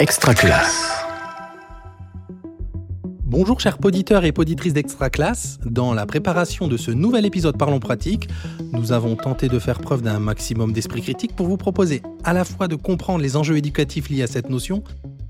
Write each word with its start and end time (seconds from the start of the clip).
Extra 0.00 0.32
classe. 0.32 0.92
Bonjour 3.24 3.58
chers 3.58 3.78
poditeurs 3.78 4.24
et 4.24 4.30
poditrices 4.30 4.72
d'Extra 4.72 5.10
Classe. 5.10 5.58
Dans 5.66 5.92
la 5.92 6.06
préparation 6.06 6.68
de 6.68 6.76
ce 6.76 6.92
nouvel 6.92 7.26
épisode 7.26 7.58
Parlons 7.58 7.80
pratique, 7.80 8.28
nous 8.72 8.92
avons 8.92 9.16
tenté 9.16 9.48
de 9.48 9.58
faire 9.58 9.80
preuve 9.80 10.02
d'un 10.02 10.20
maximum 10.20 10.72
d'esprit 10.72 11.02
critique 11.02 11.34
pour 11.34 11.48
vous 11.48 11.56
proposer 11.56 12.00
à 12.22 12.32
la 12.32 12.44
fois 12.44 12.68
de 12.68 12.76
comprendre 12.76 13.20
les 13.20 13.36
enjeux 13.36 13.56
éducatifs 13.56 14.08
liés 14.08 14.22
à 14.22 14.28
cette 14.28 14.50
notion, 14.50 14.84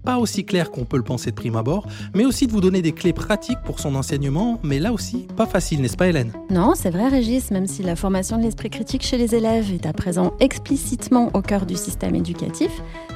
pas 0.09 0.16
aussi 0.16 0.43
clair 0.43 0.70
qu'on 0.70 0.86
peut 0.86 0.96
le 0.96 1.02
penser 1.02 1.32
de 1.32 1.36
prime 1.36 1.56
abord, 1.56 1.86
mais 2.14 2.25
aussi 2.25 2.46
de 2.46 2.52
vous 2.52 2.62
donner 2.62 2.80
des 2.80 2.93
clés 2.93 3.12
pratiques 3.12 3.58
pour 3.66 3.79
son 3.79 3.95
enseignement, 3.95 4.58
mais 4.62 4.79
là 4.79 4.95
aussi, 4.95 5.27
pas 5.36 5.45
facile, 5.45 5.82
n'est-ce 5.82 5.98
pas 5.98 6.08
Hélène? 6.08 6.32
Non, 6.48 6.72
c'est 6.75 6.88
vrai 6.88 7.08
Régis, 7.08 7.50
même 7.50 7.66
si 7.66 7.82
la 7.82 7.95
formation 7.95 8.39
de 8.39 8.43
l'esprit 8.43 8.71
critique 8.71 9.02
chez 9.02 9.18
les 9.18 9.34
élèves 9.34 9.71
est 9.71 9.84
à 9.84 9.93
présent 9.93 10.32
explicitement 10.40 11.29
au 11.34 11.43
cœur 11.43 11.66
du 11.66 11.76
système 11.76 12.14
éducatif, 12.14 12.71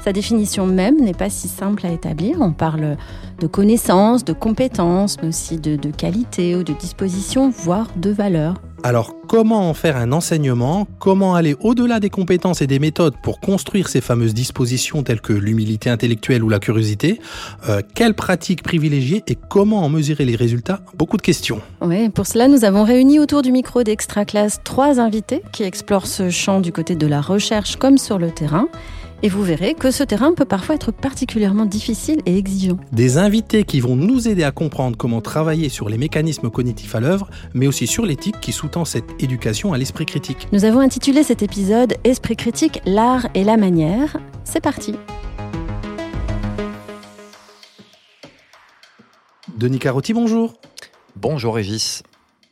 sa 0.05 0.13
définition 0.13 0.67
même 0.67 1.01
n'est 1.01 1.15
pas 1.15 1.31
si 1.31 1.49
simple 1.49 1.87
à 1.87 1.93
établir. 1.93 2.43
On 2.43 2.53
parle 2.53 2.99
de 3.41 3.47
connaissances, 3.47 4.23
de 4.23 4.35
compétences, 4.35 5.17
mais 5.23 5.29
aussi 5.29 5.57
de, 5.57 5.77
de 5.77 5.91
qualité 5.91 6.57
ou 6.57 6.63
de 6.63 6.75
disposition, 6.75 7.49
voire 7.49 7.89
de 7.97 8.11
valeur. 8.11 8.61
Alors, 8.85 9.15
comment 9.29 9.71
en 9.71 9.75
faire 9.75 9.97
un 9.97 10.11
enseignement? 10.11 10.89
Comment 10.99 11.37
aller 11.37 11.55
au-delà 11.61 12.01
des 12.01 12.11
compétences 12.11 12.63
et 12.63 12.67
des 12.67 12.81
méthodes 12.81 13.15
pour 13.23 13.39
construire 13.39 13.89
ces 13.89 14.01
fameuses 14.01 14.35
dispositions 14.35 15.05
telles 15.05 15.21
que 15.21 15.33
l'humilité 15.33 15.89
intellectuelle 15.89 16.43
ou 16.43 16.49
la 16.49 16.59
curiosité? 16.59 17.21
Euh, 17.69 17.81
Quelles 17.95 18.15
pratiques 18.15 18.65
privilégier 18.65 19.23
et 19.29 19.37
comment 19.37 19.85
en 19.85 19.89
mesurer 19.89 20.25
les 20.25 20.35
résultats? 20.35 20.81
Beaucoup 20.97 21.17
de 21.17 21.23
questions. 21.23 21.61
Oui, 21.81 22.09
pour 22.09 22.27
cela, 22.27 22.49
nous 22.49 22.65
avons 22.65 22.83
réuni 22.83 23.21
autour 23.21 23.43
du 23.43 23.53
micro 23.53 23.85
d'Extra 23.85 24.25
Classe 24.25 24.59
trois 24.65 24.99
invités 24.99 25.43
qui 25.53 25.63
explorent 25.63 26.09
ce 26.09 26.31
champ 26.31 26.61
du 26.61 26.73
côté 26.73 26.97
de 26.97 27.07
la 27.07 27.21
recherche 27.21 27.77
comme 27.77 27.99
sur 27.99 28.19
le 28.19 28.33
terrain. 28.33 28.67
Et 29.25 29.29
vous 29.29 29.43
verrez 29.43 29.75
que 29.75 29.93
ce 29.93 30.03
terrain 30.03 30.35
peut 30.35 30.45
parfois 30.45 30.75
être 30.75 30.91
particulièrement 30.91 31.65
difficile 31.65 32.21
et 32.27 32.37
exigeant. 32.37 32.77
Des 32.91 33.19
invités 33.19 33.63
qui 33.63 33.79
vont 33.79 33.95
nous 33.95 34.27
aider 34.27 34.43
à 34.43 34.51
comprendre 34.51 34.97
comment 34.97 35.21
travailler 35.21 35.69
sur 35.69 35.89
les 35.89 35.97
mécanismes 35.97 36.51
cognitifs 36.51 36.97
à 36.97 37.01
l'œuvre, 37.01 37.31
mais 37.55 37.69
aussi 37.69 37.87
sur 37.87 38.05
l'éthique 38.05 38.41
qui 38.41 38.51
sous-tend 38.51 38.85
cette 38.85 39.23
éducation 39.23 39.73
à 39.73 39.79
l'esprit 39.79 40.07
critique. 40.07 40.49
Nous 40.53 40.65
avons 40.65 40.81
intitulé 40.81 41.23
cet 41.23 41.43
épisode 41.43 41.95
Esprit 42.03 42.35
critique, 42.35 42.81
l'art 42.85 43.29
et 43.35 43.45
la 43.45 43.57
manière. 43.57 44.17
C'est 44.43 44.61
parti. 44.61 44.97
Denis 49.57 49.79
Carotti, 49.79 50.15
bonjour. 50.15 50.55
Bonjour 51.15 51.55
Régis. 51.55 52.03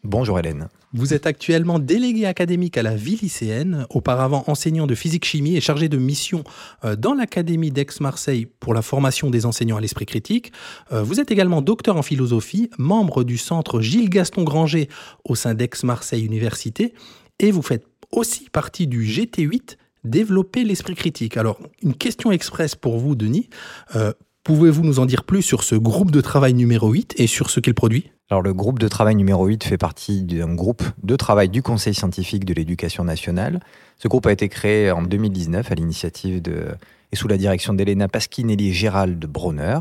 Bonjour 0.04 0.38
Hélène. 0.38 0.68
Vous 0.92 1.14
êtes 1.14 1.26
actuellement 1.26 1.78
délégué 1.78 2.26
académique 2.26 2.76
à 2.76 2.82
la 2.82 2.96
vie 2.96 3.16
lycéenne, 3.16 3.86
auparavant 3.90 4.42
enseignant 4.48 4.88
de 4.88 4.96
physique-chimie 4.96 5.56
et 5.56 5.60
chargé 5.60 5.88
de 5.88 5.98
mission 5.98 6.42
euh, 6.84 6.96
dans 6.96 7.14
l'Académie 7.14 7.70
d'Aix-Marseille 7.70 8.46
pour 8.58 8.74
la 8.74 8.82
formation 8.82 9.30
des 9.30 9.46
enseignants 9.46 9.76
à 9.76 9.80
l'esprit 9.80 10.06
critique. 10.06 10.52
Euh, 10.90 11.04
vous 11.04 11.20
êtes 11.20 11.30
également 11.30 11.62
docteur 11.62 11.96
en 11.96 12.02
philosophie, 12.02 12.70
membre 12.76 13.22
du 13.22 13.38
centre 13.38 13.80
Gilles 13.80 14.10
Gaston 14.10 14.42
Granger 14.42 14.88
au 15.24 15.36
sein 15.36 15.54
d'Aix-Marseille 15.54 16.24
Université, 16.24 16.92
et 17.38 17.52
vous 17.52 17.62
faites 17.62 17.86
aussi 18.10 18.48
partie 18.50 18.86
du 18.86 19.04
GT8 19.04 19.76
Développer 20.02 20.64
l'esprit 20.64 20.94
critique. 20.94 21.36
Alors, 21.36 21.60
une 21.82 21.94
question 21.94 22.32
express 22.32 22.74
pour 22.74 22.98
vous, 22.98 23.14
Denis. 23.14 23.50
Euh, 23.96 24.14
Pouvez-vous 24.42 24.82
nous 24.82 24.98
en 24.98 25.06
dire 25.06 25.24
plus 25.24 25.42
sur 25.42 25.62
ce 25.62 25.74
groupe 25.74 26.10
de 26.10 26.20
travail 26.22 26.54
numéro 26.54 26.90
8 26.90 27.14
et 27.18 27.26
sur 27.26 27.50
ce 27.50 27.60
qu'il 27.60 27.74
produit? 27.74 28.10
Alors 28.30 28.42
le 28.42 28.54
groupe 28.54 28.78
de 28.78 28.86
travail 28.86 29.16
numéro 29.16 29.44
8 29.44 29.64
fait 29.64 29.76
partie 29.76 30.22
d'un 30.22 30.54
groupe 30.54 30.84
de 31.02 31.16
travail 31.16 31.48
du 31.48 31.62
Conseil 31.62 31.94
scientifique 31.94 32.44
de 32.44 32.54
l'éducation 32.54 33.02
nationale. 33.02 33.58
Ce 33.98 34.06
groupe 34.06 34.24
a 34.26 34.32
été 34.32 34.48
créé 34.48 34.92
en 34.92 35.02
2019 35.02 35.70
à 35.70 35.74
l'initiative 35.74 36.40
de 36.40 36.68
et 37.10 37.16
sous 37.16 37.26
la 37.26 37.36
direction 37.36 37.74
d'Elena 37.74 38.06
Pasquinelli 38.06 38.68
et 38.68 38.72
Gérald 38.72 39.18
Bronner. 39.26 39.80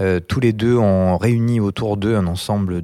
Euh, 0.00 0.18
tous 0.18 0.40
les 0.40 0.54
deux 0.54 0.78
ont 0.78 1.18
réuni 1.18 1.60
autour 1.60 1.98
d'eux 1.98 2.16
un 2.16 2.26
ensemble 2.26 2.80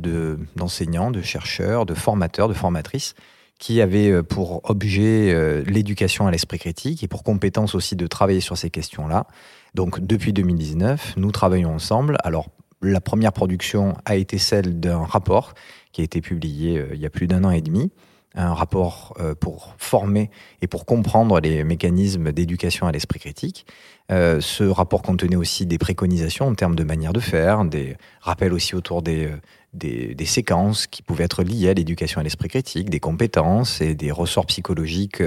d'enseignants, 0.55 1.11
de, 1.11 1.23
chercheurs, 1.23 1.87
de 1.87 1.94
formateurs, 1.94 2.49
de 2.49 2.55
formatrices 2.55 3.15
qui 3.59 3.81
avaient 3.81 4.11
euh, 4.11 4.23
pour 4.23 4.69
objet 4.69 5.33
euh, 5.33 5.62
l'éducation 5.65 6.27
à 6.27 6.31
l'esprit 6.31 6.59
critique 6.59 7.03
et 7.03 7.09
pour 7.09 7.23
compétence 7.23 7.75
aussi 7.75 7.97
de 7.97 8.06
travailler 8.06 8.41
sur 8.41 8.59
ces 8.59 8.69
questions-là. 8.69 9.27
Donc 9.75 10.00
depuis 10.00 10.34
2019, 10.34 11.15
nous 11.17 11.31
travaillons 11.31 11.73
ensemble. 11.73 12.19
Alors 12.23 12.50
la 12.84 13.00
première 13.00 13.33
production 13.33 13.97
a 14.05 14.17
été 14.17 14.39
celle 14.39 14.81
d'un 14.81 15.05
rapport 15.05 15.55
qui 15.93 16.00
a 16.00 16.05
été 16.05 16.21
publié 16.21 16.78
euh, 16.78 16.89
il 16.95 17.00
y 17.00 17.06
a 17.06 17.11
plus 17.11 17.27
d'un 17.27 17.45
an 17.45 17.50
et 17.50 17.61
demi, 17.61 17.91
un 18.34 18.53
rapport 18.53 19.15
euh, 19.21 19.34
pour 19.34 19.75
former 19.78 20.31
et 20.61 20.67
pour 20.67 20.87
comprendre 20.87 21.41
les 21.41 21.62
mécanismes 21.65 22.33
d'éducation 22.33 22.87
à 22.87 22.93
l'esprit 22.93 23.21
critique. 23.21 23.67
Euh, 24.11 24.41
ce 24.41 24.65
rapport 24.65 25.03
contenait 25.03 25.37
aussi 25.37 25.67
des 25.67 25.78
préconisations 25.78 26.49
en 26.49 26.55
termes 26.55 26.75
de 26.75 26.84
manière 26.84 27.12
de 27.12 27.21
faire, 27.21 27.65
des 27.65 27.97
rappels 28.21 28.53
aussi 28.53 28.75
autour 28.75 29.03
des, 29.03 29.31
des, 29.73 30.27
séquences 30.27 30.87
qui 30.87 31.03
pouvaient 31.03 31.25
être 31.25 31.43
liées 31.43 31.71
à 31.71 31.75
l'éducation 31.75 32.21
à 32.21 32.25
l'esprit 32.25 32.49
critique, 32.49 32.91
des 32.91 33.00
compétences 33.00 33.81
et 33.81 33.94
des 33.94 34.11
ressorts 34.11 34.47
psychologiques 34.47 35.23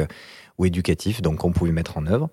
ou 0.57 0.65
éducatifs 0.65 1.21
donc 1.21 1.37
qu'on 1.37 1.51
pouvait 1.51 1.71
mettre 1.71 1.97
en 1.97 2.05
œuvre. 2.07 2.29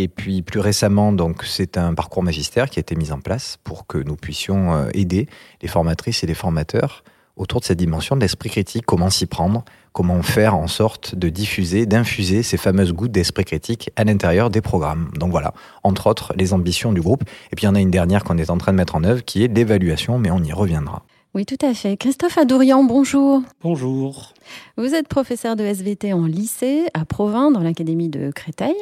Et 0.00 0.06
puis 0.06 0.42
plus 0.42 0.60
récemment, 0.60 1.12
donc 1.12 1.42
c'est 1.44 1.76
un 1.76 1.92
parcours 1.92 2.22
magistère 2.22 2.70
qui 2.70 2.78
a 2.78 2.82
été 2.82 2.94
mis 2.94 3.10
en 3.10 3.18
place 3.18 3.58
pour 3.64 3.88
que 3.88 3.98
nous 3.98 4.14
puissions 4.14 4.72
euh, 4.72 4.88
aider 4.94 5.26
les 5.60 5.66
formatrices 5.66 6.22
et 6.22 6.26
les 6.28 6.34
formateurs 6.34 7.02
autour 7.36 7.60
de 7.60 7.64
cette 7.64 7.78
dimension 7.78 8.14
de 8.14 8.20
l'esprit 8.20 8.48
critique, 8.48 8.84
comment 8.86 9.10
s'y 9.10 9.26
prendre, 9.26 9.64
comment 9.92 10.22
faire 10.22 10.54
en 10.54 10.68
sorte 10.68 11.16
de 11.16 11.28
diffuser, 11.28 11.84
d'infuser 11.86 12.42
ces 12.42 12.56
fameuses 12.56 12.92
gouttes 12.92 13.12
d'esprit 13.12 13.44
critique 13.44 13.90
à 13.96 14.04
l'intérieur 14.04 14.50
des 14.50 14.60
programmes? 14.60 15.10
Donc 15.18 15.32
voilà, 15.32 15.52
entre 15.82 16.06
autres, 16.06 16.32
les 16.36 16.52
ambitions 16.52 16.92
du 16.92 17.00
groupe. 17.00 17.24
Et 17.52 17.56
puis 17.56 17.64
il 17.64 17.66
y 17.66 17.68
en 17.68 17.74
a 17.74 17.80
une 17.80 17.90
dernière 17.90 18.22
qu'on 18.22 18.38
est 18.38 18.50
en 18.50 18.58
train 18.58 18.72
de 18.72 18.76
mettre 18.76 18.94
en 18.94 19.02
œuvre 19.02 19.24
qui 19.24 19.42
est 19.42 19.48
l'évaluation, 19.48 20.18
mais 20.18 20.30
on 20.30 20.42
y 20.42 20.52
reviendra. 20.52 21.02
Oui, 21.34 21.44
tout 21.44 21.58
à 21.60 21.74
fait. 21.74 21.96
Christophe 21.96 22.38
Adourian, 22.38 22.82
bonjour. 22.84 23.42
Bonjour. 23.62 24.32
Vous 24.78 24.94
êtes 24.94 25.08
professeur 25.08 25.56
de 25.56 25.62
SVT 25.62 26.14
en 26.14 26.24
lycée 26.24 26.86
à 26.94 27.04
Provins, 27.04 27.50
dans 27.50 27.60
l'Académie 27.60 28.08
de 28.08 28.30
Créteil. 28.30 28.74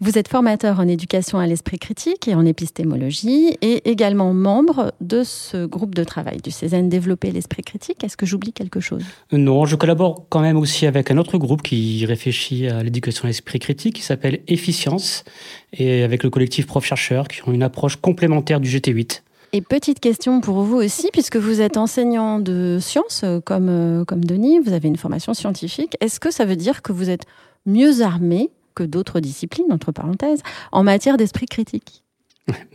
Vous 0.00 0.16
êtes 0.16 0.28
formateur 0.28 0.78
en 0.78 0.86
éducation 0.86 1.38
à 1.38 1.46
l'esprit 1.46 1.78
critique 1.78 2.28
et 2.28 2.34
en 2.36 2.46
épistémologie 2.46 3.56
et 3.62 3.90
également 3.90 4.32
membre 4.32 4.92
de 5.00 5.24
ce 5.24 5.66
groupe 5.66 5.94
de 5.94 6.04
travail 6.04 6.38
du 6.38 6.52
CESN 6.52 6.88
Développer 6.88 7.32
l'esprit 7.32 7.62
critique. 7.62 8.04
Est-ce 8.04 8.16
que 8.16 8.26
j'oublie 8.26 8.52
quelque 8.52 8.78
chose? 8.78 9.02
Non, 9.32 9.66
je 9.66 9.74
collabore 9.74 10.24
quand 10.28 10.40
même 10.40 10.56
aussi 10.56 10.86
avec 10.86 11.10
un 11.10 11.18
autre 11.18 11.36
groupe 11.36 11.62
qui 11.62 12.06
réfléchit 12.06 12.68
à 12.68 12.82
l'éducation 12.84 13.24
à 13.24 13.26
l'esprit 13.26 13.58
critique 13.58 13.96
qui 13.96 14.02
s'appelle 14.02 14.40
Efficience 14.46 15.24
et 15.72 16.04
avec 16.04 16.22
le 16.22 16.30
collectif 16.30 16.66
Prof-Chercheurs 16.66 17.26
qui 17.26 17.46
ont 17.48 17.52
une 17.52 17.64
approche 17.64 17.96
complémentaire 17.96 18.60
du 18.60 18.68
GT8. 18.68 19.22
Et 19.52 19.62
petite 19.62 20.00
question 20.00 20.40
pour 20.40 20.62
vous 20.62 20.76
aussi, 20.76 21.08
puisque 21.12 21.36
vous 21.36 21.60
êtes 21.60 21.76
enseignant 21.78 22.38
de 22.38 22.78
sciences 22.80 23.24
comme, 23.44 23.68
euh, 23.68 24.04
comme 24.04 24.24
Denis, 24.24 24.58
vous 24.58 24.72
avez 24.72 24.88
une 24.88 24.96
formation 24.96 25.32
scientifique. 25.32 25.96
Est-ce 26.00 26.20
que 26.20 26.30
ça 26.30 26.44
veut 26.44 26.56
dire 26.56 26.82
que 26.82 26.92
vous 26.92 27.08
êtes 27.08 27.24
mieux 27.64 28.02
armé 28.02 28.50
que 28.74 28.82
d'autres 28.82 29.20
disciplines, 29.20 29.72
entre 29.72 29.90
parenthèses, 29.90 30.42
en 30.70 30.84
matière 30.84 31.16
d'esprit 31.16 31.46
critique? 31.46 32.02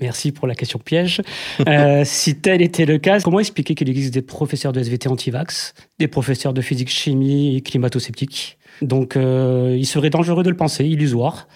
Merci 0.01 0.31
pour 0.31 0.47
la 0.47 0.56
question 0.56 0.79
piège. 0.79 1.22
Euh, 1.67 2.03
si 2.06 2.35
tel 2.35 2.62
était 2.62 2.85
le 2.85 2.97
cas, 2.97 3.19
comment 3.19 3.39
expliquer 3.39 3.75
qu'il 3.75 3.89
existe 3.89 4.13
des 4.13 4.22
professeurs 4.22 4.72
de 4.72 4.79
SVT 4.79 5.09
anti-vax, 5.09 5.73
des 6.00 6.07
professeurs 6.07 6.53
de 6.53 6.62
physique-chimie 6.62 7.56
et 7.56 7.62
climato-sceptiques 7.62 8.57
Donc, 8.81 9.16
euh, 9.16 9.75
il 9.78 9.85
serait 9.85 10.09
dangereux 10.09 10.44
de 10.44 10.50
le 10.50 10.57
penser, 10.57 10.85
illusoire. 10.85 11.47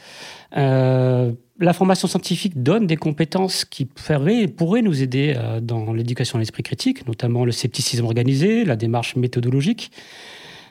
Euh, 0.56 1.32
la 1.60 1.74
formation 1.74 2.08
scientifique 2.08 2.62
donne 2.62 2.88
des 2.88 2.98
compétences 2.98 3.66
qui 3.66 3.86
pourraient 3.86 4.82
nous 4.82 5.02
aider 5.02 5.34
euh, 5.36 5.60
dans 5.60 5.92
l'éducation 5.94 6.38
à 6.38 6.40
l'esprit 6.40 6.64
critique, 6.64 7.08
notamment 7.08 7.46
le 7.46 7.52
scepticisme 7.52 8.06
organisé, 8.06 8.64
la 8.64 8.76
démarche 8.76 9.16
méthodologique. 9.16 9.92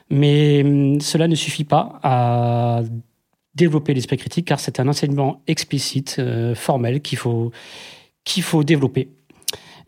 Mais 0.09 0.63
hum, 0.63 1.01
cela 1.01 1.27
ne 1.27 1.35
suffit 1.35 1.65
pas 1.65 1.99
à 2.03 2.81
développer 3.55 3.93
l'esprit 3.93 4.17
critique 4.17 4.47
car 4.47 4.59
c'est 4.59 4.79
un 4.79 4.87
enseignement 4.87 5.41
explicite, 5.47 6.17
euh, 6.19 6.55
formel 6.55 7.01
qu'il 7.01 7.17
faut, 7.17 7.51
qu'il 8.23 8.43
faut 8.43 8.63
développer. 8.63 9.09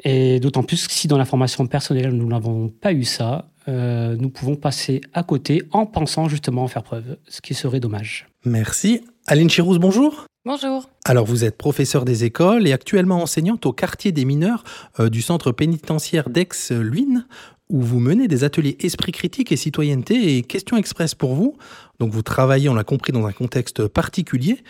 Et 0.03 0.39
d'autant 0.39 0.63
plus 0.63 0.87
que 0.87 0.93
si 0.93 1.07
dans 1.07 1.17
la 1.17 1.25
formation 1.25 1.67
personnelle 1.67 2.11
nous 2.11 2.27
n'avons 2.27 2.69
pas 2.69 2.93
eu 2.93 3.03
ça, 3.03 3.49
nous 3.67 4.31
pouvons 4.31 4.55
passer 4.55 4.99
à 5.13 5.21
côté 5.21 5.61
en 5.69 5.85
pensant 5.85 6.27
justement 6.27 6.63
en 6.63 6.67
faire 6.67 6.81
preuve, 6.81 7.17
ce 7.27 7.39
qui 7.39 7.53
serait 7.53 7.79
dommage. 7.79 8.27
Merci. 8.43 9.01
Aline 9.31 9.47
Chirouz, 9.47 9.77
bonjour. 9.77 10.25
Bonjour. 10.43 10.89
Alors 11.05 11.23
vous 11.23 11.45
êtes 11.45 11.55
professeur 11.55 12.03
des 12.03 12.23
écoles 12.23 12.67
et 12.67 12.73
actuellement 12.73 13.21
enseignante 13.21 13.67
au 13.67 13.71
quartier 13.71 14.11
des 14.11 14.25
mineurs 14.25 14.63
euh, 14.99 15.09
du 15.09 15.21
centre 15.21 15.51
pénitentiaire 15.51 16.31
d'Aix-Luynes 16.31 17.27
où 17.69 17.79
vous 17.79 17.99
menez 17.99 18.27
des 18.27 18.43
ateliers 18.43 18.75
esprit 18.79 19.11
critique 19.11 19.51
et 19.51 19.55
citoyenneté 19.55 20.35
et 20.35 20.41
questions 20.41 20.77
express 20.77 21.13
pour 21.13 21.35
vous. 21.35 21.55
Donc 21.99 22.09
vous 22.09 22.23
travaillez, 22.23 22.69
on 22.69 22.73
l'a 22.73 22.83
compris, 22.83 23.11
dans 23.11 23.27
un 23.27 23.31
contexte 23.31 23.87
particulier. 23.87 24.63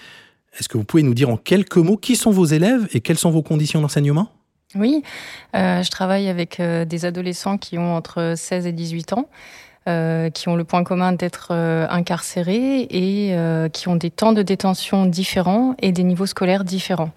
Est-ce 0.59 0.67
que 0.67 0.77
vous 0.77 0.83
pouvez 0.83 1.03
nous 1.03 1.13
dire 1.13 1.29
en 1.29 1.37
quelques 1.37 1.77
mots 1.77 1.95
qui 1.95 2.17
sont 2.17 2.31
vos 2.31 2.43
élèves 2.43 2.85
et 2.91 2.99
quelles 2.99 3.17
sont 3.17 3.31
vos 3.31 3.43
conditions 3.43 3.79
d'enseignement? 3.79 4.29
Oui, 4.75 5.03
euh, 5.55 5.81
je 5.83 5.89
travaille 5.89 6.27
avec 6.27 6.59
euh, 6.59 6.83
des 6.83 7.05
adolescents 7.05 7.57
qui 7.57 7.77
ont 7.77 7.95
entre 7.95 8.33
16 8.35 8.67
et 8.67 8.73
18 8.73 9.13
ans. 9.13 9.29
Qui 10.33 10.47
ont 10.49 10.55
le 10.55 10.63
point 10.63 10.83
commun 10.83 11.13
d'être 11.13 11.51
incarcérés 11.89 12.87
et 12.89 13.35
qui 13.73 13.87
ont 13.87 13.95
des 13.95 14.11
temps 14.11 14.33
de 14.33 14.41
détention 14.41 15.05
différents 15.05 15.75
et 15.81 15.91
des 15.91 16.03
niveaux 16.03 16.25
scolaires 16.25 16.63
différents. 16.63 17.11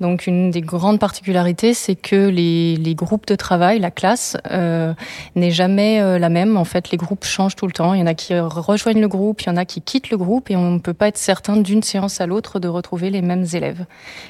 Donc 0.00 0.26
une 0.26 0.50
des 0.50 0.62
grandes 0.62 0.98
particularités, 0.98 1.74
c'est 1.74 1.94
que 1.94 2.28
les, 2.28 2.76
les, 2.76 2.94
groupes 2.94 3.26
de 3.26 3.34
travail, 3.34 3.78
la 3.78 3.90
classe, 3.90 4.38
euh, 4.50 4.94
n'est 5.36 5.50
jamais 5.50 6.00
euh, 6.00 6.18
la 6.18 6.30
même. 6.30 6.56
En 6.56 6.64
fait, 6.64 6.90
les 6.90 6.96
groupes 6.96 7.24
changent 7.24 7.54
tout 7.54 7.66
le 7.66 7.72
temps. 7.72 7.92
Il 7.92 8.00
y 8.00 8.02
en 8.02 8.06
a 8.06 8.14
qui 8.14 8.38
rejoignent 8.38 9.02
le 9.02 9.08
groupe, 9.08 9.42
il 9.42 9.48
y 9.48 9.50
en 9.50 9.58
a 9.58 9.66
qui 9.66 9.82
quittent 9.82 10.08
le 10.08 10.16
groupe, 10.16 10.50
et 10.50 10.56
on 10.56 10.70
ne 10.70 10.78
peut 10.78 10.94
pas 10.94 11.08
être 11.08 11.18
certain 11.18 11.58
d'une 11.58 11.82
séance 11.82 12.20
à 12.22 12.26
l'autre 12.26 12.60
de 12.60 12.68
retrouver 12.68 13.10
les 13.10 13.20
mêmes 13.20 13.44
élèves. 13.52 13.84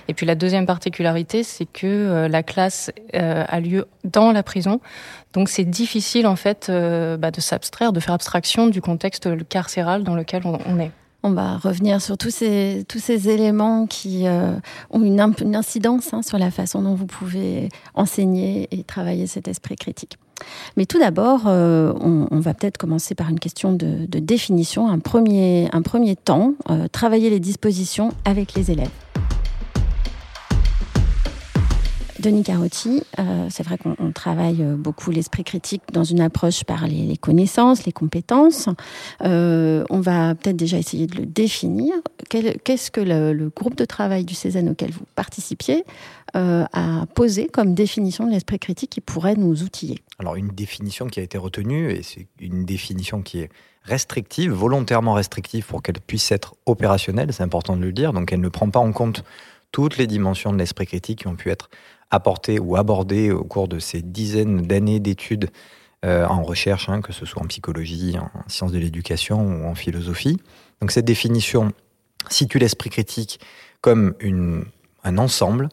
Et 0.09 0.15
puis 0.15 0.27
la 0.27 0.35
deuxième 0.35 0.67
particularité, 0.67 1.45
c'est 1.45 1.67
que 1.67 1.87
euh, 1.87 2.29
la 2.29 2.43
classe 2.43 2.91
euh, 3.15 3.45
a 3.47 3.61
lieu 3.61 3.87
dans 4.03 4.33
la 4.33 4.43
prison. 4.43 4.81
Donc 5.35 5.49
c'est 5.49 5.65
difficile 5.65 6.27
en 6.27 6.35
fait 6.35 6.69
bah, 6.69 7.31
de 7.31 7.41
s'abstraire, 7.41 7.93
de 7.93 8.01
faire 8.01 8.15
abstraction 8.15 8.67
du 8.67 8.81
contexte 8.81 9.29
carcéral 9.49 10.03
dans 10.03 10.17
lequel 10.17 10.43
on, 10.45 10.59
on 10.67 10.81
est. 10.81 10.91
On 11.23 11.33
va 11.33 11.59
revenir 11.59 12.01
sur 12.01 12.17
tous 12.17 12.31
ces, 12.31 12.85
tous 12.89 12.99
ces 12.99 13.29
éléments 13.29 13.87
qui 13.87 14.27
euh, 14.27 14.55
ont 14.91 15.03
une, 15.03 15.21
incidence 15.21 16.15
hein, 16.15 16.23
sur 16.23 16.39
la 16.39 16.51
façon 16.51 16.81
dont 16.81 16.95
vous 16.95 17.07
pouvez 17.07 17.69
enseigner 17.95 18.69
et 18.71 18.85
travailler 18.85 19.27
cet 19.27 19.47
esprit 19.47 19.77
critique. 19.77 20.17
Mais 20.79 20.87
tout 20.87 20.99
d'abord, 20.99 21.43
euh, 21.47 21.93
on, 22.01 22.41
va 22.41 22.55
peut-être 22.55 22.79
commencer 22.79 23.15
par 23.15 23.29
une 23.29 23.39
question 23.39 23.73
de, 23.75 24.07
définition, 24.07 24.89
un 24.89 24.99
premier, 24.99 25.69
un 25.73 25.83
premier 25.83 26.17
temps, 26.17 26.55
euh, 26.71 26.89
travailler 26.89 27.29
les 27.29 27.41
dispositions 27.41 28.13
avec 28.25 28.55
les 28.55 28.71
élèves. 28.71 28.89
Denis 32.21 32.43
Carotti, 32.43 33.03
euh, 33.19 33.47
c'est 33.51 33.63
vrai 33.63 33.79
qu'on 33.79 34.13
travaille 34.13 34.63
euh, 34.63 34.77
beaucoup 34.77 35.11
l'esprit 35.11 35.43
critique 35.43 35.83
dans 35.93 36.05
une 36.05 36.21
approche 36.21 36.65
par 36.65 36.87
les, 36.87 37.17
connaissances, 37.17 37.87
les 37.87 37.93
compétences. 37.93 38.69
Euh, 39.25 39.85
on 39.89 40.01
va 40.01 40.35
peut-être 40.35 40.57
déjà 40.57 40.77
essayer 40.77 41.07
de 41.07 41.17
le 41.17 41.25
définir. 41.25 41.95
Qu'est-ce 42.29 42.91
que 42.91 43.01
le, 43.01 43.49
groupe 43.49 43.75
de 43.75 43.87
travail 43.87 44.25
du 44.25 44.35
Cézanne 44.35 44.69
auquel 44.69 44.91
vous 44.91 45.07
participiez 45.15 45.85
a 46.35 47.07
posé 47.15 47.49
comme 47.49 47.75
définition 47.75 48.27
de 48.27 48.31
l'esprit 48.31 48.59
critique 48.59 48.91
qui 48.91 49.01
pourrait 49.01 49.35
nous 49.35 49.63
outiller? 49.63 49.99
Alors 50.19 50.37
une 50.37 50.49
définition 50.49 51.07
qui 51.07 51.21
a 51.21 51.23
été 51.23 51.39
retenue, 51.39 51.91
et 51.91 52.03
c'est 52.03 52.29
une 52.39 52.65
définition 52.65 53.23
qui 53.23 53.41
est 53.41 53.49
restrictive, 53.83 54.53
volontairement 54.53 55.15
restrictive 55.15 55.65
pour 55.67 55.83
qu'elle 55.83 56.01
puisse 56.01 56.31
être 56.31 56.55
opérationnelle, 56.67 57.33
c'est 57.33 57.43
important 57.43 57.77
de 57.77 57.83
le 57.83 57.93
dire, 57.93 58.13
donc 58.13 58.33
elle 58.33 58.41
ne 58.41 58.49
prend 58.49 58.69
pas 58.71 58.79
en 58.79 58.93
compte 58.93 59.25
toutes 59.73 59.97
les 59.97 60.07
dimensions 60.07 60.53
de 60.53 60.59
l'esprit 60.59 60.87
critique 60.87 61.21
qui 61.21 61.27
ont 61.27 61.37
pu 61.37 61.51
être 61.51 61.71
apporté 62.11 62.59
ou 62.59 62.77
abordé 62.77 63.31
au 63.31 63.45
cours 63.45 63.69
de 63.69 63.79
ces 63.79 64.03
dizaines 64.03 64.63
d'années 64.63 65.01
d'études 65.01 65.51
euh, 66.05 66.27
en 66.27 66.43
recherche, 66.43 66.89
hein, 66.89 67.03
que 67.03 67.13
ce 67.13 67.27
soit 67.27 67.43
en 67.43 67.47
psychologie, 67.47 68.17
en 68.19 68.49
sciences 68.49 68.73
de 68.73 68.79
l'éducation 68.79 69.41
ou 69.41 69.67
en 69.67 69.75
philosophie. 69.75 70.39
Donc 70.81 70.93
cette 70.93 71.05
définition 71.05 71.73
situe 72.29 72.59
l'esprit 72.59 72.91
critique 72.91 73.41
comme 73.81 74.15
une, 74.21 74.65
un 75.05 75.19
ensemble 75.19 75.69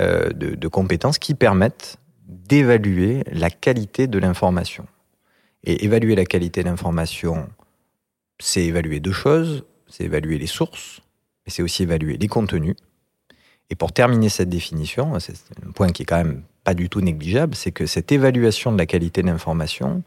euh, 0.00 0.30
de, 0.30 0.54
de, 0.54 0.68
compétences 0.68 1.18
qui 1.18 1.34
permettent 1.34 1.96
d'évaluer 2.26 3.24
la 3.30 3.50
qualité 3.50 4.06
de 4.06 4.18
l'information. 4.18 4.86
Et 5.64 5.84
évaluer 5.84 6.14
la 6.14 6.24
qualité 6.24 6.62
de 6.62 6.68
l'information, 6.68 7.48
c'est 8.38 8.64
évaluer 8.64 9.00
deux 9.00 9.12
choses, 9.12 9.64
c'est 9.88 10.04
évaluer 10.04 10.38
les 10.38 10.46
sources, 10.46 11.00
mais 11.44 11.52
c'est 11.52 11.62
aussi 11.62 11.82
évaluer 11.82 12.16
les 12.16 12.28
contenus 12.28 12.76
et 13.72 13.74
pour 13.74 13.90
terminer 13.90 14.28
cette 14.28 14.50
définition, 14.50 15.18
c'est 15.18 15.32
un 15.66 15.70
point 15.70 15.88
qui 15.88 16.02
est 16.02 16.04
quand 16.04 16.18
même 16.18 16.42
pas 16.62 16.74
du 16.74 16.90
tout 16.90 17.00
négligeable, 17.00 17.54
c'est 17.54 17.72
que 17.72 17.86
cette 17.86 18.12
évaluation 18.12 18.70
de 18.70 18.76
la 18.76 18.84
qualité 18.84 19.22
de 19.22 19.28
l'information, 19.28 20.02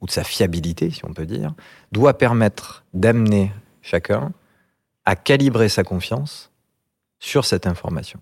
ou 0.00 0.06
de 0.06 0.10
sa 0.10 0.24
fiabilité, 0.24 0.88
si 0.88 1.04
on 1.04 1.12
peut 1.12 1.26
dire, 1.26 1.52
doit 1.92 2.16
permettre 2.16 2.84
d'amener 2.94 3.52
chacun 3.82 4.32
à 5.04 5.14
calibrer 5.14 5.68
sa 5.68 5.84
confiance 5.84 6.50
sur 7.18 7.44
cette 7.44 7.66
information. 7.66 8.18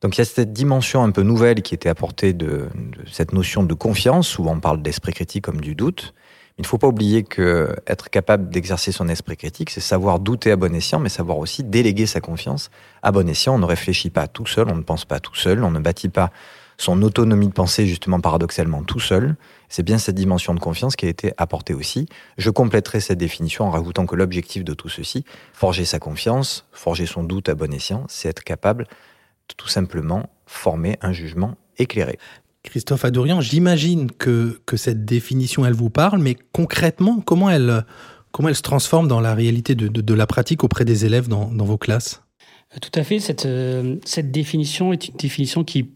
Donc 0.00 0.16
il 0.16 0.20
y 0.20 0.22
a 0.22 0.26
cette 0.26 0.52
dimension 0.52 1.02
un 1.02 1.10
peu 1.10 1.22
nouvelle 1.22 1.60
qui 1.60 1.74
était 1.74 1.88
apportée 1.88 2.32
de, 2.32 2.68
de 2.76 3.08
cette 3.10 3.32
notion 3.32 3.64
de 3.64 3.74
confiance, 3.74 4.38
où 4.38 4.46
on 4.48 4.60
parle 4.60 4.80
d'esprit 4.80 5.12
critique 5.12 5.44
comme 5.44 5.60
du 5.60 5.74
doute, 5.74 6.14
il 6.58 6.62
ne 6.62 6.66
faut 6.66 6.78
pas 6.78 6.86
oublier 6.86 7.22
que 7.22 7.74
être 7.86 8.10
capable 8.10 8.50
d'exercer 8.50 8.92
son 8.92 9.08
esprit 9.08 9.36
critique, 9.36 9.70
c'est 9.70 9.80
savoir 9.80 10.18
douter 10.20 10.50
à 10.50 10.56
bon 10.56 10.74
escient, 10.74 10.98
mais 10.98 11.08
savoir 11.08 11.38
aussi 11.38 11.64
déléguer 11.64 12.06
sa 12.06 12.20
confiance 12.20 12.70
à 13.02 13.10
bon 13.10 13.28
escient. 13.28 13.54
On 13.54 13.58
ne 13.58 13.66
réfléchit 13.66 14.10
pas 14.10 14.28
tout 14.28 14.46
seul, 14.46 14.68
on 14.68 14.76
ne 14.76 14.82
pense 14.82 15.04
pas 15.04 15.18
tout 15.18 15.34
seul, 15.34 15.64
on 15.64 15.70
ne 15.70 15.80
bâtit 15.80 16.08
pas 16.10 16.30
son 16.78 17.02
autonomie 17.02 17.48
de 17.48 17.52
pensée 17.52 17.86
justement 17.86 18.20
paradoxalement 18.20 18.82
tout 18.82 19.00
seul. 19.00 19.36
C'est 19.68 19.82
bien 19.82 19.98
cette 19.98 20.16
dimension 20.16 20.52
de 20.54 20.60
confiance 20.60 20.96
qui 20.96 21.06
a 21.06 21.08
été 21.08 21.32
apportée 21.36 21.74
aussi. 21.74 22.06
Je 22.38 22.50
compléterai 22.50 23.00
cette 23.00 23.18
définition 23.18 23.64
en 23.64 23.70
rajoutant 23.70 24.04
que 24.04 24.16
l'objectif 24.16 24.64
de 24.64 24.74
tout 24.74 24.88
ceci, 24.88 25.24
forger 25.52 25.84
sa 25.84 25.98
confiance, 25.98 26.66
forger 26.72 27.06
son 27.06 27.22
doute 27.22 27.48
à 27.48 27.54
bon 27.54 27.72
escient, 27.72 28.04
c'est 28.08 28.28
être 28.28 28.44
capable 28.44 28.84
de 29.48 29.54
tout 29.56 29.68
simplement 29.68 30.28
former 30.46 30.98
un 31.00 31.12
jugement 31.12 31.56
éclairé. 31.78 32.18
Christophe 32.64 33.04
Adorian, 33.04 33.40
j'imagine 33.40 34.10
que, 34.10 34.60
que 34.66 34.76
cette 34.76 35.04
définition, 35.04 35.66
elle 35.66 35.72
vous 35.72 35.90
parle, 35.90 36.20
mais 36.20 36.36
concrètement, 36.52 37.20
comment 37.20 37.50
elle, 37.50 37.84
comment 38.30 38.48
elle 38.48 38.56
se 38.56 38.62
transforme 38.62 39.08
dans 39.08 39.20
la 39.20 39.34
réalité 39.34 39.74
de, 39.74 39.88
de, 39.88 40.14
la 40.14 40.26
pratique 40.26 40.62
auprès 40.62 40.84
des 40.84 41.04
élèves 41.04 41.28
dans, 41.28 41.50
dans 41.50 41.64
vos 41.64 41.78
classes? 41.78 42.22
Euh, 42.74 42.78
Tout 42.80 42.98
à 42.98 43.02
fait. 43.02 43.18
Cette, 43.18 43.46
euh, 43.46 43.96
cette 44.04 44.30
définition 44.30 44.92
est 44.92 45.08
une 45.08 45.16
définition 45.16 45.64
qui 45.64 45.90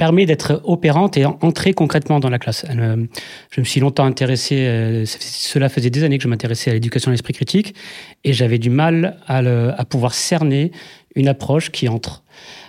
permet 0.00 0.24
d'être 0.24 0.62
opérante 0.64 1.18
et 1.18 1.26
entrer 1.26 1.74
concrètement 1.74 2.20
dans 2.20 2.30
la 2.30 2.38
classe. 2.38 2.64
Euh, 2.70 3.04
je 3.50 3.60
me 3.60 3.66
suis 3.66 3.80
longtemps 3.80 4.06
intéressé, 4.06 5.04
cela 5.04 5.68
faisait 5.68 5.90
des 5.90 6.04
années 6.04 6.16
que 6.16 6.24
je 6.24 6.28
m'intéressais 6.28 6.70
à 6.70 6.72
l'éducation 6.72 7.10
à 7.10 7.12
l'esprit 7.12 7.34
critique, 7.34 7.74
et 8.24 8.32
j'avais 8.32 8.58
du 8.58 8.70
mal 8.70 9.18
à, 9.26 9.84
pouvoir 9.84 10.14
cerner 10.14 10.72
une 11.16 11.28
approche 11.28 11.70
qui 11.70 11.86
entre. 11.86 12.24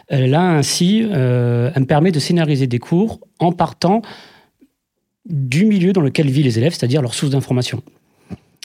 Là, 0.10 0.42
ainsi, 0.42 1.08
euh, 1.10 1.72
elle 1.74 1.84
me 1.84 1.88
permet 1.88 2.12
de 2.12 2.20
scénariser 2.20 2.68
des 2.68 2.80
cours 2.80 3.22
en 3.40 3.54
partant 3.54 4.02
du 5.26 5.66
milieu 5.66 5.94
dans 5.94 6.02
lequel 6.02 6.30
vivent 6.30 6.44
les 6.44 6.58
élèves, 6.60 6.74
c'est-à-dire 6.74 7.02
leur 7.02 7.14
source 7.14 7.32
d'information. 7.32 7.82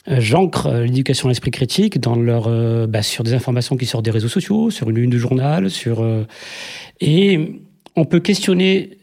Euh, 0.09 0.17
j'ancre 0.19 0.67
euh, 0.67 0.83
l'éducation 0.83 1.29
à 1.29 1.31
l'esprit 1.31 1.51
critique 1.51 2.01
dans 2.01 2.17
leur, 2.17 2.49
bah, 2.89 3.01
sur 3.01 3.23
des 3.23 3.33
informations 3.33 3.77
qui 3.77 3.85
sortent 3.85 4.03
des 4.03 4.11
réseaux 4.11 4.27
sociaux, 4.27 4.71
sur 4.71 4.89
une 4.89 4.97
une 4.97 5.09
de 5.09 5.17
journal, 5.17 5.69
sur 5.69 6.05
et 6.99 7.61
on 7.97 8.05
peut 8.05 8.21
questionner 8.21 8.99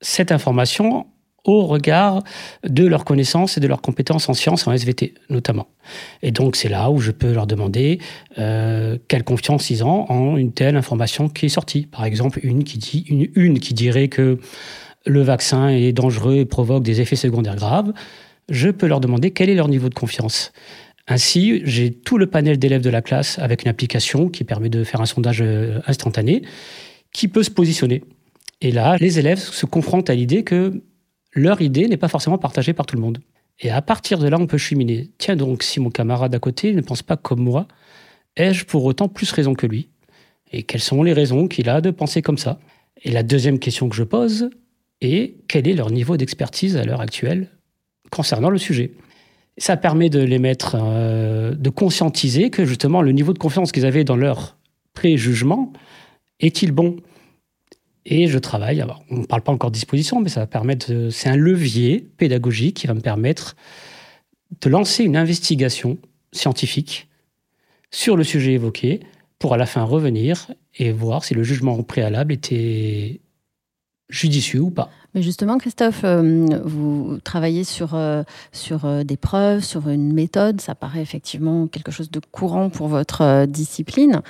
cette 0.00 0.32
information 0.32 1.06
au 1.44 1.66
regard 1.66 2.22
de 2.64 2.86
leurs 2.86 3.04
connaissances 3.04 3.56
et 3.56 3.60
de 3.60 3.66
leurs 3.66 3.82
compétences 3.82 4.28
en 4.28 4.34
sciences, 4.34 4.66
en 4.66 4.72
SVT 4.72 5.14
notamment. 5.28 5.68
Et 6.22 6.30
donc 6.30 6.56
c'est 6.56 6.68
là 6.68 6.90
où 6.90 6.98
je 6.98 7.10
peux 7.10 7.32
leur 7.32 7.46
demander 7.46 7.98
euh, 8.38 8.96
quelle 9.08 9.24
confiance 9.24 9.68
ils 9.70 9.84
ont 9.84 10.10
en 10.10 10.36
une 10.36 10.52
telle 10.52 10.76
information 10.76 11.28
qui 11.28 11.46
est 11.46 11.50
sortie. 11.50 11.86
Par 11.86 12.04
exemple, 12.04 12.40
une 12.42 12.64
qui, 12.64 12.78
dit, 12.78 13.04
une, 13.08 13.58
qui 13.58 13.74
dirait 13.74 14.08
que 14.08 14.38
le 15.04 15.22
vaccin 15.22 15.68
est 15.68 15.92
dangereux 15.92 16.36
et 16.36 16.44
provoque 16.44 16.84
des 16.84 17.00
effets 17.00 17.16
secondaires 17.16 17.56
graves. 17.56 17.92
Je 18.48 18.70
peux 18.70 18.86
leur 18.86 19.00
demander 19.00 19.32
quel 19.32 19.50
est 19.50 19.54
leur 19.54 19.68
niveau 19.68 19.88
de 19.88 19.94
confiance. 19.94 20.52
Ainsi, 21.08 21.60
j'ai 21.64 21.92
tout 21.92 22.16
le 22.16 22.28
panel 22.28 22.58
d'élèves 22.58 22.82
de 22.82 22.90
la 22.90 23.02
classe 23.02 23.40
avec 23.40 23.64
une 23.64 23.68
application 23.68 24.28
qui 24.28 24.44
permet 24.44 24.68
de 24.68 24.84
faire 24.84 25.00
un 25.00 25.06
sondage 25.06 25.42
euh, 25.42 25.80
instantané 25.88 26.42
qui 27.12 27.28
peut 27.28 27.42
se 27.42 27.50
positionner. 27.50 28.02
Et 28.62 28.70
là, 28.70 28.96
les 29.00 29.18
élèves 29.18 29.40
se 29.40 29.66
confrontent 29.66 30.08
à 30.08 30.14
l'idée 30.14 30.44
que 30.44 30.82
leur 31.34 31.60
idée 31.60 31.88
n'est 31.88 31.96
pas 31.96 32.06
forcément 32.06 32.38
partagée 32.38 32.72
par 32.72 32.86
tout 32.86 32.94
le 32.94 33.02
monde. 33.02 33.18
Et 33.58 33.70
à 33.70 33.82
partir 33.82 34.18
de 34.18 34.28
là, 34.28 34.38
on 34.38 34.46
peut 34.46 34.56
cheminer. 34.56 35.10
Tiens 35.18 35.34
donc, 35.34 35.64
si 35.64 35.80
mon 35.80 35.90
camarade 35.90 36.32
à 36.32 36.38
côté 36.38 36.72
ne 36.72 36.80
pense 36.80 37.02
pas 37.02 37.16
comme 37.16 37.40
moi, 37.40 37.66
ai-je 38.36 38.64
pour 38.64 38.84
autant 38.84 39.08
plus 39.08 39.32
raison 39.32 39.54
que 39.54 39.66
lui? 39.66 39.88
Et 40.52 40.62
quelles 40.62 40.80
sont 40.80 41.02
les 41.02 41.12
raisons 41.12 41.48
qu'il 41.48 41.68
a 41.68 41.80
de 41.80 41.90
penser 41.90 42.22
comme 42.22 42.38
ça? 42.38 42.60
Et 43.02 43.10
la 43.10 43.24
deuxième 43.24 43.58
question 43.58 43.88
que 43.88 43.96
je 43.96 44.04
pose 44.04 44.50
est 45.00 45.34
quel 45.48 45.66
est 45.66 45.74
leur 45.74 45.90
niveau 45.90 46.16
d'expertise 46.16 46.76
à 46.76 46.84
l'heure 46.84 47.00
actuelle 47.00 47.48
concernant 48.12 48.50
le 48.50 48.58
sujet? 48.58 48.92
Ça 49.58 49.76
permet 49.76 50.08
de 50.08 50.20
les 50.20 50.38
mettre, 50.38 50.76
euh, 50.80 51.52
de 51.56 51.68
conscientiser 51.68 52.50
que 52.50 52.64
justement 52.64 53.02
le 53.02 53.10
niveau 53.10 53.32
de 53.32 53.38
confiance 53.38 53.72
qu'ils 53.72 53.86
avaient 53.86 54.04
dans 54.04 54.16
leur 54.16 54.56
préjugement 54.94 55.72
est-il 56.38 56.72
bon? 56.72 56.96
Et 58.04 58.26
je 58.26 58.38
travaille, 58.38 58.84
on 59.10 59.18
ne 59.18 59.26
parle 59.26 59.42
pas 59.42 59.52
encore 59.52 59.70
de 59.70 59.74
disposition, 59.74 60.20
mais 60.20 60.28
ça 60.28 60.40
va 60.40 60.46
permettre, 60.46 61.08
c'est 61.10 61.28
un 61.28 61.36
levier 61.36 62.08
pédagogique 62.16 62.76
qui 62.76 62.86
va 62.86 62.94
me 62.94 63.00
permettre 63.00 63.56
de 64.60 64.68
lancer 64.68 65.04
une 65.04 65.16
investigation 65.16 65.98
scientifique 66.32 67.08
sur 67.90 68.16
le 68.16 68.24
sujet 68.24 68.52
évoqué 68.52 69.00
pour 69.38 69.54
à 69.54 69.56
la 69.56 69.66
fin 69.66 69.84
revenir 69.84 70.50
et 70.76 70.92
voir 70.92 71.24
si 71.24 71.34
le 71.34 71.42
jugement 71.42 71.80
préalable 71.82 72.32
était 72.32 73.20
judicieux 74.12 74.60
ou 74.60 74.70
pas. 74.70 74.90
Mais 75.14 75.22
justement, 75.22 75.58
Christophe, 75.58 76.02
euh, 76.04 76.46
vous 76.64 77.18
travaillez 77.22 77.64
sur, 77.64 77.94
euh, 77.94 78.22
sur 78.52 78.84
euh, 78.84 79.04
des 79.04 79.18
preuves, 79.18 79.62
sur 79.62 79.88
une 79.88 80.12
méthode. 80.12 80.60
Ça 80.60 80.74
paraît 80.74 81.02
effectivement 81.02 81.66
quelque 81.66 81.90
chose 81.90 82.10
de 82.10 82.20
courant 82.30 82.70
pour 82.70 82.88
votre 82.88 83.46
discipline. 83.46 84.22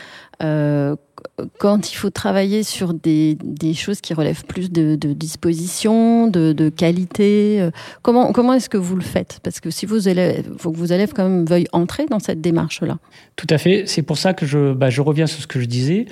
quand 1.58 1.92
il 1.92 1.94
faut 1.94 2.10
travailler 2.10 2.64
sur 2.64 2.94
des, 2.94 3.36
des, 3.44 3.74
choses 3.74 4.00
qui 4.00 4.12
relèvent 4.12 4.44
plus 4.44 4.72
de, 4.72 4.96
de 4.96 5.12
disposition, 5.12 6.26
de, 6.26 6.52
de, 6.52 6.68
qualité, 6.68 7.70
comment, 8.02 8.32
comment 8.32 8.54
est-ce 8.54 8.68
que 8.68 8.76
vous 8.76 8.96
le 8.96 9.02
faites? 9.02 9.38
Parce 9.44 9.60
que 9.60 9.70
si 9.70 9.86
vos 9.86 9.98
élèves, 9.98 10.50
faut 10.58 10.72
que 10.72 10.76
vos 10.76 10.86
élèves 10.86 11.12
quand 11.14 11.28
même 11.28 11.44
veuillent 11.44 11.68
entrer 11.70 12.06
dans 12.06 12.18
cette 12.18 12.40
démarche-là. 12.40 12.98
Tout 13.36 13.46
à 13.50 13.58
fait. 13.58 13.84
C'est 13.86 14.02
pour 14.02 14.18
ça 14.18 14.34
que 14.34 14.46
je, 14.46 14.72
bah, 14.72 14.90
je 14.90 15.00
reviens 15.00 15.28
sur 15.28 15.40
ce 15.40 15.46
que 15.46 15.60
je 15.60 15.66
disais. 15.66 16.06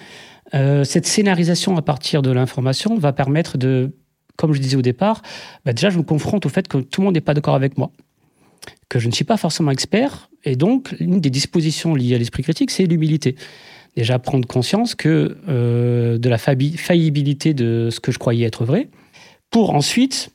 Cette 0.53 1.07
scénarisation 1.07 1.77
à 1.77 1.83
partir 1.83 2.23
de 2.23 2.31
l'information 2.31 2.97
va 2.99 3.13
permettre 3.13 3.57
de 3.59 3.93
comme 4.41 4.55
je 4.55 4.61
disais 4.61 4.77
au 4.77 4.83
départ, 4.83 5.21
bah, 5.67 5.75
déjà, 5.75 5.91
je 5.91 5.99
me 5.99 6.03
confronte 6.03 6.47
au 6.47 6.49
fait 6.49 6.67
que 6.67 6.79
tout 6.79 7.03
le 7.03 7.05
monde 7.05 7.15
n'est 7.15 7.21
pas 7.21 7.35
d'accord 7.35 7.55
avec 7.55 7.77
moi, 7.77 7.91
que 8.89 8.99
je 8.99 9.07
ne 9.07 9.13
suis 9.13 9.25
pas 9.25 9.37
forcément 9.37 9.71
expert, 9.71 10.31
et 10.45 10.57
donc, 10.57 10.97
une 10.99 11.21
des 11.21 11.29
dispositions 11.29 11.95
liées 11.95 12.15
à 12.15 12.19
l'esprit 12.19 12.43
critique, 12.43 12.71
c'est 12.71 12.87
l'humilité. 12.87 13.37
Déjà, 13.97 14.19
prendre 14.19 14.49
conscience 14.49 14.95
que 14.95 15.37
euh, 15.49 16.17
de 16.17 16.29
la 16.31 16.39
faillibilité 16.39 17.53
de 17.53 17.89
ce 17.91 18.01
que 18.01 18.13
je 18.13 18.19
croyais 18.19 18.47
être 18.47 18.65
vrai, 18.65 18.89
pour 19.51 19.75
ensuite 19.75 20.31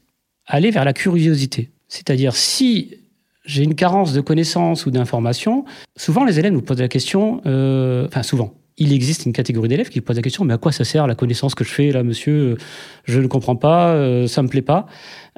aller 0.45 0.69
vers 0.69 0.86
la 0.86 0.93
curiosité. 0.93 1.72
C'est-à-dire, 1.88 2.36
si 2.36 2.98
j'ai 3.45 3.63
une 3.63 3.74
carence 3.74 4.13
de 4.13 4.22
connaissances 4.22 4.86
ou 4.86 4.91
d'informations, 4.91 5.65
souvent 5.95 6.25
les 6.25 6.38
élèves 6.38 6.53
nous 6.53 6.62
posent 6.62 6.81
la 6.81 6.88
question, 6.88 7.41
euh, 7.48 8.05
enfin 8.07 8.22
souvent, 8.22 8.53
il 8.77 8.91
existe 8.91 9.25
une 9.25 9.34
catégorie 9.34 9.70
d'élèves 9.70 9.89
qui 9.89 10.01
posent 10.01 10.17
la 10.17 10.22
question 10.22 10.44
mais 10.44 10.53
à 10.53 10.58
quoi 10.58 10.72
ça 10.72 10.84
sert 10.84 11.08
la 11.08 11.15
connaissance 11.15 11.55
que 11.55 11.63
je 11.63 11.70
fais 11.70 11.91
là, 11.91 12.03
monsieur? 12.03 12.58
Je 13.05 13.20
ne 13.20 13.27
comprends 13.27 13.55
pas, 13.55 13.94
euh, 13.94 14.27
ça 14.27 14.41
me 14.44 14.48
plaît 14.48 14.62
pas. 14.62 14.88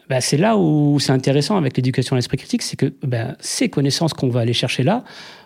Ben, 0.09 0.21
c'est 0.21 0.37
là 0.37 0.57
où 0.57 0.99
c'est 0.99 1.11
intéressant 1.11 1.57
avec 1.57 1.75
l'éducation 1.75 2.15
à 2.15 2.17
l'esprit 2.17 2.37
critique, 2.37 2.61
c'est 2.61 2.77
que 2.77 2.93
ben, 3.03 3.35
ces 3.39 3.69
connaissances 3.69 4.13
qu'on 4.13 4.29
va 4.29 4.39
aller 4.39 4.53
chercher 4.53 4.83
là 4.83 5.03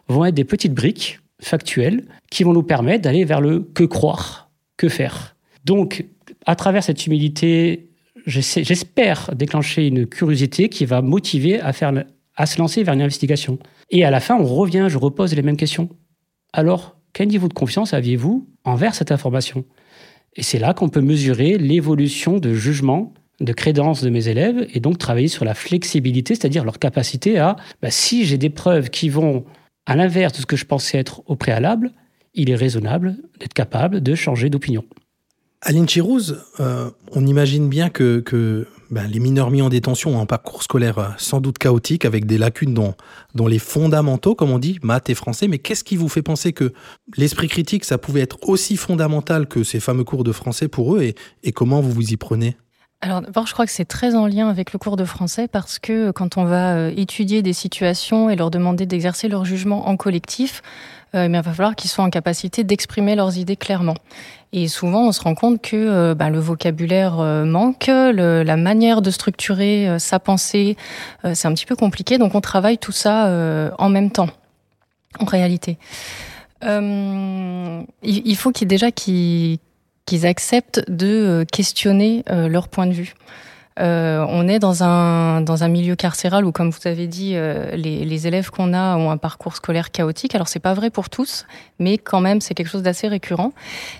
vont 0.07 0.25
être 0.25 0.35
des 0.35 0.45
petites 0.45 0.73
briques 0.73 1.19
factuelles 1.41 2.05
qui 2.29 2.43
vont 2.43 2.53
nous 2.53 2.63
permettre 2.63 3.03
d'aller 3.03 3.25
vers 3.25 3.41
le 3.41 3.59
que 3.59 3.83
croire, 3.83 4.49
que 4.77 4.87
faire. 4.87 5.35
Donc, 5.65 6.05
à 6.45 6.55
travers 6.55 6.83
cette 6.83 7.05
humilité, 7.07 7.89
j'espère 8.25 9.33
déclencher 9.35 9.87
une 9.87 10.05
curiosité 10.05 10.69
qui 10.69 10.85
va 10.85 11.01
motiver 11.01 11.59
à, 11.59 11.73
faire, 11.73 11.91
à 12.35 12.45
se 12.45 12.59
lancer 12.59 12.83
vers 12.83 12.93
une 12.93 13.01
investigation. 13.01 13.57
Et 13.89 14.05
à 14.05 14.11
la 14.11 14.19
fin, 14.19 14.35
on 14.35 14.45
revient, 14.45 14.87
je 14.89 14.97
repose 14.97 15.33
les 15.33 15.41
mêmes 15.41 15.57
questions. 15.57 15.89
Alors, 16.53 16.95
quel 17.13 17.27
niveau 17.27 17.47
de 17.47 17.53
confiance 17.53 17.93
aviez-vous 17.93 18.47
envers 18.63 18.95
cette 18.95 19.11
information? 19.11 19.65
Et 20.35 20.43
c'est 20.43 20.59
là 20.59 20.73
qu'on 20.73 20.89
peut 20.89 21.01
mesurer 21.01 21.57
l'évolution 21.57 22.37
de 22.37 22.53
jugement, 22.53 23.13
de 23.39 23.53
crédence 23.53 24.03
de 24.03 24.09
mes 24.09 24.27
élèves, 24.27 24.67
et 24.73 24.79
donc 24.79 24.97
travailler 24.97 25.27
sur 25.27 25.45
la 25.45 25.53
flexibilité, 25.53 26.35
c'est-à-dire 26.35 26.63
leur 26.63 26.79
capacité 26.79 27.37
à, 27.37 27.55
bah, 27.81 27.91
si 27.91 28.25
j'ai 28.25 28.37
des 28.37 28.49
preuves 28.49 28.89
qui 28.89 29.09
vont 29.09 29.43
à 29.85 29.95
l'inverse 29.95 30.33
de 30.33 30.37
ce 30.37 30.45
que 30.45 30.55
je 30.55 30.65
pensais 30.65 30.97
être 30.99 31.21
au 31.25 31.35
préalable, 31.35 31.91
il 32.33 32.49
est 32.49 32.55
raisonnable 32.55 33.17
d'être 33.39 33.53
capable 33.53 34.01
de 34.01 34.15
changer 34.15 34.49
d'opinion. 34.49 34.85
Aline 35.63 35.85
Chirouz, 35.85 36.37
euh, 36.59 36.89
on 37.11 37.25
imagine 37.25 37.67
bien 37.69 37.89
que, 37.89 38.19
que 38.19 38.67
ben, 38.91 39.07
les 39.07 39.19
mineurs 39.19 39.51
mis 39.51 39.61
en 39.61 39.69
détention 39.69 40.17
ont 40.17 40.21
un 40.21 40.25
parcours 40.25 40.63
scolaire 40.63 40.99
euh, 40.99 41.07
sans 41.17 41.39
doute 41.39 41.57
chaotique, 41.57 42.03
avec 42.03 42.25
des 42.25 42.37
lacunes 42.37 42.73
dont, 42.73 43.47
les 43.47 43.57
fondamentaux, 43.57 44.35
comme 44.35 44.51
on 44.51 44.59
dit, 44.59 44.79
maths 44.83 45.09
et 45.09 45.15
français. 45.15 45.47
Mais 45.47 45.59
qu'est-ce 45.59 45.85
qui 45.85 45.95
vous 45.95 46.09
fait 46.09 46.21
penser 46.21 46.51
que 46.51 46.73
l'esprit 47.15 47.47
critique, 47.47 47.85
ça 47.85 47.97
pouvait 47.97 48.19
être 48.19 48.37
aussi 48.47 48.75
fondamental 48.75 49.47
que 49.47 49.63
ces 49.63 49.79
fameux 49.79 50.03
cours 50.03 50.25
de 50.25 50.33
français 50.33 50.67
pour 50.67 50.97
eux 50.97 51.13
et, 51.43 51.51
comment 51.53 51.79
vous 51.81 51.91
vous 51.91 52.11
y 52.11 52.17
prenez? 52.17 52.57
Alors 53.01 53.21
d'abord, 53.21 53.47
je 53.47 53.53
crois 53.53 53.65
que 53.65 53.71
c'est 53.71 53.85
très 53.85 54.13
en 54.13 54.27
lien 54.27 54.47
avec 54.47 54.73
le 54.73 54.79
cours 54.79 54.95
de 54.95 55.05
français 55.05 55.47
parce 55.47 55.79
que 55.79 56.11
quand 56.11 56.37
on 56.37 56.43
va 56.43 56.75
euh, 56.75 56.93
étudier 56.95 57.41
des 57.41 57.53
situations 57.53 58.29
et 58.29 58.35
leur 58.35 58.51
demander 58.51 58.85
d'exercer 58.85 59.27
leur 59.27 59.43
jugement 59.43 59.87
en 59.89 59.97
collectif, 59.97 60.61
euh, 61.15 61.25
il 61.25 61.31
va 61.31 61.43
falloir 61.43 61.75
qu'ils 61.75 61.89
soient 61.89 62.03
en 62.03 62.09
capacité 62.09 62.63
d'exprimer 62.63 63.15
leurs 63.15 63.37
idées 63.37 63.55
clairement. 63.55 63.95
Et 64.53 64.67
souvent, 64.67 65.07
on 65.07 65.11
se 65.13 65.21
rend 65.21 65.33
compte 65.33 65.61
que 65.61 65.77
euh, 65.77 66.13
bah, 66.13 66.29
le 66.29 66.39
vocabulaire 66.39 67.19
euh, 67.19 67.45
manque, 67.45 67.87
le, 67.87 68.43
la 68.43 68.57
manière 68.57 69.01
de 69.01 69.09
structurer 69.09 69.87
euh, 69.87 69.97
sa 69.97 70.19
pensée, 70.19 70.75
c'est 71.33 71.47
un 71.47 71.53
petit 71.53 71.65
peu 71.65 71.75
compliqué. 71.75 72.17
Donc, 72.17 72.35
on 72.35 72.41
travaille 72.41 72.77
tout 72.77 72.91
ça 72.91 73.71
en 73.77 73.89
même 73.89 74.11
temps, 74.11 74.29
en 75.19 75.25
réalité. 75.25 75.77
il, 76.63 77.85
il, 78.03 78.35
faut 78.35 78.51
qu'ils 78.51 78.67
déjà 78.67 78.91
qu'ils 78.91 79.59
acceptent 80.23 80.83
de 80.89 81.45
questionner 81.51 82.23
leur 82.27 82.67
point 82.67 82.87
de 82.87 82.93
vue. 82.93 83.13
Euh, 83.79 84.25
on 84.27 84.47
est 84.49 84.59
dans 84.59 84.83
un, 84.83 85.41
dans 85.41 85.63
un 85.63 85.69
milieu 85.69 85.95
carcéral 85.95 86.45
où, 86.45 86.51
comme 86.51 86.71
vous 86.71 86.87
avez 86.87 87.07
dit, 87.07 87.33
euh, 87.35 87.75
les, 87.75 88.03
les, 88.03 88.27
élèves 88.27 88.49
qu'on 88.49 88.73
a 88.73 88.97
ont 88.97 89.11
un 89.11 89.17
parcours 89.17 89.55
scolaire 89.55 89.91
chaotique. 89.91 90.35
Alors, 90.35 90.49
c'est 90.49 90.59
pas 90.59 90.73
vrai 90.73 90.89
pour 90.89 91.09
tous, 91.09 91.45
mais 91.79 91.97
quand 91.97 92.19
même, 92.19 92.41
c'est 92.41 92.53
quelque 92.53 92.67
chose 92.67 92.83
d'assez 92.83 93.07
récurrent. 93.07 93.53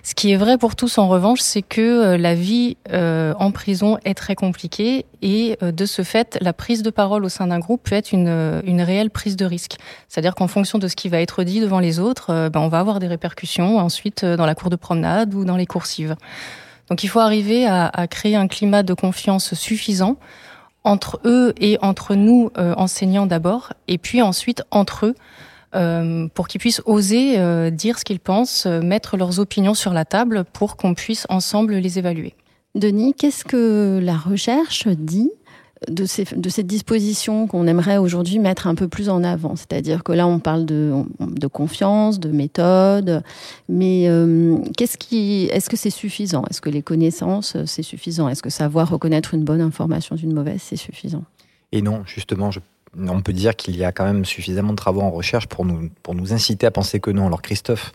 Ce 0.04 0.14
qui 0.14 0.32
est 0.32 0.36
vrai 0.36 0.58
pour 0.58 0.76
tous, 0.76 0.98
en 0.98 1.08
revanche, 1.08 1.40
c'est 1.40 1.62
que 1.62 1.82
euh, 1.82 2.18
la 2.18 2.36
vie 2.36 2.76
euh, 2.92 3.34
en 3.40 3.52
prison 3.52 3.98
est 4.04 4.14
très 4.14 4.36
compliquée 4.36 5.06
et, 5.22 5.58
de 5.62 5.86
ce 5.86 6.02
fait, 6.02 6.38
la 6.42 6.52
prise 6.52 6.82
de 6.82 6.90
parole 6.90 7.24
au 7.24 7.30
sein 7.30 7.48
d'un 7.48 7.60
groupe 7.60 7.84
peut 7.84 7.96
être 7.96 8.12
une, 8.12 8.62
une 8.66 8.82
réelle 8.82 9.12
prise 9.12 9.36
de 9.36 9.46
risque. 9.46 9.78
C'est-à-dire 10.10 10.34
qu'en 10.34 10.48
fonction 10.48 10.80
de 10.80 10.88
ce 10.88 10.96
qui 10.96 11.10
va 11.10 11.22
être 11.22 11.44
dit 11.44 11.62
devant 11.62 11.80
les 11.80 12.00
autres, 12.00 12.50
ben, 12.50 12.60
on 12.60 12.70
va 12.70 12.80
avoir 12.80 13.00
des 13.00 13.08
répercussions 13.08 13.78
ensuite 13.78 14.26
dans 14.26 14.48
la 14.48 14.56
cour 14.56 14.72
de 14.72 14.76
promenade 14.76 15.36
ou 15.36 15.46
dans 15.46 15.58
les 15.58 15.68
coursives. 15.68 16.16
Donc 16.92 17.06
il 17.06 17.08
faut 17.08 17.22
arriver 17.22 17.66
à, 17.68 18.06
créer 18.10 18.36
un 18.36 18.50
climat 18.50 18.84
de 18.84 18.94
confiance 18.94 19.54
suffisant 19.54 20.18
entre 20.84 21.22
eux 21.24 21.54
et 21.58 21.78
entre 21.82 22.16
nous, 22.16 22.52
euh, 22.58 22.74
enseignants 22.76 23.28
d'abord, 23.28 23.72
et 23.88 23.98
puis 23.98 24.22
ensuite 24.22 24.64
entre 24.72 25.06
eux, 25.06 25.16
euh, 25.74 26.28
pour 26.34 26.50
qu'ils 26.50 26.60
puissent 26.60 26.82
oser 26.86 27.40
euh, 27.40 27.70
dire 27.70 27.98
ce 27.98 28.04
qu'ils 28.04 28.20
pensent, 28.20 28.66
mettre 28.66 29.16
leurs 29.16 29.40
opinions 29.40 29.74
sur 29.74 29.94
la 29.94 30.04
table 30.04 30.44
pour 30.44 30.76
qu'on 30.76 30.94
puisse 30.94 31.26
ensemble 31.30 31.76
les 31.76 31.98
évaluer. 31.98 32.36
Denis, 32.76 33.14
qu'est-ce 33.14 33.46
que 33.46 34.02
la 34.04 34.18
recherche 34.18 34.90
dit 34.90 35.32
de, 35.88 36.06
cette 36.06 36.68
disposition 36.68 37.48
qu'on 37.48 37.66
aimerait 37.66 37.98
aujourd'hui 37.98 38.38
mettre 38.38 38.68
un 38.68 38.76
peu 38.76 38.88
plus 38.88 39.10
en 39.10 39.24
avant. 39.24 39.56
C'est-à-dire 39.56 40.04
que 40.04 40.12
là, 40.12 40.28
on 40.28 40.40
parle 40.40 40.66
de, 40.66 41.04
confiance, 41.52 42.20
de 42.20 42.30
méthode, 42.30 43.24
mais 43.68 44.08
euh, 44.08 44.58
qu'est-ce 44.78 44.98
qui, 44.98 45.46
est-ce 45.52 45.70
que 45.70 45.78
c'est 45.78 45.90
suffisant? 45.90 46.44
Est-ce 46.50 46.62
que 46.62 46.70
les 46.70 46.84
connaissances, 46.84 47.58
c'est 47.66 47.84
suffisant? 47.84 48.30
Est-ce 48.30 48.44
que 48.44 48.52
savoir 48.52 48.90
reconnaître 48.90 49.34
une 49.34 49.44
bonne 49.44 49.62
information 49.62 50.16
d'une 50.16 50.34
mauvaise, 50.34 50.62
c'est 50.62 50.76
suffisant? 50.76 51.24
Et 51.72 51.82
non, 51.82 52.04
justement, 52.06 52.52
on 52.96 53.22
peut 53.22 53.34
dire 53.34 53.56
qu'il 53.56 53.76
y 53.76 53.84
a 53.84 53.92
quand 53.92 54.06
même 54.06 54.26
suffisamment 54.26 54.72
de 54.72 54.78
travaux 54.78 55.02
en 55.02 55.12
recherche 55.12 55.48
pour 55.48 55.66
nous, 55.66 55.90
pour 56.04 56.14
nous 56.14 56.32
inciter 56.32 56.68
à 56.68 56.72
penser 56.72 57.00
que 57.00 57.10
non. 57.10 57.26
Alors 57.26 57.42
Christophe 57.42 57.94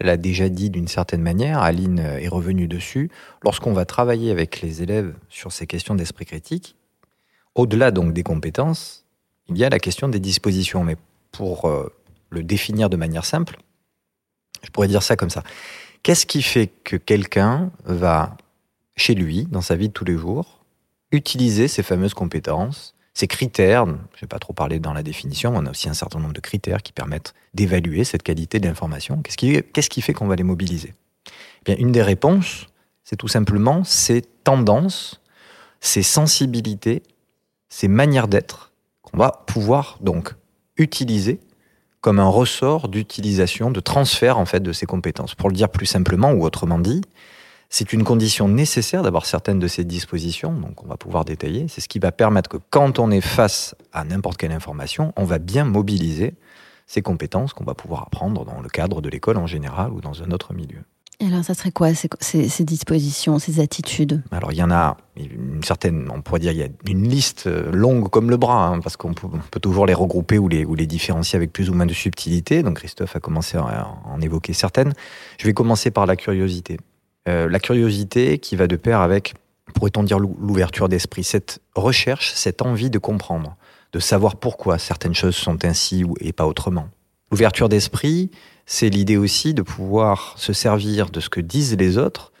l'a 0.00 0.16
déjà 0.16 0.48
dit 0.48 0.70
d'une 0.70 0.88
certaine 0.88 1.22
manière, 1.22 1.60
Aline 1.60 1.98
est 1.98 2.28
revenue 2.28 2.66
dessus. 2.66 3.10
Lorsqu'on 3.44 3.72
va 3.72 3.84
travailler 3.84 4.32
avec 4.32 4.60
les 4.60 4.82
élèves 4.82 5.14
sur 5.28 5.52
ces 5.52 5.66
questions 5.66 5.94
d'esprit 5.94 6.24
critique, 6.24 6.76
au-delà 7.58 7.90
donc 7.90 8.12
des 8.12 8.22
compétences, 8.22 9.04
il 9.48 9.58
y 9.58 9.64
a 9.64 9.68
la 9.68 9.78
question 9.78 10.08
des 10.08 10.20
dispositions. 10.20 10.84
Mais 10.84 10.96
pour 11.32 11.66
euh, 11.66 11.92
le 12.30 12.42
définir 12.42 12.88
de 12.88 12.96
manière 12.96 13.24
simple, 13.24 13.58
je 14.62 14.70
pourrais 14.70 14.88
dire 14.88 15.02
ça 15.02 15.16
comme 15.16 15.30
ça. 15.30 15.42
Qu'est-ce 16.02 16.24
qui 16.24 16.42
fait 16.42 16.68
que 16.84 16.96
quelqu'un 16.96 17.70
va, 17.84 18.36
chez 18.96 19.14
lui, 19.14 19.46
dans 19.46 19.60
sa 19.60 19.76
vie 19.76 19.88
de 19.88 19.92
tous 19.92 20.04
les 20.04 20.16
jours, 20.16 20.64
utiliser 21.10 21.68
ces 21.68 21.82
fameuses 21.82 22.14
compétences, 22.14 22.94
ces 23.14 23.26
critères, 23.26 23.84
je 23.86 23.90
ne 23.92 24.20
vais 24.20 24.26
pas 24.28 24.38
trop 24.38 24.52
parler 24.52 24.78
dans 24.78 24.92
la 24.92 25.02
définition, 25.02 25.52
on 25.56 25.66
a 25.66 25.70
aussi 25.70 25.88
un 25.88 25.94
certain 25.94 26.20
nombre 26.20 26.34
de 26.34 26.40
critères 26.40 26.82
qui 26.82 26.92
permettent 26.92 27.34
d'évaluer 27.54 28.04
cette 28.04 28.22
qualité 28.22 28.60
d'information. 28.60 29.20
Qu'est-ce 29.22 29.36
qui, 29.36 29.60
qu'est-ce 29.72 29.90
qui 29.90 30.02
fait 30.02 30.12
qu'on 30.12 30.28
va 30.28 30.36
les 30.36 30.44
mobiliser? 30.44 30.94
Eh 31.26 31.64
bien, 31.64 31.76
Une 31.78 31.90
des 31.90 32.02
réponses, 32.02 32.66
c'est 33.02 33.16
tout 33.16 33.26
simplement 33.26 33.82
ces 33.82 34.22
tendances, 34.22 35.20
ces 35.80 36.04
sensibilités 36.04 37.02
ces 37.68 37.88
manières 37.88 38.28
d'être 38.28 38.72
qu'on 39.02 39.18
va 39.18 39.44
pouvoir 39.46 39.98
donc 40.00 40.34
utiliser 40.76 41.40
comme 42.00 42.20
un 42.20 42.28
ressort 42.28 42.88
d'utilisation, 42.88 43.70
de 43.70 43.80
transfert 43.80 44.38
en 44.38 44.46
fait 44.46 44.60
de 44.60 44.72
ces 44.72 44.86
compétences. 44.86 45.34
Pour 45.34 45.48
le 45.48 45.54
dire 45.54 45.68
plus 45.68 45.86
simplement 45.86 46.32
ou 46.32 46.44
autrement 46.44 46.78
dit, 46.78 47.02
c'est 47.70 47.92
une 47.92 48.04
condition 48.04 48.48
nécessaire 48.48 49.02
d'avoir 49.02 49.26
certaines 49.26 49.58
de 49.58 49.68
ces 49.68 49.84
dispositions, 49.84 50.52
donc 50.52 50.82
on 50.82 50.86
va 50.86 50.96
pouvoir 50.96 51.24
détailler. 51.24 51.66
C'est 51.68 51.80
ce 51.80 51.88
qui 51.88 51.98
va 51.98 52.12
permettre 52.12 52.48
que 52.48 52.56
quand 52.70 52.98
on 52.98 53.10
est 53.10 53.20
face 53.20 53.74
à 53.92 54.04
n'importe 54.04 54.38
quelle 54.38 54.52
information, 54.52 55.12
on 55.16 55.24
va 55.24 55.38
bien 55.38 55.64
mobiliser 55.64 56.34
ces 56.86 57.02
compétences 57.02 57.52
qu'on 57.52 57.64
va 57.64 57.74
pouvoir 57.74 58.04
apprendre 58.06 58.46
dans 58.46 58.62
le 58.62 58.68
cadre 58.70 59.02
de 59.02 59.10
l'école 59.10 59.36
en 59.36 59.46
général 59.46 59.92
ou 59.92 60.00
dans 60.00 60.22
un 60.22 60.30
autre 60.30 60.54
milieu. 60.54 60.82
Et 61.20 61.26
alors, 61.26 61.42
ça 61.42 61.54
serait 61.54 61.72
quoi 61.72 61.94
ces, 61.94 62.64
dispositions, 62.64 63.40
ces 63.40 63.58
attitudes? 63.58 64.22
Alors, 64.30 64.52
il 64.52 64.58
y 64.58 64.62
en 64.62 64.70
a 64.70 64.96
une 65.16 65.64
certaine, 65.64 66.08
on 66.14 66.22
pourrait 66.22 66.38
dire, 66.38 66.52
il 66.52 66.58
y 66.58 66.62
a 66.62 66.68
une 66.86 67.08
liste 67.08 67.48
euh, 67.48 67.72
longue 67.72 68.08
comme 68.08 68.30
le 68.30 68.36
bras, 68.36 68.68
hein, 68.68 68.78
parce 68.78 68.96
qu'on 68.96 69.14
peut, 69.14 69.28
toujours 69.60 69.84
les 69.84 69.94
regrouper 69.94 70.38
ou 70.38 70.46
les, 70.46 70.64
ou 70.64 70.76
les 70.76 70.86
différencier 70.86 71.36
avec 71.36 71.52
plus 71.52 71.70
ou 71.70 71.74
moins 71.74 71.86
de 71.86 71.92
subtilité. 71.92 72.62
Donc, 72.62 72.76
Christophe 72.76 73.16
a 73.16 73.20
commencé 73.20 73.58
à 73.58 73.88
en 74.04 74.20
évoquer 74.20 74.52
certaines. 74.52 74.92
Je 75.38 75.46
vais 75.46 75.54
commencer 75.54 75.90
par 75.90 76.06
la 76.06 76.14
curiosité. 76.14 76.78
Euh, 77.28 77.48
la 77.48 77.58
curiosité 77.58 78.38
qui 78.38 78.54
va 78.54 78.68
de 78.68 78.76
pair 78.76 79.00
avec 79.00 79.34
pourrait-on 79.74 80.04
dire 80.04 80.20
l'ouverture 80.20 80.88
d'esprit, 80.88 81.24
cette 81.24 81.60
recherche, 81.74 82.32
cette 82.34 82.62
envie 82.62 82.90
de 82.90 82.98
comprendre, 82.98 83.56
de 83.92 83.98
savoir 83.98 84.36
pourquoi 84.36 84.78
certaines 84.78 85.14
choses 85.14 85.36
sont 85.36 85.64
ainsi 85.64 86.04
et 86.20 86.32
pas 86.32 86.46
autrement. 86.46 86.88
L'ouverture 87.30 87.68
d'esprit, 87.68 88.30
c'est 88.70 88.90
l'idée 88.90 89.16
aussi 89.16 89.54
de 89.54 89.62
pouvoir 89.62 90.34
se 90.36 90.52
servir 90.52 91.08
de 91.08 91.20
ce 91.20 91.30
que 91.30 91.40
disent 91.40 91.74
les 91.78 91.96
autres 91.96 92.32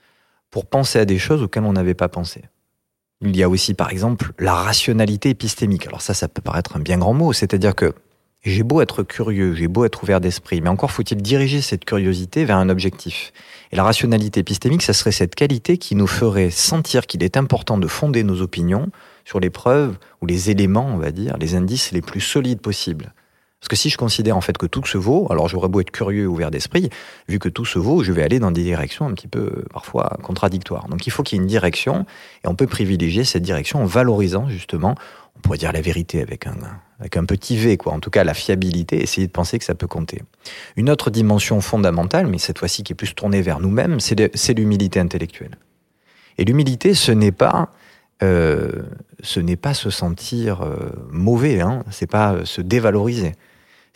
pour 0.50 0.66
penser 0.66 0.98
à 0.98 1.06
des 1.06 1.18
choses 1.18 1.42
auxquelles 1.42 1.64
on 1.64 1.72
n'avait 1.72 1.94
pas 1.94 2.10
pensé. 2.10 2.42
Il 3.22 3.34
y 3.34 3.42
a 3.42 3.48
aussi, 3.48 3.72
par 3.72 3.90
exemple, 3.90 4.32
la 4.38 4.52
rationalité 4.52 5.30
épistémique. 5.30 5.86
Alors 5.86 6.02
ça, 6.02 6.12
ça 6.12 6.28
peut 6.28 6.42
paraître 6.42 6.76
un 6.76 6.80
bien 6.80 6.98
grand 6.98 7.14
mot, 7.14 7.32
c'est-à-dire 7.32 7.74
que 7.74 7.94
j'ai 8.42 8.62
beau 8.62 8.82
être 8.82 9.02
curieux, 9.04 9.54
j'ai 9.54 9.68
beau 9.68 9.86
être 9.86 10.02
ouvert 10.02 10.20
d'esprit, 10.20 10.60
mais 10.60 10.68
encore 10.68 10.92
faut-il 10.92 11.22
diriger 11.22 11.62
cette 11.62 11.86
curiosité 11.86 12.44
vers 12.44 12.58
un 12.58 12.68
objectif. 12.68 13.32
Et 13.72 13.76
la 13.76 13.82
rationalité 13.82 14.40
épistémique, 14.40 14.82
ça 14.82 14.92
serait 14.92 15.12
cette 15.12 15.34
qualité 15.34 15.78
qui 15.78 15.94
nous 15.94 16.06
ferait 16.06 16.50
sentir 16.50 17.06
qu'il 17.06 17.22
est 17.22 17.38
important 17.38 17.78
de 17.78 17.86
fonder 17.86 18.22
nos 18.22 18.42
opinions 18.42 18.90
sur 19.24 19.40
les 19.40 19.50
preuves 19.50 19.96
ou 20.20 20.26
les 20.26 20.50
éléments, 20.50 20.88
on 20.92 20.98
va 20.98 21.10
dire, 21.10 21.38
les 21.38 21.54
indices 21.54 21.90
les 21.90 22.02
plus 22.02 22.20
solides 22.20 22.60
possibles. 22.60 23.14
Parce 23.60 23.68
que 23.68 23.76
si 23.76 23.90
je 23.90 23.96
considère 23.96 24.36
en 24.36 24.40
fait 24.40 24.56
que 24.56 24.66
tout 24.66 24.84
se 24.86 24.98
vaut, 24.98 25.26
alors 25.30 25.48
j'aurais 25.48 25.68
beau 25.68 25.80
être 25.80 25.90
curieux 25.90 26.28
ouvert 26.28 26.50
d'esprit, 26.50 26.90
vu 27.28 27.38
que 27.38 27.48
tout 27.48 27.64
se 27.64 27.78
vaut, 27.78 28.04
je 28.04 28.12
vais 28.12 28.22
aller 28.22 28.38
dans 28.38 28.52
des 28.52 28.62
directions 28.62 29.06
un 29.06 29.12
petit 29.12 29.26
peu 29.26 29.64
parfois 29.72 30.16
contradictoires. 30.22 30.88
Donc 30.88 31.06
il 31.06 31.10
faut 31.10 31.24
qu'il 31.24 31.36
y 31.36 31.40
ait 31.40 31.42
une 31.42 31.48
direction, 31.48 32.06
et 32.44 32.48
on 32.48 32.54
peut 32.54 32.68
privilégier 32.68 33.24
cette 33.24 33.42
direction 33.42 33.82
en 33.82 33.84
valorisant 33.84 34.48
justement, 34.48 34.94
on 35.36 35.40
pourrait 35.40 35.58
dire 35.58 35.72
la 35.72 35.80
vérité 35.80 36.22
avec 36.22 36.46
un, 36.46 36.56
avec 37.00 37.16
un 37.16 37.24
petit 37.24 37.56
V, 37.56 37.76
quoi. 37.76 37.92
En 37.92 38.00
tout 38.00 38.10
cas, 38.10 38.22
la 38.24 38.34
fiabilité, 38.34 39.02
essayer 39.02 39.26
de 39.26 39.32
penser 39.32 39.58
que 39.58 39.64
ça 39.64 39.74
peut 39.74 39.86
compter. 39.86 40.22
Une 40.76 40.88
autre 40.88 41.10
dimension 41.10 41.60
fondamentale, 41.60 42.26
mais 42.28 42.38
cette 42.38 42.58
fois-ci 42.58 42.84
qui 42.84 42.92
est 42.92 42.96
plus 42.96 43.14
tournée 43.14 43.42
vers 43.42 43.60
nous-mêmes, 43.60 43.98
c'est 44.00 44.54
l'humilité 44.54 45.00
intellectuelle. 45.00 45.58
Et 46.38 46.44
l'humilité, 46.44 46.94
ce 46.94 47.10
n'est 47.10 47.32
pas 47.32 47.72
euh, 48.22 48.82
ce 49.22 49.40
n'est 49.40 49.56
pas 49.56 49.74
se 49.74 49.90
sentir 49.90 50.62
euh, 50.62 50.90
mauvais, 51.10 51.60
hein, 51.60 51.84
c'est 51.90 52.10
pas 52.10 52.32
euh, 52.32 52.44
se 52.44 52.60
dévaloriser. 52.60 53.34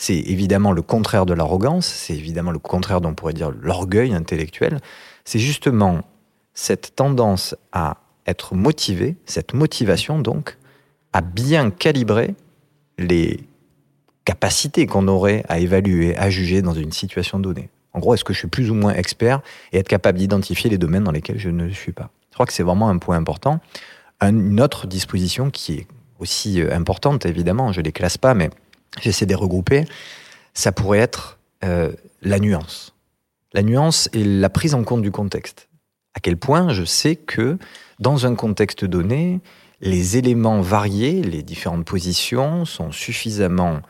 C'est 0.03 0.19
évidemment 0.19 0.73
le 0.73 0.83
contraire 0.83 1.27
de 1.27 1.33
l'arrogance, 1.33 1.87
c'est 1.87 2.15
évidemment 2.15 2.51
le 2.51 2.59
contraire 2.59 3.01
d'on 3.01 3.15
pourrait 3.15 3.35
dire 3.35 3.53
l'orgueil 3.53 4.13
intellectuel. 4.15 4.81
C'est 5.25 5.39
justement 5.39 6.01
cette 6.55 6.97
tendance 6.97 7.55
à 7.71 7.99
être 8.27 8.57
motivé, 8.57 9.15
cette 9.27 9.55
motivation 9.55 10.19
donc, 10.19 10.59
à 11.13 11.21
bien 11.21 11.71
calibrer 11.71 12.35
les 12.99 13.47
capacités 14.25 14.87
qu'on 14.87 15.07
aurait 15.07 15.45
à 15.49 15.61
évaluer, 15.61 16.17
à 16.17 16.31
juger 16.31 16.63
dans 16.63 16.75
une 16.75 16.91
situation 16.91 17.39
donnée. 17.39 17.69
En 17.93 18.01
gros, 18.01 18.15
est-ce 18.15 18.25
que 18.25 18.33
je 18.33 18.41
suis 18.41 18.49
plus 18.49 18.73
ou 18.73 18.75
moins 18.75 18.95
expert 18.95 19.41
et 19.71 19.79
être 19.79 19.87
capable 19.87 20.19
d'identifier 20.19 20.69
les 20.69 20.79
domaines 20.79 21.05
dans 21.05 21.13
lesquels 21.13 21.39
je 21.39 21.51
ne 21.51 21.69
suis 21.71 21.93
pas? 21.93 22.11
Je 22.31 22.35
crois 22.35 22.47
que 22.47 22.53
c'est 22.53 22.65
vraiment 22.65 22.89
un 22.89 22.99
point 22.99 23.17
important. 23.17 23.61
Une 24.21 24.61
autre 24.61 24.89
disposition 24.89 25.49
qui 25.49 25.75
est 25.75 25.87
aussi 26.19 26.61
euh, 26.61 26.75
importante, 26.75 27.25
évidemment, 27.25 27.71
je 27.71 27.79
ne 27.79 27.85
les 27.85 27.93
classe 27.93 28.19
pas, 28.19 28.35
mais 28.35 28.51
j'essaie 29.01 29.27
de 29.27 29.31
les 29.31 29.37
regrouper, 29.37 29.85
ça 30.55 30.73
pourrait 30.73 30.99
être 30.99 31.39
euh, 31.65 31.93
la 32.23 32.39
nuance. 32.39 32.95
La 33.53 33.63
nuance 33.63 34.09
et 34.13 34.25
la 34.25 34.49
prise 34.49 34.75
en 34.75 34.85
compte 34.85 35.03
du 35.03 35.11
contexte. 35.11 35.69
À 36.15 36.21
quel 36.21 36.37
point 36.37 36.73
je 36.73 36.85
sais 36.85 37.17
que 37.17 37.59
dans 37.99 38.27
un 38.27 38.35
contexte 38.35 38.85
donné, 38.85 39.41
les 39.81 40.17
éléments 40.17 40.61
variés, 40.61 41.23
les 41.23 41.43
différentes 41.43 41.85
positions 41.85 42.65
sont 42.65 42.93
suffisamment 42.93 43.81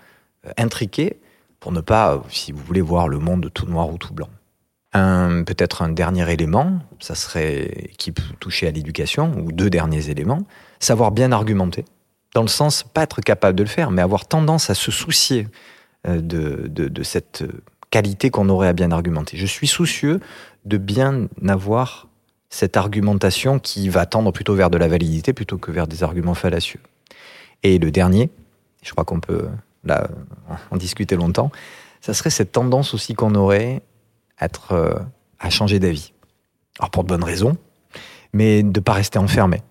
euh, 0.47 0.51
intriqués 0.57 1.19
pour 1.61 1.73
ne 1.73 1.81
pas, 1.81 2.23
si 2.29 2.51
vous 2.51 2.63
voulez, 2.63 2.81
voir 2.81 3.09
le 3.09 3.19
monde 3.19 3.51
tout 3.53 3.67
noir 3.67 3.89
ou 3.89 3.99
tout 3.99 4.13
blanc. 4.13 4.29
Peut-être 4.93 5.81
un 5.81 5.89
dernier 5.89 6.31
élément, 6.31 6.81
ça 6.99 7.15
serait 7.15 7.93
qui 7.97 8.13
peut 8.13 8.23
toucher 8.41 8.67
à 8.69 8.71
l'éducation, 8.73 9.33
ou 9.39 9.51
deux 9.51 9.71
derniers 9.71 10.11
éléments, 10.11 10.43
savoir 10.81 11.13
bien 11.13 11.33
argumenter, 11.33 11.87
dans 12.35 12.43
le 12.43 12.49
sens 12.49 12.83
pas 12.83 13.03
être 13.03 13.21
capable 13.21 13.57
de 13.57 13.63
le 13.63 13.69
faire, 13.69 13.91
mais 13.91 14.03
avoir 14.03 14.27
tendance 14.27 14.71
à 14.71 14.75
se 14.75 14.91
soucier 14.91 15.49
euh, 16.07 16.21
de, 16.21 17.03
cette 17.03 17.45
qualité 17.91 18.31
qu'on 18.31 18.49
aurait 18.49 18.69
à 18.69 18.73
bien 18.73 18.91
argumenter. 18.91 19.37
Je 19.37 19.47
suis 19.47 19.67
soucieux 19.67 20.21
de 20.65 20.79
bien 20.79 21.29
avoir 21.47 22.09
cette 22.49 22.77
argumentation 22.77 23.59
qui 23.59 23.89
va 23.89 24.07
tendre 24.07 24.33
plutôt 24.33 24.55
vers 24.55 24.71
de 24.71 24.79
la 24.79 24.89
validité 24.89 25.33
plutôt 25.33 25.59
que 25.59 25.71
vers 25.71 25.87
des 25.87 26.03
arguments 26.03 26.35
fallacieux. 26.35 26.81
Et 27.63 27.79
le 27.79 27.91
dernier, 27.91 28.31
je 28.83 28.91
crois 28.93 29.05
qu'on 29.05 29.21
peut 29.21 29.49
là 29.85 30.09
en 30.71 30.77
discuter 30.77 31.17
longtemps, 31.17 31.51
ça 32.01 32.15
serait 32.15 32.31
cette 32.31 32.53
tendance 32.53 32.95
aussi 32.95 33.15
qu'on 33.15 33.35
aurait 33.35 33.83
être, 34.41 34.73
euh, 34.73 34.95
à 35.39 35.51
changer 35.51 35.79
d'avis. 35.79 36.13
Alors 36.79 36.91
pour 36.91 37.05
de 37.05 37.09
bonnes 37.09 37.25
raisons, 37.25 37.57
mais 38.33 38.63
de 38.63 38.69
ne 38.69 38.83
pas 38.83 38.93
rester 38.93 39.19
enfermé, 39.19 39.63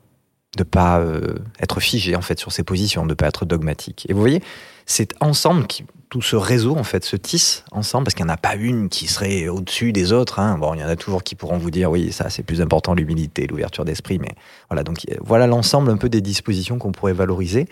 de 0.57 0.63
pas 0.63 0.99
euh, 0.99 1.35
être 1.59 1.79
figé 1.79 2.15
en 2.15 2.21
fait 2.21 2.39
sur 2.39 2.51
ses 2.51 2.63
positions, 2.63 3.05
de 3.05 3.13
pas 3.13 3.27
être 3.27 3.45
dogmatique. 3.45 4.05
Et 4.09 4.13
vous 4.13 4.19
voyez, 4.19 4.41
c'est 4.85 5.13
ensemble 5.21 5.67
qui 5.67 5.85
tout 6.09 6.21
ce 6.21 6.35
réseau 6.35 6.75
en 6.75 6.83
fait 6.83 7.05
se 7.05 7.15
tisse 7.15 7.63
ensemble 7.71 8.03
parce 8.03 8.15
qu'il 8.15 8.25
n'y 8.25 8.31
en 8.31 8.33
a 8.33 8.37
pas 8.37 8.55
une 8.55 8.89
qui 8.89 9.07
serait 9.07 9.47
au-dessus 9.47 9.93
des 9.93 10.11
autres. 10.11 10.39
Hein. 10.39 10.57
Bon, 10.57 10.73
il 10.73 10.81
y 10.81 10.83
en 10.83 10.89
a 10.89 10.97
toujours 10.97 11.23
qui 11.23 11.35
pourront 11.35 11.57
vous 11.57 11.71
dire 11.71 11.89
oui, 11.89 12.11
ça 12.11 12.29
c'est 12.29 12.43
plus 12.43 12.59
important 12.59 12.93
l'humilité, 12.93 13.47
l'ouverture 13.47 13.85
d'esprit, 13.85 14.19
mais 14.19 14.33
voilà 14.69 14.83
donc 14.83 14.99
voilà 15.21 15.47
l'ensemble 15.47 15.89
un 15.89 15.95
peu 15.95 16.09
des 16.09 16.21
dispositions 16.21 16.77
qu'on 16.77 16.91
pourrait 16.91 17.13
valoriser. 17.13 17.67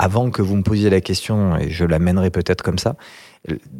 Avant 0.00 0.30
que 0.30 0.42
vous 0.42 0.54
me 0.54 0.62
posiez 0.62 0.90
la 0.90 1.00
question, 1.00 1.56
et 1.56 1.70
je 1.70 1.84
l'amènerai 1.84 2.30
peut-être 2.30 2.62
comme 2.62 2.78
ça, 2.78 2.94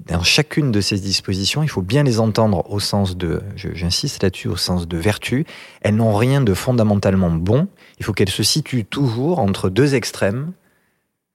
dans 0.07 0.23
chacune 0.23 0.73
de 0.73 0.81
ces 0.81 0.99
dispositions, 0.99 1.63
il 1.63 1.69
faut 1.69 1.83
bien 1.83 2.03
les 2.03 2.19
entendre 2.19 2.69
au 2.71 2.81
sens 2.81 3.17
de, 3.17 3.41
j'insiste 3.55 4.25
là-dessus, 4.25 4.49
au 4.49 4.57
sens 4.57 4.89
de 4.89 4.97
vertu. 4.97 5.47
Elles 5.81 5.95
n'ont 5.95 6.17
rien 6.17 6.41
de 6.41 6.55
fondamentalement 6.55 7.31
bon. 7.31 7.69
Il 7.99 8.05
faut 8.05 8.13
qu'elles 8.13 8.29
se 8.29 8.43
situent 8.43 8.85
toujours 8.85 9.39
entre 9.39 9.71
deux 9.71 9.95
extrêmes, 9.95 10.53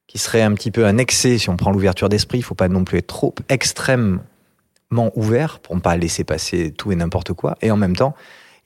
qui 0.07 0.17
seraient 0.17 0.41
un 0.41 0.53
petit 0.53 0.71
peu 0.71 0.85
un 0.85 0.97
excès 0.97 1.37
si 1.37 1.49
on 1.49 1.57
prend 1.57 1.71
l'ouverture 1.71 2.09
d'esprit. 2.09 2.39
Il 2.39 2.41
ne 2.41 2.45
faut 2.45 2.55
pas 2.55 2.67
non 2.67 2.83
plus 2.83 2.99
être 2.99 3.07
trop 3.07 3.33
extrêmement 3.49 4.21
ouvert 5.15 5.59
pour 5.59 5.75
ne 5.75 5.81
pas 5.81 5.97
laisser 5.97 6.23
passer 6.23 6.71
tout 6.71 6.91
et 6.91 6.95
n'importe 6.95 7.33
quoi. 7.33 7.57
Et 7.61 7.71
en 7.71 7.77
même 7.77 7.95
temps, 7.95 8.15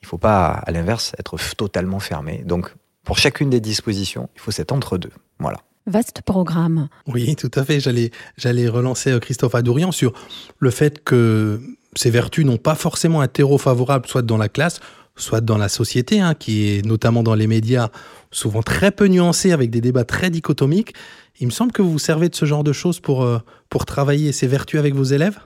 il 0.02 0.04
ne 0.04 0.08
faut 0.08 0.18
pas, 0.18 0.48
à 0.48 0.70
l'inverse, 0.70 1.14
être 1.18 1.36
totalement 1.56 2.00
fermé. 2.00 2.42
Donc, 2.44 2.74
pour 3.04 3.18
chacune 3.18 3.50
des 3.50 3.60
dispositions, 3.60 4.28
il 4.34 4.40
faut 4.40 4.50
cet 4.50 4.70
entre-deux. 4.72 5.12
Voilà. 5.38 5.58
Vaste 5.86 6.20
programme. 6.20 6.88
Oui, 7.06 7.34
tout 7.34 7.50
à 7.54 7.64
fait. 7.64 7.80
J'allais, 7.80 8.10
j'allais 8.36 8.68
relancer 8.68 9.10
euh, 9.10 9.20
Christophe 9.20 9.54
Adourian 9.54 9.90
sur 9.90 10.12
le 10.58 10.70
fait 10.70 11.02
que 11.02 11.62
ces 11.96 12.10
vertus 12.10 12.44
n'ont 12.44 12.58
pas 12.58 12.74
forcément 12.74 13.22
un 13.22 13.28
terreau 13.28 13.56
favorable, 13.56 14.06
soit 14.06 14.20
dans 14.20 14.36
la 14.36 14.50
classe, 14.50 14.80
soit 15.18 15.40
dans 15.40 15.58
la 15.58 15.68
société, 15.68 16.20
hein, 16.20 16.34
qui 16.34 16.68
est 16.68 16.84
notamment 16.84 17.22
dans 17.22 17.34
les 17.34 17.46
médias 17.46 17.88
souvent 18.30 18.62
très 18.62 18.90
peu 18.90 19.06
nuancé, 19.06 19.52
avec 19.52 19.70
des 19.70 19.80
débats 19.80 20.04
très 20.04 20.30
dichotomiques. 20.30 20.94
Il 21.40 21.46
me 21.46 21.52
semble 21.52 21.72
que 21.72 21.82
vous 21.82 21.92
vous 21.92 21.98
servez 21.98 22.28
de 22.28 22.34
ce 22.34 22.44
genre 22.44 22.64
de 22.64 22.72
choses 22.72 23.00
pour, 23.00 23.22
euh, 23.22 23.38
pour 23.68 23.86
travailler 23.86 24.32
ces 24.32 24.46
vertus 24.46 24.78
avec 24.78 24.94
vos 24.94 25.04
élèves? 25.04 25.38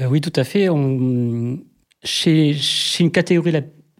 Euh, 0.00 0.06
Oui, 0.06 0.20
tout 0.20 0.32
à 0.36 0.44
fait. 0.44 0.68
Chez, 2.04 2.56
une 3.00 3.10
catégorie 3.10 3.52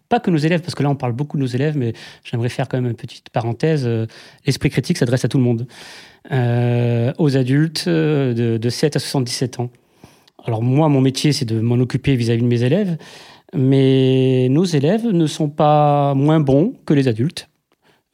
pas 0.09 0.19
que 0.19 0.29
nos 0.29 0.37
élèves, 0.37 0.61
parce 0.61 0.75
que 0.75 0.83
là 0.83 0.89
on 0.89 0.95
parle 0.95 1.13
beaucoup 1.13 1.37
de 1.37 1.41
nos 1.41 1.47
élèves, 1.47 1.75
mais 1.75 1.93
j'aimerais 2.23 2.49
faire 2.49 2.67
quand 2.67 2.77
même 2.77 2.91
une 2.91 2.95
petite 2.95 3.29
parenthèse. 3.29 3.83
Euh, 3.87 4.05
l'esprit 4.45 4.69
critique 4.69 4.97
s'adresse 4.97 5.25
à 5.25 5.27
tout 5.27 5.37
le 5.37 5.43
monde, 5.43 5.65
aux 7.17 7.37
adultes 7.37 7.89
de, 7.89 8.69
7 8.69 8.95
à 8.95 8.99
77 8.99 9.59
ans. 9.59 9.71
Alors 10.45 10.61
moi, 10.61 10.89
mon 10.89 11.01
métier, 11.01 11.31
c'est 11.31 11.45
de 11.45 11.59
m'en 11.59 11.75
occuper 11.75 12.15
vis-à-vis 12.15 12.41
de 12.41 12.47
mes 12.47 12.63
élèves, 12.63 12.97
mais 13.53 14.47
nos 14.49 14.65
élèves 14.65 15.05
ne 15.05 15.27
sont 15.27 15.49
pas 15.49 16.13
moins 16.13 16.39
bons 16.39 16.73
que 16.85 16.93
les 16.93 17.07
adultes. 17.07 17.49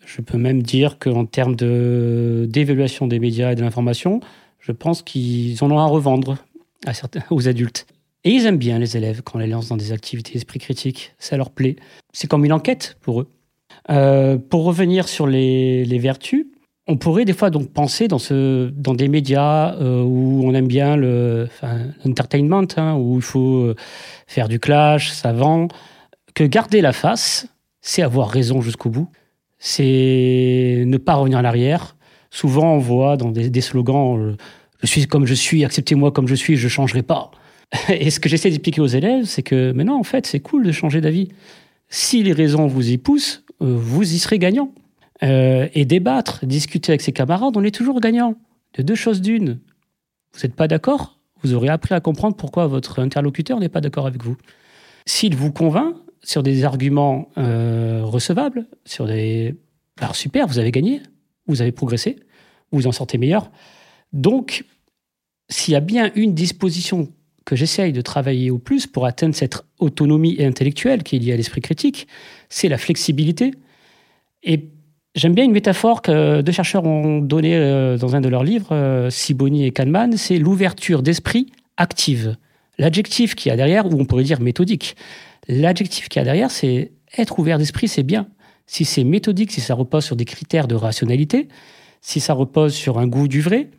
Je 0.06 0.21
peux 0.21 0.38
même 0.38 0.63
dire 0.63 0.97
qu'en 0.97 1.25
termes 1.25 1.56
d'évaluation 1.56 3.08
des 3.08 3.19
médias 3.19 3.52
et 3.52 3.56
de 3.56 3.62
l'information, 3.62 4.21
je 4.60 4.71
pense 4.71 5.02
qu'ils 5.02 5.63
en 5.63 5.71
ont 5.71 5.80
à 5.80 5.86
revendre 5.86 6.38
à 6.86 6.93
certains, 6.93 7.23
aux 7.30 7.47
adultes. 7.47 7.86
Et 8.23 8.32
ils 8.32 8.45
aiment 8.45 8.58
bien 8.58 8.80
les 8.80 8.97
élèves 8.97 9.21
quand 9.23 9.38
on 9.38 9.39
les 9.39 9.47
lance 9.47 9.69
dans 9.69 9.78
des 9.78 9.91
activités 9.91 10.34
d'esprit 10.34 10.60
critique. 10.60 11.13
Ça 11.19 11.38
leur 11.38 11.52
plaît. 11.52 11.78
C'est 12.12 12.28
comme 12.28 12.43
une 12.43 12.54
enquête 12.54 12.97
pour 13.02 13.21
eux. 13.21 13.30
Euh, 13.89 14.38
pour 14.38 14.65
revenir 14.65 15.08
sur 15.08 15.25
les, 15.25 15.86
vertus, 15.99 16.47
on 16.89 16.97
pourrait 16.97 17.23
des 17.23 17.34
fois 17.34 17.52
donc 17.52 17.71
penser 17.71 18.08
dans, 18.08 18.17
ce, 18.17 18.69
dans 18.69 18.95
des 18.95 19.08
médias 19.08 19.75
euh, 19.75 20.02
où 20.02 20.41
on 20.43 20.56
aime 20.56 20.67
bien 20.67 20.97
l'entertainment, 20.97 22.67
hein, 22.78 22.95
où 22.95 23.17
il 23.17 23.21
faut 23.21 23.58
euh, 23.58 23.75
faire 24.25 24.49
du 24.49 24.60
clash, 24.60 25.12
ça 25.12 25.32
vend, 25.32 25.67
que 26.34 26.43
garder 26.43 26.82
la 26.82 26.91
face, 26.91 27.47
c'est 27.80 28.02
avoir 28.02 28.28
raison 28.28 28.60
jusqu'au 28.62 28.89
bout. 28.89 29.08
C'est 29.60 30.84
ne 30.88 30.97
pas 30.97 31.13
revenir 31.13 31.38
en 31.38 31.45
arrière. 31.45 31.95
Souvent, 32.32 32.73
on 32.73 32.80
voit 32.80 33.17
dans 33.17 33.30
des, 33.30 33.52
des 33.52 33.62
slogans 33.62 34.36
Je 34.82 34.88
suis 34.88 35.06
comme 35.06 35.28
je 35.28 35.36
suis, 35.36 35.63
acceptez-moi 35.63 36.12
comme 36.12 36.28
je 36.28 36.36
suis, 36.36 36.56
je 36.56 36.65
ne 36.65 36.69
changerai 36.69 37.04
pas. 37.04 37.30
Et 37.89 38.10
ce 38.10 38.19
que 38.19 38.30
j'essaie 38.30 38.49
d'expliquer 38.49 38.82
aux 38.82 38.88
élèves, 38.88 39.25
c'est 39.25 39.43
que, 39.43 39.73
mais 39.75 39.84
non, 39.84 39.99
en 39.99 40.04
fait, 40.04 40.25
c'est 40.25 40.39
cool 40.39 40.65
de 40.65 40.71
changer 40.71 41.02
d'avis. 41.02 41.30
Si 41.88 42.23
les 42.23 42.34
raisons 42.34 42.65
vous 42.65 42.89
y 42.89 42.97
poussent, 42.97 43.43
euh, 43.62 43.75
vous 43.78 44.12
y 44.12 44.17
serez 44.17 44.39
gagnant. 44.39 44.71
Euh, 45.21 45.67
et 45.73 45.86
débattre, 45.86 46.45
discuter 46.45 46.91
avec 46.91 47.01
ses 47.01 47.12
camarades, 47.12 47.58
on 47.58 47.63
est 47.63 47.75
toujours 47.75 47.99
gagnant. 47.99 48.36
De 48.75 48.84
deux 48.84 48.95
choses 48.95 49.21
d'une. 49.21 49.60
Vous 50.34 50.39
n'êtes 50.43 50.55
pas 50.55 50.67
d'accord? 50.67 51.19
Vous 51.41 51.53
aurez 51.53 51.69
appris 51.69 51.93
à 51.93 51.99
comprendre 51.99 52.36
pourquoi 52.36 52.67
votre 52.67 52.99
interlocuteur 52.99 53.60
n'est 53.60 53.69
pas 53.69 53.82
d'accord 53.82 54.08
avec 54.08 54.23
vous. 54.23 54.38
S'il 55.05 55.36
vous 55.36 55.51
convainc, 55.51 55.95
sur 56.23 56.43
des 56.43 56.63
arguments 56.63 57.29
euh, 57.38 58.01
recevables, 58.03 58.67
sur 58.86 59.08
des... 59.08 59.55
Alors 59.99 60.15
super, 60.15 60.47
vous 60.47 60.60
avez 60.60 60.71
gagné, 60.71 61.01
vous 61.47 61.62
avez 61.62 61.71
progressé, 61.71 62.17
vous 62.71 62.88
en 62.88 62.91
sortez 62.91 63.17
meilleur. 63.17 63.51
Donc, 64.13 64.65
s'il 65.49 65.73
y 65.73 65.77
a 65.77 65.82
bien 65.82 66.12
une 66.15 66.34
disposition 66.34 67.12
que 67.45 67.55
j'essaye 67.55 67.93
de 67.93 68.01
travailler 68.01 68.51
au 68.51 68.60
plus 68.60 68.86
pour 68.86 69.05
atteindre 69.05 69.34
cette 69.34 69.63
autonomie 69.79 70.38
intellectuelle 70.39 71.03
qui 71.03 71.15
est 71.15 71.19
liée 71.19 71.34
à 71.34 71.38
l'esprit 71.38 71.62
critique, 71.62 72.08
c'est 72.49 72.69
la 72.69 72.77
flexibilité. 72.77 73.51
Et 74.43 74.69
j'aime 75.19 75.34
bien 75.34 75.43
une 75.43 75.51
métaphore 75.51 76.01
que 76.01 76.41
deux 76.41 76.51
chercheurs 76.51 76.86
ont 76.86 77.19
donnée 77.19 77.55
euh, 77.55 77.97
dans 77.97 78.15
un 78.15 78.21
de 78.21 78.29
leurs 78.29 78.43
livres, 78.43 78.69
euh, 78.71 79.10
Siboni 79.10 79.65
et 79.65 79.71
Kahneman, 79.71 80.15
c'est 80.17 80.38
l'ouverture 80.38 81.03
d'esprit 81.03 81.51
active. 81.77 82.38
L'adjectif 82.77 83.36
qui 83.36 83.49
a 83.49 83.58
derrière, 83.58 83.86
ou 83.86 83.99
on 83.99 84.05
pourrait 84.05 84.23
dire 84.23 84.39
méthodique, 84.39 84.95
l'adjectif 85.47 86.08
qui 86.08 86.19
a 86.19 86.23
derrière, 86.23 86.49
c'est 86.49 86.93
être 87.17 87.38
ouvert 87.38 87.58
d'esprit, 87.58 87.88
c'est 87.88 88.03
bien. 88.03 88.27
Si 88.65 88.86
c'est 88.86 89.03
méthodique, 89.03 89.51
si 89.51 89.62
ça 89.62 89.73
repose 89.73 90.05
sur 90.05 90.15
des 90.15 90.25
critères 90.25 90.67
de 90.67 90.75
rationalité, 90.75 91.49
si 92.01 92.19
ça 92.19 92.34
repose 92.34 92.73
sur 92.73 92.97
un 92.97 93.08
goût 93.08 93.27
du 93.27 93.41
vrai, 93.41 93.69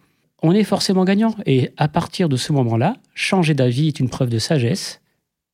on 0.42 0.52
est 0.52 0.64
forcément 0.64 1.04
gagnant. 1.04 1.34
Et 1.46 1.70
à 1.78 1.88
partir 1.88 2.28
de 2.28 2.36
ce 2.36 2.52
moment-là, 2.52 2.96
changer 3.14 3.54
d'avis 3.54 3.88
est 3.88 4.00
une 4.00 4.10
preuve 4.10 4.28
de 4.28 4.38
sagesse 4.38 5.00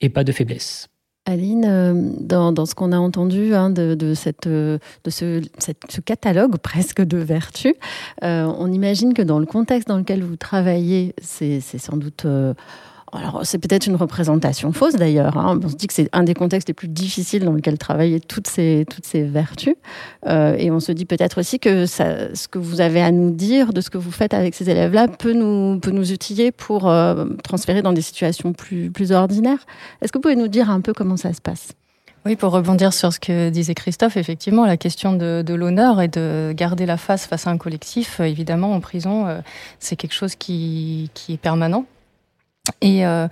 et 0.00 0.08
pas 0.08 0.24
de 0.24 0.32
faiblesse. 0.32 0.88
Aline, 1.26 1.64
euh, 1.66 1.92
dans, 2.20 2.66
ce 2.66 2.74
qu'on 2.76 2.92
a 2.92 2.98
entendu 2.98 3.52
hein, 3.54 3.70
de, 3.70 4.14
cette, 4.14 4.48
de 4.48 4.78
ce, 5.08 5.42
catalogue 6.04 6.56
presque 6.58 7.02
de 7.02 7.18
vertus, 7.18 7.74
euh, 8.22 8.50
on 8.58 8.72
imagine 8.72 9.12
que 9.12 9.22
dans 9.22 9.40
le 9.40 9.46
contexte 9.46 9.88
dans 9.88 9.98
lequel 9.98 10.22
vous 10.22 10.36
travaillez, 10.36 11.14
c'est 11.20 11.60
sans 11.60 11.96
doute... 11.96 12.24
Euh, 12.24 12.54
alors, 13.12 13.40
c'est 13.44 13.58
peut-être 13.58 13.86
une 13.86 13.94
représentation 13.94 14.72
fausse 14.72 14.94
d'ailleurs. 14.94 15.36
Hein. 15.36 15.60
On 15.62 15.68
se 15.68 15.76
dit 15.76 15.86
que 15.86 15.94
c'est 15.94 16.08
un 16.12 16.24
des 16.24 16.34
contextes 16.34 16.68
les 16.68 16.74
plus 16.74 16.88
difficiles 16.88 17.44
dans 17.44 17.52
lequel 17.52 17.78
travailler 17.78 18.20
toutes 18.20 18.48
ces, 18.48 18.84
toutes 18.90 19.06
ces 19.06 19.22
vertus. 19.22 19.76
Euh, 20.26 20.56
et 20.58 20.70
on 20.70 20.80
se 20.80 20.90
dit 20.90 21.04
peut-être 21.04 21.38
aussi 21.38 21.60
que 21.60 21.86
ce 21.86 22.48
que 22.48 22.58
vous 22.58 22.80
avez 22.80 23.00
à 23.02 23.12
nous 23.12 23.30
dire 23.30 23.72
de 23.72 23.80
ce 23.80 23.90
que 23.90 23.98
vous 23.98 24.10
faites 24.10 24.34
avec 24.34 24.54
ces 24.54 24.68
élèves-là 24.68 25.06
peut 25.06 25.32
nous, 25.32 25.78
peut 25.78 25.92
nous 25.92 26.12
utiliser 26.12 26.50
pour 26.50 26.88
euh, 26.88 27.26
transférer 27.44 27.80
dans 27.80 27.92
des 27.92 28.02
situations 28.02 28.52
plus, 28.52 28.90
plus 28.90 29.12
ordinaires. 29.12 29.64
Est-ce 30.02 30.10
que 30.10 30.18
vous 30.18 30.22
pouvez 30.22 30.36
nous 30.36 30.48
dire 30.48 30.68
un 30.68 30.80
peu 30.80 30.92
comment 30.92 31.16
ça 31.16 31.32
se 31.32 31.40
passe? 31.40 31.68
Oui, 32.24 32.34
pour 32.34 32.50
rebondir 32.50 32.92
sur 32.92 33.12
ce 33.12 33.20
que 33.20 33.50
disait 33.50 33.74
Christophe, 33.74 34.16
effectivement, 34.16 34.66
la 34.66 34.76
question 34.76 35.12
de, 35.12 35.44
de 35.46 35.54
l'honneur 35.54 36.00
et 36.00 36.08
de 36.08 36.52
garder 36.56 36.84
la 36.84 36.96
face 36.96 37.24
face 37.24 37.46
à 37.46 37.50
un 37.50 37.56
collectif, 37.56 38.18
évidemment, 38.18 38.72
en 38.72 38.80
prison, 38.80 39.28
euh, 39.28 39.38
c'est 39.78 39.94
quelque 39.94 40.14
chose 40.14 40.34
qui, 40.34 41.08
qui 41.14 41.34
est 41.34 41.40
permanent. 41.40 41.86
Et 42.80 43.06
euh, 43.06 43.28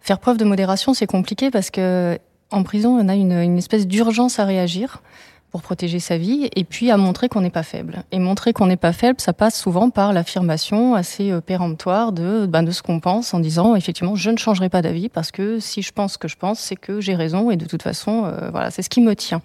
faire 0.00 0.18
preuve 0.18 0.36
de 0.36 0.44
modération, 0.44 0.94
c'est 0.94 1.06
compliqué 1.06 1.50
parce 1.50 1.70
que 1.70 2.18
en 2.50 2.62
prison, 2.62 2.98
on 2.98 3.08
a 3.08 3.14
une, 3.14 3.32
une 3.32 3.58
espèce 3.58 3.86
d'urgence 3.86 4.38
à 4.38 4.44
réagir 4.44 5.02
pour 5.50 5.62
protéger 5.62 5.98
sa 5.98 6.18
vie 6.18 6.48
et 6.54 6.64
puis 6.64 6.90
à 6.90 6.96
montrer 6.96 7.28
qu'on 7.28 7.40
n'est 7.40 7.50
pas 7.50 7.62
faible. 7.62 8.02
Et 8.12 8.18
montrer 8.18 8.52
qu'on 8.52 8.66
n'est 8.66 8.76
pas 8.76 8.92
faible, 8.92 9.20
ça 9.20 9.32
passe 9.32 9.58
souvent 9.58 9.90
par 9.90 10.12
l'affirmation 10.12 10.94
assez 10.94 11.30
euh, 11.30 11.40
péremptoire 11.40 12.12
de, 12.12 12.46
ben, 12.46 12.62
de 12.62 12.70
ce 12.70 12.82
qu'on 12.82 13.00
pense 13.00 13.32
en 13.32 13.40
disant 13.40 13.74
effectivement 13.74 14.14
je 14.14 14.30
ne 14.30 14.36
changerai 14.36 14.68
pas 14.68 14.82
d'avis 14.82 15.08
parce 15.08 15.30
que 15.30 15.58
si 15.58 15.82
je 15.82 15.92
pense 15.92 16.14
ce 16.14 16.18
que 16.18 16.28
je 16.28 16.36
pense, 16.36 16.60
c'est 16.60 16.76
que 16.76 17.00
j'ai 17.00 17.14
raison 17.14 17.50
et 17.50 17.56
de 17.56 17.64
toute 17.64 17.82
façon, 17.82 18.24
euh, 18.26 18.50
voilà, 18.50 18.70
c'est 18.70 18.82
ce 18.82 18.90
qui 18.90 19.00
me 19.00 19.14
tient. 19.16 19.42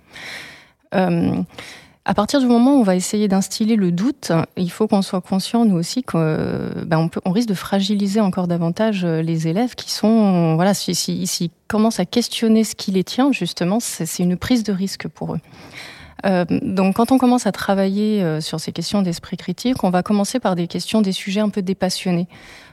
Euh, 0.93 1.41
à 2.05 2.13
partir 2.13 2.39
du 2.41 2.47
moment 2.47 2.75
où 2.75 2.79
on 2.79 2.83
va 2.83 2.95
essayer 2.95 3.27
d'instiller 3.27 3.75
le 3.75 3.91
doute, 3.91 4.31
il 4.57 4.69
faut 4.69 4.87
qu'on 4.87 5.01
soit 5.01 5.21
conscient, 5.21 5.63
nous 5.63 5.77
aussi, 5.77 6.03
qu'on 6.03 6.19
ben 6.85 7.09
on, 7.23 7.31
risque 7.31 7.47
de 7.47 7.53
fragiliser 7.53 8.19
encore 8.19 8.47
davantage 8.47 9.05
euh, 9.05 9.21
les 9.21 9.47
élèves 9.47 9.75
qui 9.75 9.91
sont, 9.91 10.55
voilà, 10.55 10.73
si, 10.73 10.95
si, 10.95 11.51
commencent 11.67 12.01
à 12.01 12.05
questionner 12.05 12.65
ce 12.65 12.75
qui 12.75 12.91
les 12.91 13.03
tient, 13.03 13.31
justement, 13.31 13.79
c'est 13.79 14.19
une 14.19 14.37
prise 14.37 14.63
de 14.63 14.73
risque 14.73 15.07
pour 15.07 15.35
eux. 15.35 15.39
Euh, 16.25 16.45
donc, 16.49 16.95
quand 16.95 17.11
on 17.11 17.17
commence 17.17 17.47
à 17.47 17.51
travailler 17.51 18.23
euh, 18.23 18.41
sur 18.41 18.59
ces 18.59 18.71
questions 18.71 19.01
d'esprit 19.01 19.37
critique, 19.37 19.83
on 19.83 19.89
va 19.89 20.03
commencer 20.03 20.39
par 20.39 20.55
des 20.55 20.67
questions, 20.67 21.01
des 21.01 21.11
sujets 21.11 21.41
un 21.41 21.49
peu 21.49 21.61
dépassionnés. 21.61 22.27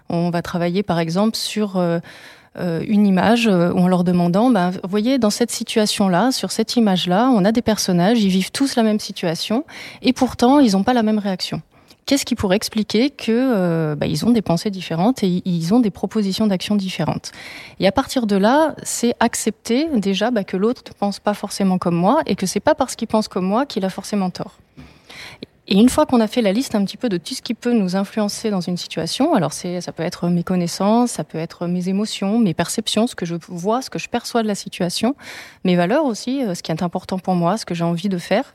On 0.09 0.31
va 0.31 0.43
travailler, 0.43 0.83
par 0.83 0.99
exemple, 0.99 1.37
sur 1.37 1.77
euh, 1.77 1.99
une 2.57 3.07
image 3.07 3.47
euh, 3.47 3.73
en 3.73 3.87
leur 3.87 4.05
demandant, 4.05 4.51
bah, 4.51 4.71
vous 4.71 4.89
voyez, 4.89 5.19
dans 5.19 5.31
cette 5.31 5.51
situation-là, 5.51 6.33
sur 6.33 6.51
cette 6.51 6.77
image-là, 6.77 7.31
on 7.33 7.45
a 7.45 7.53
des 7.53 7.63
personnages, 7.63 8.21
ils 8.23 8.29
vivent 8.29 8.51
tous 8.51 8.77
la 8.77 8.83
même 8.83 8.99
situation, 8.99 9.65
et 10.03 10.13
pourtant, 10.13 10.59
ils 10.59 10.73
n'ont 10.73 10.83
pas 10.83 10.93
la 10.93 11.03
même 11.03 11.19
réaction. 11.19 11.63
Qu'est-ce 12.07 12.25
qui 12.25 12.35
pourrait 12.35 12.57
expliquer 12.57 13.11
que 13.11 13.31
euh, 13.31 13.95
bah, 13.95 14.07
ils 14.07 14.27
ont 14.27 14.31
des 14.31 14.43
pensées 14.43 14.71
différentes 14.71 15.23
et 15.23 15.43
ils 15.45 15.73
ont 15.73 15.79
des 15.79 15.91
propositions 15.91 16.49
d'action 16.49 16.75
différentes? 16.75 17.31
Et 17.79 17.87
à 17.87 17.93
partir 17.93 18.27
de 18.27 18.35
là, 18.35 18.75
c'est 18.83 19.15
accepter 19.21 19.87
déjà 19.95 20.33
bah, 20.33 20.43
que 20.43 20.57
l'autre 20.57 20.83
ne 20.89 20.93
pense 20.93 21.21
pas 21.21 21.35
forcément 21.35 21.79
comme 21.79 21.95
moi 21.95 22.21
et 22.27 22.35
que 22.35 22.47
c'est 22.47 22.59
pas 22.59 22.75
parce 22.75 22.97
qu'il 22.97 23.07
pense 23.07 23.29
comme 23.29 23.45
moi 23.45 23.65
qu'il 23.65 23.85
a 23.85 23.91
forcément 23.91 24.31
tort. 24.31 24.57
Et 25.73 25.77
une 25.79 25.89
fois 25.89 26.05
qu'on 26.05 26.19
a 26.19 26.27
fait 26.27 26.43
la 26.43 26.53
liste 26.53 26.75
un 26.75 26.85
petit 26.85 26.97
peu 26.97 27.09
de 27.09 27.17
tout 27.17 27.33
ce 27.33 27.43
qui 27.43 27.55
peut 27.55 27.73
nous 27.73 27.95
influencer 27.95 28.51
dans 28.51 28.61
une 28.61 28.77
situation, 28.77 29.35
alors 29.35 29.53
c'est, 29.53 29.81
ça 29.81 29.93
peut 29.93 30.03
être 30.03 30.27
mes 30.27 30.43
connaissances, 30.43 31.13
ça 31.13 31.23
peut 31.23 31.39
être 31.39 31.69
mes 31.69 31.89
émotions, 31.89 32.41
mes 32.41 32.55
perceptions, 32.55 33.07
ce 33.07 33.15
que 33.15 33.25
je 33.25 33.37
vois, 33.47 33.81
ce 33.81 33.89
que 33.89 34.01
je 34.01 34.09
perçois 34.09 34.43
de 34.43 34.49
la 34.49 34.57
situation, 34.57 35.15
mes 35.63 35.77
valeurs 35.77 36.07
aussi, 36.07 36.43
euh, 36.43 36.57
ce 36.57 36.65
qui 36.65 36.73
est 36.73 36.83
important 36.83 37.21
pour 37.21 37.37
moi, 37.37 37.57
ce 37.57 37.65
que 37.65 37.77
j'ai 37.77 37.85
envie 37.85 38.09
de 38.09 38.19
faire. 38.19 38.53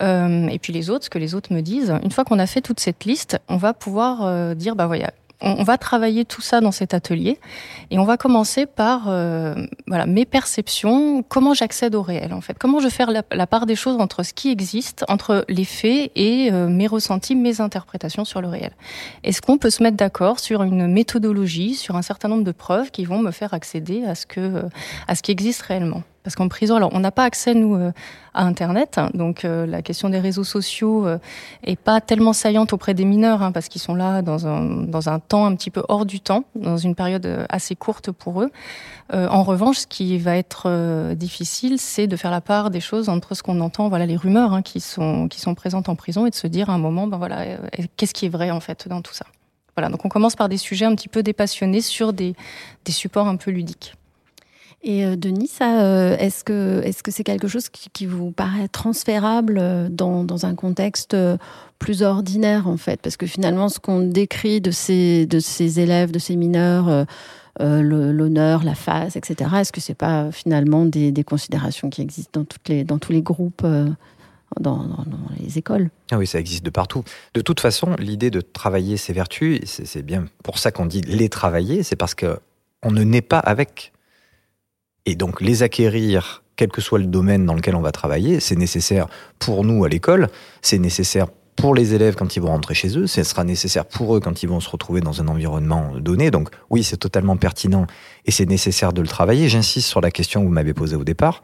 Euh, 0.00 0.46
et 0.46 0.60
puis 0.60 0.72
les 0.72 0.90
autres, 0.90 1.06
ce 1.06 1.10
que 1.10 1.18
les 1.18 1.34
autres 1.34 1.52
me 1.52 1.60
disent. 1.60 1.92
Une 2.04 2.12
fois 2.12 2.24
qu'on 2.24 2.38
a 2.38 2.46
fait 2.46 2.60
toute 2.60 2.78
cette 2.78 3.04
liste, 3.04 3.40
on 3.48 3.56
va 3.56 3.74
pouvoir 3.74 4.24
euh, 4.24 4.54
dire, 4.54 4.76
bah 4.76 4.86
voilà, 4.86 5.10
on, 5.40 5.62
va 5.62 5.78
travailler 5.78 6.24
tout 6.24 6.40
ça 6.40 6.60
dans 6.60 6.72
cet 6.72 6.94
atelier 6.94 7.38
et 7.90 7.98
on 7.98 8.04
va 8.04 8.16
commencer 8.16 8.66
par 8.66 9.08
euh, 9.08 9.54
voilà 9.86 10.06
mes 10.06 10.24
perceptions, 10.24 11.22
comment 11.22 11.54
j'accède 11.54 11.94
au 11.94 12.02
réel 12.02 12.32
en 12.32 12.40
fait, 12.40 12.56
comment 12.58 12.80
je 12.80 12.88
fais 12.88 13.04
la, 13.30 13.46
part 13.46 13.66
des 13.66 13.76
choses 13.76 14.00
entre 14.00 14.22
ce 14.22 14.32
qui 14.32 14.50
existe, 14.50 15.04
entre 15.08 15.44
les 15.48 15.64
faits 15.64 16.10
et 16.14 16.50
euh, 16.52 16.68
mes 16.68 16.86
ressentis, 16.86 17.34
mes 17.34 17.60
interprétations 17.60 18.24
sur 18.24 18.40
le 18.40 18.48
réel. 18.48 18.72
Est-ce 19.22 19.42
qu'on 19.42 19.58
peut 19.58 19.70
se 19.70 19.82
mettre 19.82 19.96
d'accord 19.96 20.40
sur 20.40 20.62
une 20.62 20.86
méthodologie, 20.86 21.74
sur 21.74 21.96
un 21.96 22.02
certain 22.02 22.28
nombre 22.28 22.44
de 22.44 22.52
preuves 22.52 22.90
qui 22.90 23.04
vont 23.04 23.18
me 23.18 23.30
faire 23.30 23.54
accéder 23.54 24.04
à 24.04 24.14
ce 24.14 24.26
que 24.26 24.64
à 25.08 25.14
ce 25.14 25.22
qui 25.22 25.32
existe 25.32 25.62
réellement? 25.62 26.02
Parce 26.24 26.36
qu'en 26.36 26.48
prison, 26.48 26.76
alors 26.76 26.90
on 26.94 27.00
n'a 27.00 27.12
pas 27.12 27.24
accès 27.24 27.54
nous 27.54 27.76
euh, 27.76 27.92
à 28.32 28.44
Internet, 28.46 28.98
donc 29.12 29.44
euh, 29.44 29.66
la 29.66 29.82
question 29.82 30.08
des 30.08 30.18
réseaux 30.18 30.42
sociaux 30.42 31.06
euh, 31.06 31.18
est 31.62 31.78
pas 31.78 32.00
tellement 32.00 32.32
saillante 32.32 32.72
auprès 32.72 32.94
des 32.94 33.04
mineurs, 33.04 33.42
hein, 33.42 33.52
parce 33.52 33.68
qu'ils 33.68 33.82
sont 33.82 33.94
là 33.94 34.22
dans 34.22 34.46
un, 34.46 34.62
dans 34.64 35.10
un 35.10 35.18
temps 35.18 35.44
un 35.44 35.54
petit 35.54 35.70
peu 35.70 35.82
hors 35.88 36.06
du 36.06 36.20
temps, 36.20 36.44
dans 36.54 36.78
une 36.78 36.94
période 36.94 37.46
assez 37.50 37.76
courte 37.76 38.10
pour 38.10 38.42
eux. 38.42 38.50
en 39.12 39.42
revanche, 39.42 39.80
ce 39.80 39.86
qui 39.86 40.16
va 40.16 40.36
être 40.36 41.12
difficile, 41.14 41.78
c'est 41.78 42.06
de 42.06 42.16
faire 42.16 42.30
la 42.30 42.40
part 42.40 42.70
des 42.70 42.80
choses 42.80 43.10
entre 43.10 43.34
ce 43.34 43.42
qu'on 43.42 43.60
entend, 43.60 43.90
voilà, 43.90 44.06
les 44.06 44.16
rumeurs 44.16 44.54
hein, 44.54 44.62
qui 44.62 44.80
sont 44.80 45.28
qui 45.28 45.40
sont 45.40 45.54
présentes 45.54 45.90
en 45.90 45.94
prison, 45.94 46.24
et 46.26 46.30
de 46.30 46.34
se 46.34 46.46
dire 46.46 46.70
à 46.70 46.72
un 46.72 46.78
moment, 46.78 47.06
ben 47.06 47.18
voilà, 47.18 47.44
qu'est-ce 47.96 48.14
qui 48.14 48.24
est 48.26 48.30
vrai 48.30 48.50
en 48.50 48.60
fait 48.60 48.88
dans 48.88 49.02
tout 49.02 49.14
ça. 49.14 49.26
Voilà, 49.76 49.90
donc 49.90 50.04
on 50.06 50.08
commence 50.08 50.36
par 50.36 50.48
des 50.48 50.56
sujets 50.56 50.86
un 50.86 50.94
petit 50.94 51.08
peu 51.08 51.22
dépassionnés 51.22 51.82
sur 51.82 52.14
des, 52.14 52.34
des 52.86 52.92
supports 52.92 53.28
un 53.28 53.36
peu 53.36 53.50
ludiques. 53.50 53.94
Et 54.86 55.06
euh, 55.06 55.16
Denis, 55.16 55.50
euh, 55.62 56.14
est-ce 56.18 56.44
que 56.44 57.10
c'est 57.10 57.24
quelque 57.24 57.48
chose 57.48 57.70
qui, 57.70 58.04
vous 58.04 58.30
paraît 58.30 58.68
transférable 58.68 59.56
euh, 59.58 59.88
dans, 59.88 60.44
un 60.44 60.54
contexte 60.54 61.16
plus 61.78 62.02
ordinaire 62.02 62.68
en 62.68 62.76
fait? 62.76 63.00
Parce 63.00 63.16
que 63.16 63.26
finalement, 63.26 63.70
ce 63.70 63.78
qu'on 63.80 64.00
décrit 64.00 64.60
de 64.60 64.70
ces 64.70 65.26
élèves, 65.80 66.10
de 66.10 66.18
ces 66.18 66.36
mineurs, 66.36 67.06
l'honneur, 67.58 68.62
la 68.62 68.74
face, 68.74 69.16
etc. 69.16 69.50
Est-ce 69.60 69.72
que 69.72 69.80
c'est 69.80 69.94
pas 69.94 70.30
finalement 70.30 70.84
des, 70.84 71.24
considérations 71.24 71.88
qui 71.88 72.02
existent 72.02 72.44
dans 72.86 72.98
tous 72.98 73.12
les 73.12 73.22
groupes 73.22 73.66
dans, 74.60 74.86
les 75.40 75.56
écoles? 75.56 75.88
Ah 76.10 76.18
oui, 76.18 76.26
ça 76.26 76.38
existe 76.38 76.64
de 76.64 76.70
partout. 76.70 77.04
De 77.32 77.40
toute 77.40 77.60
façon, 77.60 77.96
l'idée 77.98 78.30
de 78.30 78.42
travailler 78.42 78.98
ces 78.98 79.14
vertus, 79.14 79.60
c'est 79.64 80.02
bien 80.02 80.26
pour 80.42 80.58
ça 80.58 80.72
qu'on 80.72 80.84
dit 80.84 81.00
les 81.00 81.30
travailler, 81.30 81.82
c'est 81.82 81.96
parce 81.96 82.14
que 82.14 82.38
on 82.82 82.90
ne 82.90 83.02
naît 83.02 83.22
pas 83.22 83.38
avec. 83.38 83.93
Et 85.06 85.16
donc 85.16 85.40
les 85.40 85.62
acquérir, 85.62 86.42
quel 86.56 86.70
que 86.70 86.80
soit 86.80 86.98
le 86.98 87.06
domaine 87.06 87.46
dans 87.46 87.54
lequel 87.54 87.74
on 87.74 87.80
va 87.80 87.92
travailler, 87.92 88.40
c'est 88.40 88.56
nécessaire 88.56 89.06
pour 89.38 89.64
nous 89.64 89.84
à 89.84 89.88
l'école, 89.88 90.28
c'est 90.62 90.78
nécessaire 90.78 91.26
pour 91.56 91.74
les 91.74 91.94
élèves 91.94 92.16
quand 92.16 92.36
ils 92.36 92.40
vont 92.40 92.48
rentrer 92.48 92.74
chez 92.74 92.98
eux, 92.98 93.06
ce 93.06 93.22
sera 93.22 93.44
nécessaire 93.44 93.86
pour 93.86 94.16
eux 94.16 94.20
quand 94.20 94.42
ils 94.42 94.48
vont 94.48 94.60
se 94.60 94.68
retrouver 94.68 95.00
dans 95.00 95.20
un 95.20 95.28
environnement 95.28 95.92
donné. 95.98 96.30
Donc 96.30 96.48
oui, 96.70 96.82
c'est 96.82 96.96
totalement 96.96 97.36
pertinent 97.36 97.86
et 98.26 98.30
c'est 98.30 98.46
nécessaire 98.46 98.92
de 98.92 99.00
le 99.00 99.08
travailler. 99.08 99.48
J'insiste 99.48 99.88
sur 99.88 100.00
la 100.00 100.10
question 100.10 100.40
que 100.40 100.46
vous 100.46 100.52
m'avez 100.52 100.74
posée 100.74 100.96
au 100.96 101.04
départ. 101.04 101.42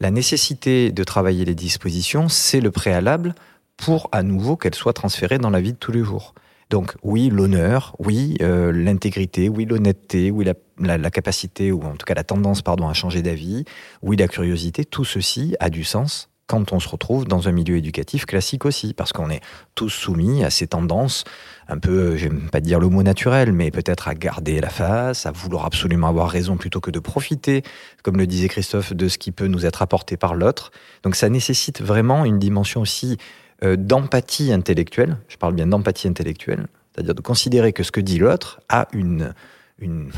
La 0.00 0.10
nécessité 0.10 0.90
de 0.90 1.04
travailler 1.04 1.44
les 1.44 1.54
dispositions, 1.54 2.28
c'est 2.28 2.60
le 2.60 2.70
préalable 2.70 3.34
pour 3.76 4.08
à 4.12 4.22
nouveau 4.22 4.56
qu'elles 4.56 4.74
soient 4.74 4.92
transférées 4.92 5.38
dans 5.38 5.50
la 5.50 5.60
vie 5.60 5.72
de 5.72 5.78
tous 5.78 5.92
les 5.92 6.02
jours. 6.02 6.34
Donc 6.70 6.94
oui, 7.02 7.30
l'honneur, 7.30 7.94
oui, 7.98 8.36
euh, 8.40 8.72
l'intégrité, 8.72 9.48
oui, 9.48 9.64
l'honnêteté, 9.66 10.30
oui, 10.30 10.44
la, 10.78 11.10
capacité, 11.10 11.70
ou 11.70 11.82
en 11.82 11.96
tout 11.96 12.04
cas 12.04 12.14
la 12.14 12.24
tendance, 12.24 12.62
pardon, 12.62 12.88
à 12.88 12.92
changer 12.92 13.22
d'avis, 13.22 13.64
oui, 14.02 14.16
la 14.16 14.26
curiosité, 14.26 14.84
tout 14.84 15.04
ceci 15.04 15.54
a 15.60 15.70
du 15.70 15.84
sens 15.84 16.28
quand 16.46 16.72
on 16.72 16.80
se 16.80 16.88
retrouve 16.88 17.26
dans 17.26 17.48
un 17.48 17.52
milieu 17.52 17.76
éducatif 17.76 18.24
classique 18.24 18.64
aussi, 18.64 18.94
parce 18.94 19.12
qu'on 19.12 19.30
est 19.30 19.40
tous 19.74 19.88
soumis 19.88 20.44
à 20.44 20.50
ces 20.50 20.68
tendances 20.68 21.24
un 21.68 21.78
peu, 21.78 22.16
j'aime 22.16 22.48
pas 22.50 22.60
dire 22.60 22.78
le 22.78 22.88
mot 22.88 23.02
naturel, 23.02 23.52
mais 23.52 23.72
peut-être 23.72 24.06
à 24.06 24.14
garder 24.14 24.60
la 24.60 24.70
face, 24.70 25.26
à 25.26 25.32
vouloir 25.32 25.66
absolument 25.66 26.06
avoir 26.06 26.30
raison 26.30 26.56
plutôt 26.56 26.80
que 26.80 26.92
de 26.92 27.00
profiter, 27.00 27.62
comme 28.04 28.16
le 28.16 28.26
disait 28.26 28.48
Christophe, 28.48 28.92
de 28.92 29.08
ce 29.08 29.18
qui 29.18 29.32
peut 29.32 29.48
nous 29.48 29.66
être 29.66 29.82
apporté 29.82 30.16
par 30.16 30.34
l'autre. 30.34 30.70
Donc 31.02 31.16
ça 31.16 31.28
nécessite 31.28 31.82
vraiment 31.82 32.24
une 32.24 32.38
dimension 32.38 32.80
aussi 32.80 33.14
euh, 33.14 33.45
d'empathie 33.62 34.52
intellectuelle, 34.52 35.16
je 35.28 35.36
parle 35.36 35.54
bien 35.54 35.66
d'empathie 35.66 36.08
intellectuelle, 36.08 36.66
c'est-à-dire 36.92 37.14
de 37.14 37.20
considérer 37.20 37.72
que 37.72 37.82
ce 37.82 37.90
que 37.90 38.00
dit 38.00 38.18
l'autre 38.18 38.60
a 38.68 38.86
une, 38.92 39.32
une, 39.78 40.10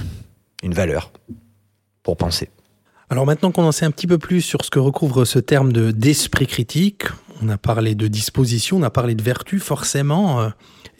une 0.62 0.74
valeur 0.74 1.12
pour 2.02 2.16
penser. 2.16 2.50
Alors 3.10 3.24
maintenant 3.24 3.52
qu'on 3.52 3.64
en 3.64 3.72
sait 3.72 3.86
un 3.86 3.90
petit 3.90 4.06
peu 4.06 4.18
plus 4.18 4.42
sur 4.42 4.64
ce 4.64 4.70
que 4.70 4.78
recouvre 4.78 5.24
ce 5.24 5.38
terme 5.38 5.72
de 5.72 5.90
d'esprit 5.90 6.46
critique, 6.46 7.04
on 7.42 7.48
a 7.48 7.56
parlé 7.56 7.94
de 7.94 8.06
disposition, 8.06 8.76
on 8.76 8.82
a 8.82 8.90
parlé 8.90 9.14
de 9.14 9.22
vertu, 9.22 9.60
forcément, 9.60 10.40
euh, 10.40 10.48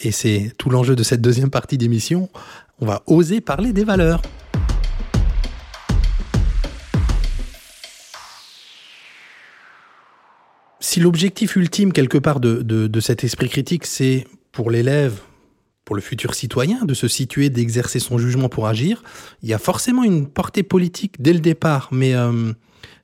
et 0.01 0.11
c'est 0.11 0.53
tout 0.57 0.71
l'enjeu 0.71 0.97
de 0.97 1.03
cette 1.03 1.21
deuxième 1.21 1.51
partie 1.51 1.77
d'émission, 1.77 2.31
on 2.81 2.87
va 2.87 3.03
oser 3.07 3.41
parler 3.41 3.73
des 3.73 3.85
valeurs. 3.85 4.23
Si 10.81 11.01
l'objectif 11.01 11.57
ultime 11.57 11.93
quelque 11.93 12.19
part 12.19 12.41
de, 12.41 12.63
de 12.63 13.01
cet 13.01 13.25
esprit 13.25 13.49
critique, 13.49 13.87
c'est 13.87 14.27
pour 14.53 14.71
l'élève 14.71 15.21
pour 15.89 15.97
le 15.97 16.03
futur 16.03 16.35
citoyen 16.35 16.85
de 16.85 16.93
se 16.93 17.09
situer, 17.09 17.49
d'exercer 17.49 17.99
son 17.99 18.19
jugement 18.19 18.51
pour 18.51 18.67
agir, 18.67 19.03
il 19.43 19.49
y 19.49 19.55
a 19.55 19.59
forcément 19.59 20.05
une 20.05 20.27
portée 20.27 20.63
politique 20.63 21.15
dès 21.19 21.33
le 21.33 21.39
départ. 21.39 21.89
Mais 21.93 22.15
euh, 22.15 22.53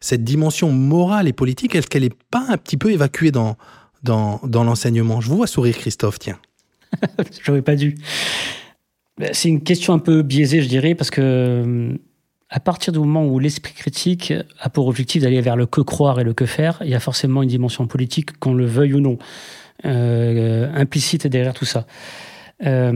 cette 0.00 0.22
dimension 0.22 0.70
morale 0.70 1.26
et 1.26 1.32
politique, 1.32 1.74
est-ce 1.74 1.86
qu'elle 1.86 2.02
n'est 2.02 2.10
pas 2.30 2.44
un 2.46 2.58
petit 2.58 2.76
peu 2.76 2.92
évacuée 2.92 3.30
dans, 3.30 3.56
dans, 4.02 4.38
dans 4.44 4.64
l'enseignement? 4.64 5.22
Je 5.22 5.30
vous 5.30 5.36
vois 5.38 5.46
sourire, 5.46 5.78
Christophe, 5.78 6.18
tiens. 6.18 6.38
J'aurais 7.42 7.62
pas 7.62 7.74
dû. 7.74 7.94
Ben, 9.16 9.30
c'est 9.32 9.48
une 9.48 9.62
question 9.62 9.94
un 9.94 9.98
peu 9.98 10.20
biaisée, 10.20 10.60
je 10.60 10.68
dirais, 10.68 10.94
parce 10.94 11.10
que 11.10 11.98
à 12.54 12.60
partir 12.60 12.92
du 12.92 13.00
moment 13.00 13.26
où 13.26 13.40
l'esprit 13.40 13.74
critique 13.74 14.32
a 14.60 14.70
pour 14.70 14.86
objectif 14.86 15.20
d'aller 15.20 15.40
vers 15.40 15.56
le 15.56 15.66
que 15.66 15.80
croire 15.80 16.20
et 16.20 16.24
le 16.24 16.34
que 16.34 16.46
faire, 16.46 16.78
il 16.84 16.88
y 16.88 16.94
a 16.94 17.00
forcément 17.00 17.42
une 17.42 17.48
dimension 17.48 17.88
politique, 17.88 18.38
qu'on 18.38 18.54
le 18.54 18.64
veuille 18.64 18.94
ou 18.94 19.00
non, 19.00 19.18
euh, 19.84 20.72
implicite 20.72 21.26
derrière 21.26 21.52
tout 21.52 21.64
ça. 21.64 21.84
Euh, 22.64 22.92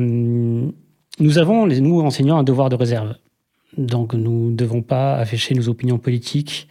nous 1.19 1.39
avons, 1.39 1.67
nous 1.67 2.01
enseignants, 2.03 2.39
un 2.39 2.45
devoir 2.45 2.69
de 2.69 2.77
réserve. 2.77 3.17
Donc 3.77 4.15
nous 4.15 4.51
ne 4.51 4.55
devons 4.55 4.83
pas 4.83 5.17
afficher 5.17 5.57
nos 5.57 5.69
opinions 5.69 5.99
politiques. 5.99 6.69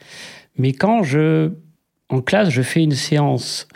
Mais 0.58 0.72
quand 0.72 1.04
je, 1.04 1.52
en 2.08 2.22
classe, 2.22 2.52
je 2.52 2.62
fais 2.62 2.82
une 2.82 2.94
séance 2.94 3.68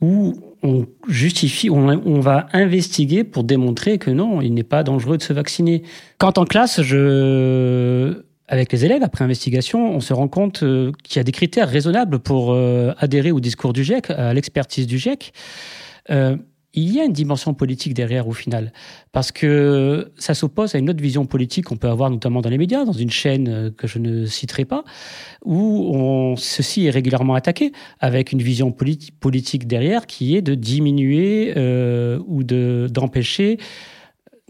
où 0.00 0.32
on 0.62 0.86
justifie, 1.08 1.68
on, 1.68 1.88
on, 1.88 2.20
va 2.20 2.46
investiguer 2.54 3.22
pour 3.22 3.44
démontrer 3.44 3.98
que 3.98 4.10
non, 4.10 4.40
il 4.40 4.54
n'est 4.54 4.62
pas 4.62 4.82
dangereux 4.82 5.18
de 5.18 5.22
se 5.22 5.34
vacciner. 5.34 5.82
Quand 6.16 6.38
en 6.38 6.46
classe, 6.46 6.80
je, 6.80 8.24
avec 8.50 8.72
les 8.72 8.84
élèves, 8.84 9.04
après 9.04 9.24
investigation, 9.24 9.94
on 9.94 10.00
se 10.00 10.12
rend 10.12 10.26
compte 10.26 10.64
euh, 10.64 10.90
qu'il 11.04 11.16
y 11.16 11.20
a 11.20 11.22
des 11.22 11.32
critères 11.32 11.68
raisonnables 11.68 12.18
pour 12.18 12.50
euh, 12.50 12.92
adhérer 12.98 13.30
au 13.30 13.38
discours 13.38 13.72
du 13.72 13.84
GIEC, 13.84 14.10
à 14.10 14.34
l'expertise 14.34 14.88
du 14.88 14.98
GIEC. 14.98 15.32
Euh, 16.10 16.36
il 16.74 16.92
y 16.92 17.00
a 17.00 17.04
une 17.04 17.12
dimension 17.12 17.54
politique 17.54 17.94
derrière 17.94 18.26
au 18.26 18.32
final, 18.32 18.72
parce 19.12 19.30
que 19.30 20.12
ça 20.16 20.34
s'oppose 20.34 20.74
à 20.74 20.78
une 20.78 20.90
autre 20.90 21.02
vision 21.02 21.26
politique 21.26 21.66
qu'on 21.66 21.76
peut 21.76 21.88
avoir 21.88 22.10
notamment 22.10 22.40
dans 22.40 22.50
les 22.50 22.58
médias, 22.58 22.84
dans 22.84 22.92
une 22.92 23.10
chaîne 23.10 23.72
que 23.76 23.88
je 23.88 23.98
ne 23.98 24.24
citerai 24.26 24.64
pas, 24.64 24.84
où 25.44 26.34
ceci 26.36 26.86
est 26.86 26.90
régulièrement 26.90 27.34
attaqué 27.34 27.72
avec 27.98 28.30
une 28.30 28.40
vision 28.40 28.70
politique 28.70 29.66
derrière 29.66 30.06
qui 30.06 30.36
est 30.36 30.42
de 30.42 30.54
diminuer 30.54 31.50
ou 32.28 32.44
de 32.44 32.86
d'empêcher 32.88 33.58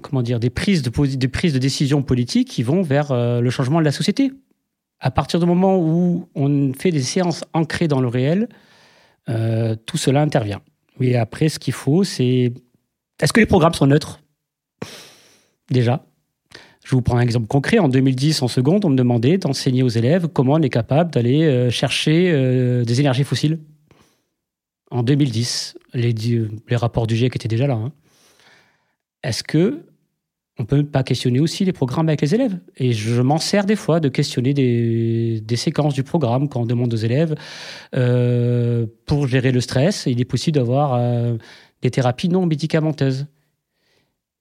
comment 0.00 0.22
dire 0.22 0.40
des 0.40 0.50
prises 0.50 0.82
de 0.82 0.90
des 0.90 1.58
décision 1.58 2.02
politiques 2.02 2.48
qui 2.48 2.62
vont 2.62 2.82
vers 2.82 3.12
euh, 3.12 3.40
le 3.40 3.50
changement 3.50 3.78
de 3.78 3.84
la 3.84 3.92
société. 3.92 4.32
À 4.98 5.10
partir 5.10 5.40
du 5.40 5.46
moment 5.46 5.78
où 5.78 6.28
on 6.34 6.72
fait 6.72 6.90
des 6.90 7.02
séances 7.02 7.44
ancrées 7.54 7.88
dans 7.88 8.00
le 8.00 8.08
réel, 8.08 8.48
euh, 9.28 9.74
tout 9.86 9.96
cela 9.96 10.20
intervient. 10.20 10.60
Oui, 10.98 11.14
après, 11.14 11.48
ce 11.48 11.58
qu'il 11.58 11.72
faut, 11.72 12.04
c'est. 12.04 12.52
Est-ce 13.22 13.32
que 13.32 13.40
les 13.40 13.46
programmes 13.46 13.74
sont 13.74 13.86
neutres? 13.86 14.20
Déjà. 15.70 16.04
Je 16.84 16.96
vous 16.96 17.02
prends 17.02 17.16
un 17.16 17.20
exemple 17.20 17.46
concret. 17.46 17.78
En 17.78 17.88
2010, 17.88 18.42
en 18.42 18.48
seconde, 18.48 18.84
on 18.84 18.90
me 18.90 18.96
demandait 18.96 19.38
d'enseigner 19.38 19.82
aux 19.82 19.88
élèves 19.88 20.26
comment 20.28 20.54
on 20.54 20.62
est 20.62 20.70
capable 20.70 21.12
d'aller 21.12 21.44
euh, 21.44 21.70
chercher 21.70 22.32
des 22.84 23.00
énergies 23.00 23.24
fossiles. 23.24 23.60
En 24.90 25.04
2010, 25.04 25.78
les, 25.94 26.12
les 26.12 26.76
rapports 26.76 27.06
du 27.06 27.14
GIEC 27.14 27.36
étaient 27.36 27.48
déjà 27.48 27.68
là. 27.68 27.74
Hein. 27.74 27.92
Est-ce 29.22 29.42
que 29.42 29.84
on 30.60 30.66
peut 30.66 30.84
pas 30.84 31.02
questionner 31.02 31.40
aussi 31.40 31.64
les 31.64 31.72
programmes 31.72 32.08
avec 32.08 32.20
les 32.20 32.34
élèves. 32.34 32.60
Et 32.76 32.92
je 32.92 33.22
m'en 33.22 33.38
sers 33.38 33.64
des 33.64 33.76
fois 33.76 33.98
de 33.98 34.10
questionner 34.10 34.52
des, 34.52 35.56
séquences 35.56 35.94
du 35.94 36.02
programme 36.02 36.50
quand 36.50 36.60
on 36.60 36.66
demande 36.66 36.92
aux 36.92 36.98
élèves 36.98 37.34
euh, 37.96 38.86
pour 39.06 39.26
gérer 39.26 39.52
le 39.52 39.62
stress. 39.62 40.04
Il 40.06 40.20
est 40.20 40.26
possible 40.26 40.56
d'avoir 40.56 40.94
euh, 40.94 41.38
des 41.80 41.90
thérapies 41.90 42.28
non 42.28 42.44
médicamenteuses. 42.44 43.26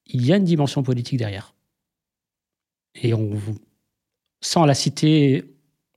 Il 0.08 0.26
y 0.26 0.34
a 0.34 0.36
une 0.36 0.44
dimension 0.44 0.84
politique 0.84 1.18
derrière. 1.18 1.56
Et 3.02 3.14
on, 3.14 3.32
sans 4.42 4.66
la 4.66 4.74
citer, 4.74 5.46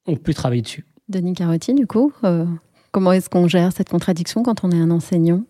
on 0.06 0.14
peut 0.14 0.34
travailler 0.34 0.62
dessus. 0.62 0.86
Denis 1.08 1.34
Carotti, 1.34 1.74
du 1.74 1.88
coup, 1.88 2.12
euh, 2.22 2.46
comment 2.92 3.10
est-ce 3.10 3.28
qu'on 3.28 3.48
gère 3.48 3.72
cette 3.72 3.88
contradiction 3.88 4.44
quand 4.44 4.62
on 4.62 4.70
est 4.70 4.80
un 4.80 4.92
enseignant? 4.92 5.42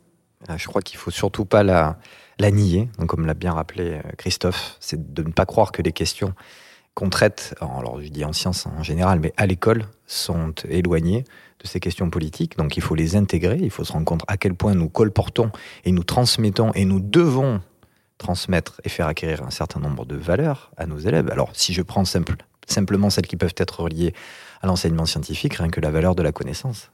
Ah, 0.49 0.57
Je 0.57 0.67
crois 0.67 0.81
qu'il 0.81 0.97
faut 0.97 1.11
surtout 1.11 1.45
pas 1.45 1.63
la 1.63 1.99
la 2.39 2.51
nier, 2.51 2.89
comme 3.07 3.27
l'a 3.27 3.35
bien 3.35 3.53
rappelé 3.53 4.01
euh, 4.05 4.11
Christophe, 4.17 4.77
c'est 4.81 5.13
de 5.15 5.23
ne 5.23 5.33
pas 5.33 5.47
croire 5.47 5.73
que 5.73 5.83
les 5.83 5.93
questions 5.93 6.35
qu'on 6.95 7.09
traite, 7.09 7.55
alors 7.61 8.01
je 8.01 8.09
dis 8.09 8.25
en 8.25 8.33
sciences 8.33 8.67
en 8.67 8.83
général, 8.83 9.19
mais 9.21 9.33
à 9.37 9.47
l'école, 9.47 9.87
sont 10.07 10.53
éloignées 10.69 11.25
de 11.61 11.67
ces 11.67 11.81
questions 11.81 12.11
politiques. 12.11 12.59
Donc 12.59 12.77
il 12.77 12.83
faut 12.83 12.95
les 12.95 13.17
intégrer, 13.17 13.59
il 13.61 13.71
faut 13.71 13.85
se 13.85 13.93
rendre 13.93 14.05
compte 14.05 14.23
à 14.29 14.37
quel 14.37 14.55
point 14.55 14.75
nous 14.75 14.89
colportons 14.89 15.51
et 15.85 15.93
nous 15.93 16.05
transmettons 16.05 16.73
et 16.75 16.85
nous 16.85 17.01
devons 17.01 17.61
transmettre 18.19 18.81
et 18.85 18.89
faire 18.89 19.07
acquérir 19.07 19.43
un 19.43 19.51
certain 19.51 19.81
nombre 19.81 20.05
de 20.05 20.17
valeurs 20.17 20.71
à 20.77 20.87
nos 20.87 20.99
élèves. 20.99 21.31
Alors 21.31 21.51
si 21.55 21.73
je 21.73 21.83
prends 21.83 22.05
simple, 22.05 22.37
simplement 22.69 23.11
celles 23.11 23.27
qui 23.27 23.37
peuvent 23.37 23.55
être 23.57 23.81
reliées 23.81 24.15
à 24.61 24.67
l'enseignement 24.67 25.07
scientifique, 25.07 25.55
rien 25.55 25.71
que 25.71 25.81
la 25.81 25.91
valeur 25.91 26.15
de 26.15 26.23
la 26.23 26.33
connaissance 26.33 26.91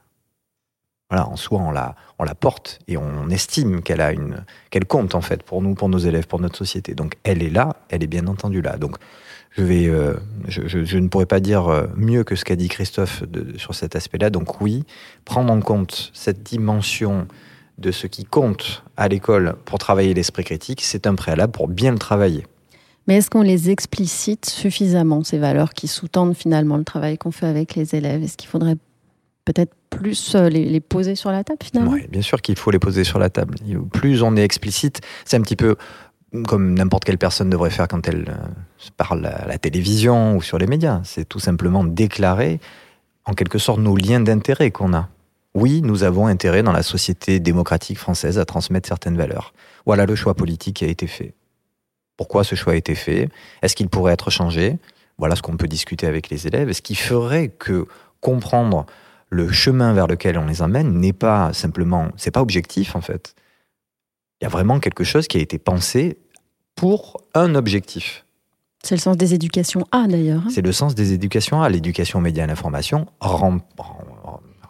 voilà, 1.09 1.27
en 1.27 1.35
soi, 1.35 1.59
on 1.59 1.71
la, 1.71 2.35
porte 2.35 2.79
et 2.87 2.97
on 2.97 3.29
estime 3.29 3.81
qu'elle 3.81 4.01
a 4.01 4.11
une, 4.11 4.45
qu'elle 4.69 4.85
compte 4.85 5.15
en 5.15 5.21
fait 5.21 5.41
pour 5.41 5.61
nous, 5.61 5.73
pour 5.73 5.89
nos 5.89 5.97
élèves, 5.97 6.27
pour 6.27 6.39
notre 6.39 6.57
société. 6.57 6.93
Donc, 6.93 7.15
elle 7.23 7.41
est 7.41 7.49
là, 7.49 7.75
elle 7.89 8.03
est 8.03 8.07
bien 8.07 8.27
entendu 8.27 8.61
là. 8.61 8.77
Donc, 8.77 8.97
je 9.57 9.63
euh, 9.63 10.19
ne 10.47 11.07
pourrais 11.07 11.25
pas 11.25 11.39
dire 11.39 11.67
euh, 11.67 11.87
mieux 11.95 12.23
que 12.23 12.35
ce 12.35 12.45
qu'a 12.45 12.55
dit 12.55 12.67
Christophe 12.67 13.23
sur 13.57 13.73
cet 13.73 13.95
aspect-là. 13.95 14.29
Donc, 14.29 14.61
oui, 14.61 14.83
prendre 15.25 15.51
en 15.51 15.59
compte 15.61 16.11
cette 16.13 16.43
dimension 16.43 17.27
de 17.79 17.91
ce 17.91 18.05
qui 18.05 18.25
compte 18.25 18.83
à 18.95 19.07
l'école 19.07 19.55
pour 19.65 19.79
travailler 19.79 20.13
l'esprit 20.13 20.43
critique, 20.43 20.81
c'est 20.83 21.07
un 21.07 21.15
préalable 21.15 21.53
pour 21.53 21.67
bien 21.67 21.91
le 21.91 21.97
travailler. 21.97 22.45
Mais 23.07 23.15
est-ce 23.15 23.31
qu'on 23.31 23.41
les 23.41 23.71
explicite 23.71 24.45
suffisamment, 24.45 25.23
ces 25.23 25.39
valeurs 25.39 25.73
qui 25.73 25.87
sous-tendent 25.87 26.35
finalement 26.35 26.77
le 26.77 26.83
travail 26.83 27.17
qu'on 27.17 27.31
fait 27.31 27.47
avec 27.47 27.73
les 27.73 27.95
élèves? 27.95 28.21
Est-ce 28.21 28.37
qu'il 28.37 28.49
faudrait 28.49 28.75
peut-être 29.51 29.73
plus 29.89 30.35
euh, 30.35 30.47
les, 30.47 30.79
poser 30.79 31.15
sur 31.15 31.31
la 31.31 31.43
table 31.43 31.59
finalement 31.63 31.91
Oui, 31.91 32.05
bien 32.07 32.21
sûr 32.21 32.39
qu'il 32.41 32.55
faut 32.55 32.69
les 32.69 32.77
poser 32.77 33.03
sur 33.03 33.17
la 33.17 33.31
table. 33.31 33.55
Plus 33.91 34.21
on 34.21 34.35
est 34.35 34.43
explicite, 34.43 35.01
c'est 35.25 35.37
un 35.37 35.41
petit 35.41 35.55
peu 35.55 35.75
comme 36.45 36.75
n'importe 36.75 37.03
quelle 37.03 37.17
personne 37.17 37.49
devrait 37.49 37.71
faire 37.71 37.87
quand 37.87 38.07
elle 38.07 38.25
euh, 38.29 38.89
parle 38.95 39.25
à 39.25 39.47
la 39.47 39.57
télévision 39.57 40.37
ou 40.37 40.43
sur 40.43 40.59
les 40.59 40.67
médias. 40.67 41.01
C'est 41.03 41.27
tout 41.27 41.39
simplement 41.39 41.83
déclarer 41.83 42.59
en 43.25 43.33
quelque 43.33 43.57
sorte 43.57 43.79
nos 43.79 43.95
liens 43.95 44.19
d'intérêt 44.19 44.69
qu'on 44.69 44.93
a. 44.93 45.09
Oui, 45.55 45.81
nous 45.81 46.03
avons 46.03 46.27
intérêt 46.27 46.61
dans 46.61 46.71
la 46.71 46.83
société 46.83 47.39
démocratique 47.39 47.97
française 47.97 48.37
à 48.37 48.45
transmettre 48.45 48.87
certaines 48.87 49.17
valeurs. 49.17 49.53
Voilà 49.87 50.05
le 50.05 50.13
choix 50.13 50.35
politique 50.35 50.75
qui 50.77 50.85
a 50.85 50.87
été 50.87 51.07
fait. 51.07 51.33
Pourquoi 52.17 52.43
ce 52.43 52.53
choix 52.53 52.73
a 52.73 52.75
été 52.75 52.93
fait? 52.93 53.29
Est-ce 53.63 53.75
qu'il 53.75 53.89
pourrait 53.89 54.13
être 54.13 54.29
changé? 54.29 54.77
Voilà 55.17 55.35
ce 55.35 55.41
qu'on 55.41 55.57
peut 55.57 55.67
discuter 55.67 56.05
avec 56.05 56.29
les 56.29 56.45
élèves. 56.45 56.69
Est-ce 56.69 56.83
qu'il 56.83 56.97
ferait 56.97 57.47
que 57.47 57.87
comprendre 58.21 58.85
le 59.29 59.51
chemin 59.51 59.93
vers 59.93 60.07
lequel 60.07 60.37
on 60.37 60.45
les 60.45 60.61
emmène 60.61 60.99
n'est 60.99 61.13
pas 61.13 61.53
simplement, 61.53 62.09
c'est 62.17 62.31
pas 62.31 62.41
objectif 62.41 62.95
en 62.95 63.01
fait. 63.01 63.35
Il 64.41 64.45
y 64.45 64.47
a 64.47 64.49
vraiment 64.49 64.79
quelque 64.79 65.03
chose 65.03 65.27
qui 65.27 65.37
a 65.37 65.41
été 65.41 65.59
pensé 65.59 66.17
pour 66.75 67.21
un 67.33 67.55
objectif. 67.55 68.25
C'est 68.83 68.95
le 68.95 69.01
sens 69.01 69.17
des 69.17 69.33
éducations 69.33 69.85
A 69.91 70.07
d'ailleurs. 70.07 70.43
Hein. 70.45 70.49
C'est 70.53 70.61
le 70.61 70.71
sens 70.71 70.95
des 70.95 71.11
éducations 71.11 71.61
A. 71.61 71.69
L'éducation 71.69 72.19
aux 72.19 72.21
médias 72.21 72.43
et 72.43 72.45
à 72.45 72.47
l'information 72.47 73.07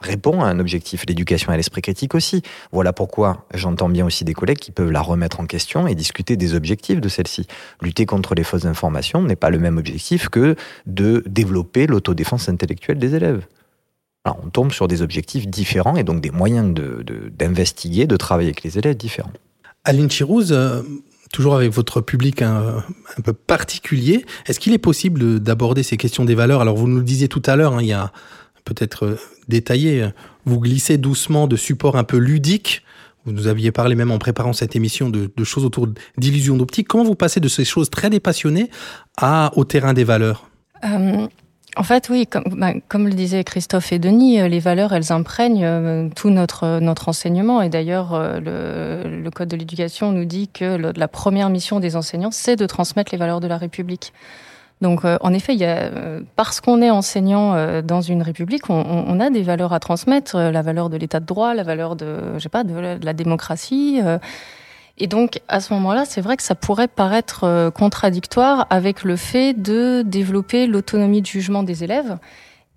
répond 0.02 0.42
à 0.42 0.48
un 0.48 0.60
objectif. 0.60 1.06
L'éducation 1.08 1.52
à 1.52 1.58
l'esprit 1.58 1.84
critique 1.84 2.16
aussi. 2.16 2.42
Voilà 2.72 2.94
pourquoi 2.94 3.46
j'entends 3.54 3.90
bien 3.90 4.06
aussi 4.06 4.26
des 4.26 4.34
collègues 4.34 4.58
qui 4.58 4.72
peuvent 4.72 4.92
la 4.92 5.02
remettre 5.02 5.40
en 5.40 5.46
question 5.46 5.88
et 5.88 5.94
discuter 5.94 6.38
des 6.38 6.56
objectifs 6.56 7.00
de 7.00 7.10
celle-ci. 7.10 7.46
Lutter 7.82 8.08
contre 8.08 8.34
les 8.34 8.44
fausses 8.44 8.66
informations 8.66 9.22
n'est 9.22 9.36
pas 9.36 9.52
le 9.52 9.60
même 9.60 9.78
objectif 9.78 10.30
que 10.30 10.56
de 10.88 11.24
développer 11.28 11.86
l'autodéfense 11.86 12.50
intellectuelle 12.50 12.98
des 12.98 13.14
élèves. 13.14 13.46
On 14.26 14.50
tombe 14.50 14.72
sur 14.72 14.88
des 14.88 15.02
objectifs 15.02 15.48
différents 15.48 15.96
et 15.96 16.04
donc 16.04 16.22
des 16.22 16.32
moyens 16.32 16.74
d'investiguer, 17.38 18.06
de, 18.06 18.12
de 18.12 18.18
travailler 18.18 18.50
avec 18.50 18.64
les 18.64 18.78
élèves 18.78 18.98
différents. 18.98 19.32
Aline 19.86 20.10
Chirouz, 20.10 20.52
euh, 20.52 20.82
toujours 21.32 21.56
avec 21.56 21.72
votre 21.72 22.02
public 22.02 22.42
un, 22.42 22.84
peu 23.24 23.34
particulier, 23.34 24.26
est-ce 24.46 24.60
qu'il 24.60 24.74
est 24.74 24.78
possible 24.80 25.40
d'aborder 25.40 25.84
ces 25.84 25.98
questions 25.98 26.26
des 26.26 26.36
valeurs? 26.36 26.62
Alors 26.62 26.76
vous 26.76 26.88
nous 26.88 26.98
le 26.98 27.04
disiez 27.04 27.28
tout 27.28 27.42
à 27.46 27.56
l'heure, 27.56 27.74
hein, 27.74 27.82
il 27.82 27.88
y 27.88 27.94
a 27.94 28.12
peut-être 28.66 29.06
euh, 29.06 29.20
détaillé, 29.48 30.10
vous 30.46 30.60
glissez 30.60 30.98
doucement 30.98 31.48
de 31.48 31.56
supports 31.56 31.96
un 31.96 32.04
peu 32.04 32.18
ludiques. 32.18 32.84
Vous 33.26 33.32
nous 33.34 33.48
aviez 33.48 33.72
parlé 33.72 33.96
même 33.96 34.12
en 34.12 34.18
préparant 34.18 34.54
cette 34.54 34.76
émission 34.76 35.10
de, 35.10 35.30
choses 35.44 35.66
autour 35.66 35.88
d'illusions 36.18 36.56
d'optique. 36.56 36.88
Comment 36.88 37.04
vous 37.04 37.16
passez 37.16 37.40
de 37.40 37.48
ces 37.48 37.66
choses 37.66 37.90
très 37.90 38.10
dépassionnées 38.10 38.70
à, 39.18 39.52
au 39.56 39.66
terrain 39.66 39.94
des 39.94 40.06
valeurs? 40.06 40.50
Euh, 40.86 41.28
en 41.80 41.84
fait, 41.84 42.10
oui, 42.10 42.28
comme, 42.28 42.44
bah, 42.58 42.74
le 42.74 43.10
disaient 43.12 43.46
Christophe 43.46 43.94
et 43.94 44.00
Denis, 44.00 44.42
euh, 44.42 44.50
les 44.50 44.60
valeurs, 44.60 44.92
elles 44.92 45.14
imprègnent 45.14 45.64
euh, 45.64 46.10
tout 46.14 46.30
notre, 46.30 46.80
notre 46.82 47.08
enseignement. 47.08 47.62
Et 47.62 47.70
d'ailleurs, 47.70 48.14
euh, 48.14 49.02
le, 49.06 49.32
Code 49.32 49.48
de 49.48 49.56
l'éducation 49.56 50.12
nous 50.12 50.26
dit 50.26 50.50
que 50.50 50.76
la 50.94 51.08
première 51.08 51.50
mission 51.50 51.80
des 51.80 51.96
enseignants, 51.96 52.32
c'est 52.32 52.58
de 52.58 52.66
transmettre 52.66 53.14
les 53.14 53.18
valeurs 53.18 53.40
de 53.40 53.48
la 53.48 53.58
République. 53.58 54.12
Donc, 54.82 55.04
en 55.06 55.34
effet, 55.34 55.58
parce 56.36 56.62
qu'on 56.62 56.82
est 56.82 56.90
enseignant 56.90 57.82
dans 57.82 58.02
une 58.02 58.24
république, 58.24 58.70
on, 58.70 59.06
on, 59.08 59.20
a 59.20 59.30
des 59.30 59.44
valeurs 59.44 59.74
à 59.74 59.80
transmettre, 59.80 60.38
la 60.38 60.62
valeur 60.62 60.90
de 60.90 60.96
l'état 60.96 61.20
de 61.20 61.26
droit, 61.26 61.54
la 61.54 61.64
valeur 61.64 61.98
de, 61.98 62.38
je 62.38 62.40
sais 62.40 62.50
de 62.64 62.98
la 63.06 63.14
démocratie. 63.14 64.02
Et 65.00 65.08
donc, 65.08 65.40
à 65.48 65.62
ce 65.62 65.74
moment-là, 65.74 66.04
c'est 66.06 66.20
vrai 66.20 66.36
que 66.36 66.44
ça 66.44 66.56
pourrait 66.56 66.90
paraître 66.90 67.46
euh, 67.46 67.72
contradictoire 67.72 68.68
avec 68.70 69.04
le 69.04 69.16
fait 69.16 69.54
de 69.54 70.04
développer 70.06 70.68
l'autonomie 70.68 71.22
de 71.22 71.26
jugement 71.26 71.64
des 71.64 71.86
élèves. 71.86 72.18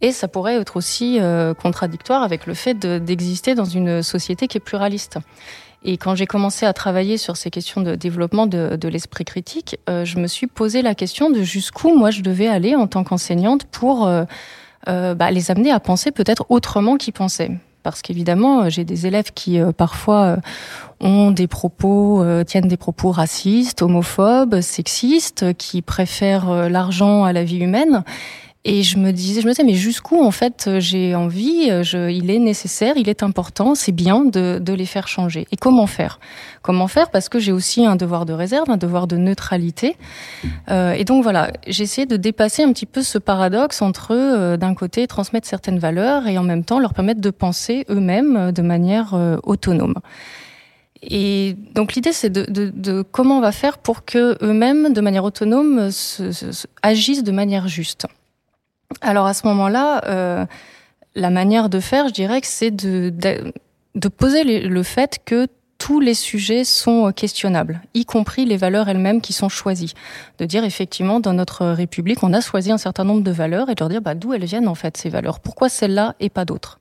Et 0.00 0.12
ça 0.12 0.28
pourrait 0.28 0.54
être 0.54 0.76
aussi 0.76 1.18
euh, 1.20 1.52
contradictoire 1.52 2.22
avec 2.22 2.46
le 2.46 2.54
fait 2.54 2.74
d'exister 2.74 3.54
dans 3.54 3.64
une 3.64 4.02
société 4.02 4.46
qui 4.46 4.58
est 4.58 4.60
pluraliste. 4.60 5.18
Et 5.84 5.96
quand 5.96 6.14
j'ai 6.14 6.26
commencé 6.26 6.64
à 6.64 6.72
travailler 6.72 7.16
sur 7.16 7.36
ces 7.36 7.50
questions 7.50 7.80
de 7.80 7.96
développement 7.96 8.46
de, 8.46 8.88
l'esprit 8.88 9.24
critique, 9.24 9.78
euh, 9.88 10.04
je 10.04 10.18
me 10.18 10.28
suis 10.28 10.46
posé 10.46 10.80
la 10.82 10.94
question 10.94 11.28
de 11.28 11.42
jusqu'où 11.42 11.96
moi 11.96 12.12
je 12.12 12.22
devais 12.22 12.46
aller 12.46 12.76
en 12.76 12.86
tant 12.86 13.02
qu'enseignante 13.02 13.64
pour 13.64 14.08
bah, 14.86 15.30
les 15.30 15.50
amener 15.50 15.70
à 15.72 15.80
penser 15.80 16.10
peut-être 16.12 16.46
autrement 16.48 16.96
qu'ils 16.96 17.12
pensaient 17.12 17.50
parce 17.82 18.02
qu'évidemment, 18.02 18.62
euh, 18.62 18.70
j'ai 18.70 18.84
des 18.84 19.06
élèves 19.06 19.32
qui 19.34 19.58
euh, 19.58 19.72
parfois 19.72 20.22
euh, 20.22 20.36
ont 21.00 21.30
des 21.30 21.46
propos, 21.48 22.24
tiennent 22.46 22.68
des 22.68 22.76
propos 22.76 23.10
racistes, 23.10 23.82
homophobes, 23.82 24.60
sexistes, 24.60 25.52
qui 25.54 25.82
préfèrent 25.82 26.68
l'argent 26.68 27.24
à 27.24 27.32
la 27.32 27.42
vie 27.42 27.58
humaine. 27.58 28.04
Et 28.64 28.84
je 28.84 28.96
me 28.96 29.10
disais, 29.10 29.40
je 29.40 29.46
me 29.46 29.52
disais, 29.52 29.64
mais 29.64 29.74
jusqu'où 29.74 30.22
en 30.22 30.30
fait 30.30 30.70
j'ai 30.78 31.16
envie 31.16 31.68
je, 31.82 32.08
Il 32.10 32.30
est 32.30 32.38
nécessaire, 32.38 32.94
il 32.96 33.08
est 33.08 33.24
important, 33.24 33.74
c'est 33.74 33.90
bien 33.90 34.24
de, 34.24 34.60
de, 34.62 34.72
les 34.72 34.86
faire 34.86 35.08
changer. 35.08 35.48
Et 35.50 35.56
comment 35.56 35.88
faire? 35.88 36.20
Comment 36.62 36.86
faire? 36.86 37.10
Parce 37.10 37.28
que 37.28 37.40
j'ai 37.40 37.50
aussi 37.50 37.84
un 37.84 37.96
devoir 37.96 38.24
de 38.24 38.32
réserve, 38.32 38.70
un 38.70 38.76
devoir 38.76 39.08
de 39.08 39.16
neutralité. 39.16 39.96
Euh, 40.70 40.92
et 40.92 41.04
donc 41.04 41.24
voilà, 41.24 41.50
essayé 41.66 42.06
de 42.06 42.16
dépasser 42.16 42.62
un 42.62 42.72
petit 42.72 42.86
peu 42.86 43.02
ce 43.02 43.18
paradoxe 43.18 43.82
entre 43.82 44.12
euh, 44.12 44.56
d'un 44.56 44.74
côté 44.74 45.08
transmettre 45.08 45.48
certaines 45.48 45.80
valeurs 45.80 46.28
et 46.28 46.38
en 46.38 46.44
même 46.44 46.64
temps 46.64 46.78
leur 46.78 46.94
permettre 46.94 47.20
de 47.20 47.30
penser 47.30 47.84
eux-mêmes 47.90 48.36
euh, 48.36 48.52
de 48.52 48.62
manière 48.62 49.14
euh, 49.14 49.38
autonome. 49.42 49.94
Et 51.02 51.56
donc 51.74 51.94
l'idée, 51.94 52.12
c'est 52.12 52.30
de, 52.30 52.44
de, 52.44 52.70
de, 52.72 53.02
comment 53.02 53.38
on 53.38 53.40
va 53.40 53.50
faire 53.50 53.78
pour 53.78 54.04
que 54.04 54.38
eux-mêmes, 54.40 54.92
de 54.92 55.00
manière 55.00 55.24
autonome, 55.24 55.90
se, 55.90 56.30
se, 56.30 56.66
agissent 56.82 57.24
de 57.24 57.32
manière 57.32 57.66
juste. 57.66 58.06
Alors 59.00 59.26
à 59.26 59.34
ce 59.34 59.46
moment-là, 59.46 60.02
euh, 60.06 60.46
la 61.14 61.30
manière 61.30 61.68
de 61.68 61.80
faire, 61.80 62.08
je 62.08 62.12
dirais 62.12 62.40
que 62.40 62.46
c'est 62.46 62.70
de, 62.70 63.10
de, 63.10 63.52
de, 63.94 64.08
poser 64.08 64.44
le 64.44 64.82
fait 64.82 65.18
que 65.24 65.48
tous 65.78 65.98
les 65.98 66.14
sujets 66.14 66.62
sont 66.62 67.10
questionnables, 67.10 67.82
y 67.94 68.04
compris 68.04 68.44
les 68.44 68.56
valeurs 68.56 68.88
elles-mêmes 68.88 69.20
qui 69.20 69.32
sont 69.32 69.48
choisies. 69.48 69.94
De 70.38 70.44
dire 70.44 70.64
effectivement, 70.64 71.18
dans 71.18 71.32
notre 71.32 71.66
République, 71.66 72.22
on 72.22 72.32
a 72.32 72.40
choisi 72.40 72.70
un 72.70 72.78
certain 72.78 73.02
nombre 73.02 73.22
de 73.22 73.32
valeurs 73.32 73.68
et 73.68 73.74
de 73.74 73.80
leur 73.80 73.88
dire 73.88 74.00
bah, 74.00 74.14
d'où 74.14 74.32
elles 74.32 74.44
viennent 74.44 74.68
en 74.68 74.76
fait 74.76 74.96
ces 74.96 75.08
valeurs, 75.08 75.40
pourquoi 75.40 75.68
celles-là 75.68 76.14
et 76.20 76.30
pas 76.30 76.44
d'autres? 76.44 76.78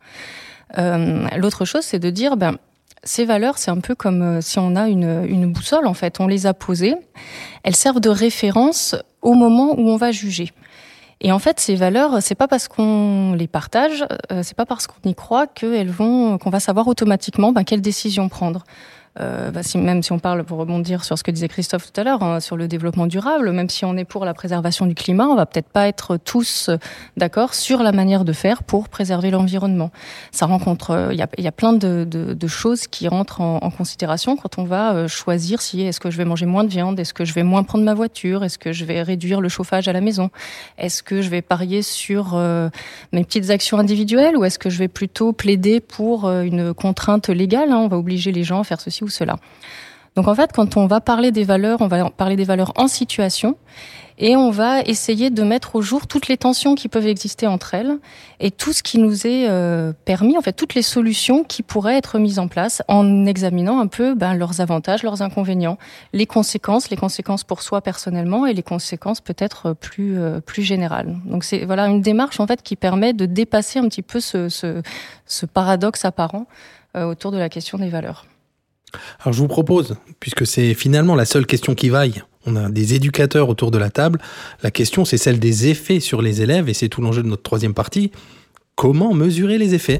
Euh, 0.77 1.27
L'autre 1.35 1.65
chose, 1.65 1.83
c'est 1.83 1.97
de 1.97 2.11
dire 2.11 2.37
ben, 2.37 2.57
ces 3.03 3.25
valeurs, 3.25 3.57
c'est 3.57 3.71
un 3.71 3.79
peu 3.79 3.95
comme 3.95 4.21
euh, 4.21 4.41
si 4.41 4.59
on 4.59 4.75
a 4.75 4.87
une, 4.87 5.25
une 5.27 5.51
boussole 5.51 5.87
en 5.87 5.95
fait, 5.95 6.19
on 6.19 6.27
les 6.27 6.45
a 6.45 6.53
posées, 6.53 6.93
elles 7.63 7.75
servent 7.75 8.01
de 8.01 8.09
référence 8.09 8.95
au 9.23 9.33
moment 9.33 9.73
où 9.79 9.89
on 9.89 9.97
va 9.97 10.11
juger. 10.11 10.51
Et 11.23 11.31
en 11.31 11.37
fait, 11.39 11.59
ces 11.59 11.75
valeurs, 11.75 12.21
c'est 12.21 12.35
pas 12.35 12.47
parce 12.47 12.67
qu'on 12.67 13.33
les 13.33 13.47
partage, 13.47 14.05
euh, 14.31 14.41
c'est 14.43 14.57
pas 14.57 14.65
parce 14.65 14.87
qu'on 14.87 15.07
y 15.07 15.13
croit 15.13 15.45
qu'elles 15.45 15.91
vont, 15.91 16.39
qu'on 16.39 16.49
va 16.49 16.59
savoir 16.59 16.87
automatiquement 16.87 17.51
ben, 17.51 17.63
quelle 17.63 17.81
décision 17.81 18.27
prendre. 18.27 18.63
Euh, 19.19 19.51
bah, 19.51 19.61
si, 19.61 19.77
même 19.77 20.01
si 20.03 20.11
on 20.13 20.19
parle, 20.19 20.43
pour 20.45 20.57
rebondir 20.57 21.03
sur 21.03 21.17
ce 21.17 21.23
que 21.23 21.31
disait 21.31 21.49
Christophe 21.49 21.91
tout 21.91 21.99
à 21.99 22.03
l'heure, 22.05 22.23
hein, 22.23 22.39
sur 22.39 22.55
le 22.55 22.67
développement 22.69 23.07
durable, 23.07 23.51
même 23.51 23.69
si 23.69 23.83
on 23.83 23.97
est 23.97 24.05
pour 24.05 24.23
la 24.23 24.33
préservation 24.33 24.85
du 24.85 24.95
climat, 24.95 25.27
on 25.27 25.35
va 25.35 25.45
peut-être 25.45 25.67
pas 25.67 25.87
être 25.87 26.17
tous 26.17 26.69
d'accord 27.17 27.53
sur 27.53 27.83
la 27.83 27.91
manière 27.91 28.23
de 28.23 28.31
faire 28.31 28.63
pour 28.63 28.87
préserver 28.87 29.29
l'environnement. 29.29 29.91
Ça 30.31 30.45
rencontre, 30.45 30.91
euh, 30.91 31.13
il 31.13 31.19
y, 31.19 31.21
a, 31.21 31.27
y, 31.37 31.47
a, 31.47 31.51
plein 31.51 31.73
de, 31.73 32.07
de, 32.09 32.33
de, 32.33 32.47
choses 32.47 32.87
qui 32.87 33.09
rentrent 33.09 33.41
en, 33.41 33.57
en, 33.57 33.69
considération 33.69 34.37
quand 34.37 34.57
on 34.57 34.63
va 34.63 34.93
euh, 34.93 35.07
choisir 35.09 35.61
si 35.61 35.81
est-ce 35.81 35.99
que 35.99 36.09
je 36.09 36.17
vais 36.17 36.25
manger 36.25 36.45
moins 36.45 36.63
de 36.63 36.69
viande, 36.69 36.99
est-ce 36.99 37.13
que 37.13 37.25
je 37.25 37.33
vais 37.33 37.43
moins 37.43 37.63
prendre 37.63 37.83
ma 37.83 37.93
voiture, 37.93 38.45
est-ce 38.45 38.57
que 38.57 38.71
je 38.71 38.85
vais 38.85 39.01
réduire 39.01 39.41
le 39.41 39.49
chauffage 39.49 39.89
à 39.89 39.93
la 39.93 40.01
maison, 40.01 40.29
est-ce 40.77 41.03
que 41.03 41.21
je 41.21 41.29
vais 41.29 41.41
parier 41.41 41.81
sur 41.81 42.31
euh, 42.35 42.69
mes 43.11 43.23
petites 43.25 43.49
actions 43.49 43.77
individuelles 43.77 44.37
ou 44.37 44.45
est-ce 44.45 44.57
que 44.57 44.69
je 44.69 44.77
vais 44.77 44.87
plutôt 44.87 45.33
plaider 45.33 45.81
pour 45.81 46.25
euh, 46.25 46.43
une 46.43 46.73
contrainte 46.73 47.27
légale, 47.27 47.71
hein, 47.71 47.77
on 47.77 47.87
va 47.87 47.97
obliger 47.97 48.31
les 48.31 48.43
gens 48.43 48.61
à 48.61 48.63
faire 48.63 48.79
ceci 48.79 49.00
ou 49.01 49.09
cela. 49.09 49.37
Donc 50.15 50.27
en 50.27 50.35
fait, 50.35 50.51
quand 50.51 50.75
on 50.75 50.87
va 50.87 50.99
parler 50.99 51.31
des 51.31 51.45
valeurs, 51.45 51.79
on 51.81 51.87
va 51.87 52.09
parler 52.09 52.35
des 52.35 52.43
valeurs 52.43 52.73
en 52.75 52.87
situation 52.87 53.55
et 54.17 54.35
on 54.35 54.51
va 54.51 54.81
essayer 54.81 55.29
de 55.29 55.41
mettre 55.41 55.75
au 55.75 55.81
jour 55.81 56.05
toutes 56.05 56.27
les 56.27 56.37
tensions 56.37 56.75
qui 56.75 56.89
peuvent 56.89 57.07
exister 57.07 57.47
entre 57.47 57.73
elles 57.73 57.97
et 58.39 58.51
tout 58.51 58.73
ce 58.73 58.83
qui 58.83 58.99
nous 58.99 59.25
est 59.25 59.47
euh, 59.49 59.93
permis, 60.05 60.37
en 60.37 60.41
fait, 60.41 60.51
toutes 60.51 60.75
les 60.75 60.81
solutions 60.81 61.43
qui 61.43 61.63
pourraient 61.63 61.97
être 61.97 62.19
mises 62.19 62.39
en 62.39 62.47
place 62.47 62.83
en 62.87 63.25
examinant 63.25 63.79
un 63.79 63.87
peu 63.87 64.13
ben, 64.13 64.35
leurs 64.35 64.59
avantages, 64.59 65.01
leurs 65.01 65.21
inconvénients, 65.21 65.77
les 66.11 66.27
conséquences, 66.27 66.89
les 66.89 66.97
conséquences 66.97 67.43
pour 67.45 67.61
soi 67.61 67.81
personnellement 67.81 68.45
et 68.45 68.53
les 68.53 68.63
conséquences 68.63 69.21
peut-être 69.21 69.73
plus 69.73 70.19
euh, 70.19 70.39
plus 70.39 70.61
générales. 70.61 71.15
Donc 71.25 71.43
c'est 71.43 71.65
voilà 71.65 71.87
une 71.87 72.01
démarche 72.01 72.39
en 72.39 72.47
fait 72.47 72.61
qui 72.61 72.75
permet 72.75 73.13
de 73.13 73.25
dépasser 73.25 73.79
un 73.79 73.87
petit 73.87 74.03
peu 74.03 74.19
ce, 74.19 74.49
ce, 74.49 75.45
paradoxe 75.47 76.05
apparent 76.05 76.45
euh, 76.95 77.05
autour 77.05 77.31
de 77.31 77.37
la 77.37 77.49
question 77.49 77.79
des 77.79 77.89
valeurs. 77.89 78.25
Alors 79.19 79.33
je 79.33 79.39
vous 79.39 79.47
propose, 79.47 79.95
puisque 80.19 80.45
c'est 80.45 80.73
finalement 80.73 81.15
la 81.15 81.25
seule 81.25 81.45
question 81.45 81.75
qui 81.75 81.89
vaille, 81.89 82.23
on 82.45 82.55
a 82.55 82.69
des 82.69 82.93
éducateurs 82.93 83.49
autour 83.49 83.71
de 83.71 83.77
la 83.77 83.89
table, 83.89 84.19
la 84.63 84.71
question 84.71 85.05
c'est 85.05 85.17
celle 85.17 85.39
des 85.39 85.67
effets 85.67 85.99
sur 85.99 86.21
les 86.21 86.41
élèves, 86.41 86.69
et 86.69 86.73
c'est 86.73 86.89
tout 86.89 87.01
l'enjeu 87.01 87.23
de 87.23 87.27
notre 87.27 87.43
troisième 87.43 87.73
partie. 87.73 88.11
Comment 88.75 89.13
mesurer 89.13 89.57
les 89.57 89.73
effets? 89.75 89.99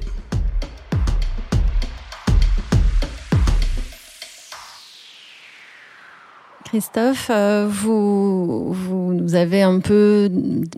Christophe, 6.71 7.27
euh, 7.29 7.67
vous, 7.69 8.71
vous 8.71 9.13
nous 9.13 9.35
avez 9.35 9.61
un 9.61 9.81
peu 9.81 10.29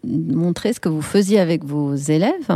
montré 0.03 0.73
ce 0.73 0.79
que 0.79 0.89
vous 0.89 1.03
faisiez 1.03 1.39
avec 1.39 1.63
vos 1.63 1.93
élèves. 1.93 2.49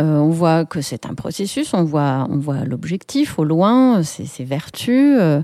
Euh, 0.00 0.16
on 0.18 0.30
voit 0.30 0.64
que 0.64 0.80
c'est 0.80 1.06
un 1.06 1.14
processus, 1.14 1.74
on 1.74 1.84
voit, 1.84 2.26
l'objectif 2.66 3.38
au 3.38 3.44
loin, 3.44 4.02
ses, 4.02 4.44
vertus. 4.44 5.16
Euh. 5.20 5.42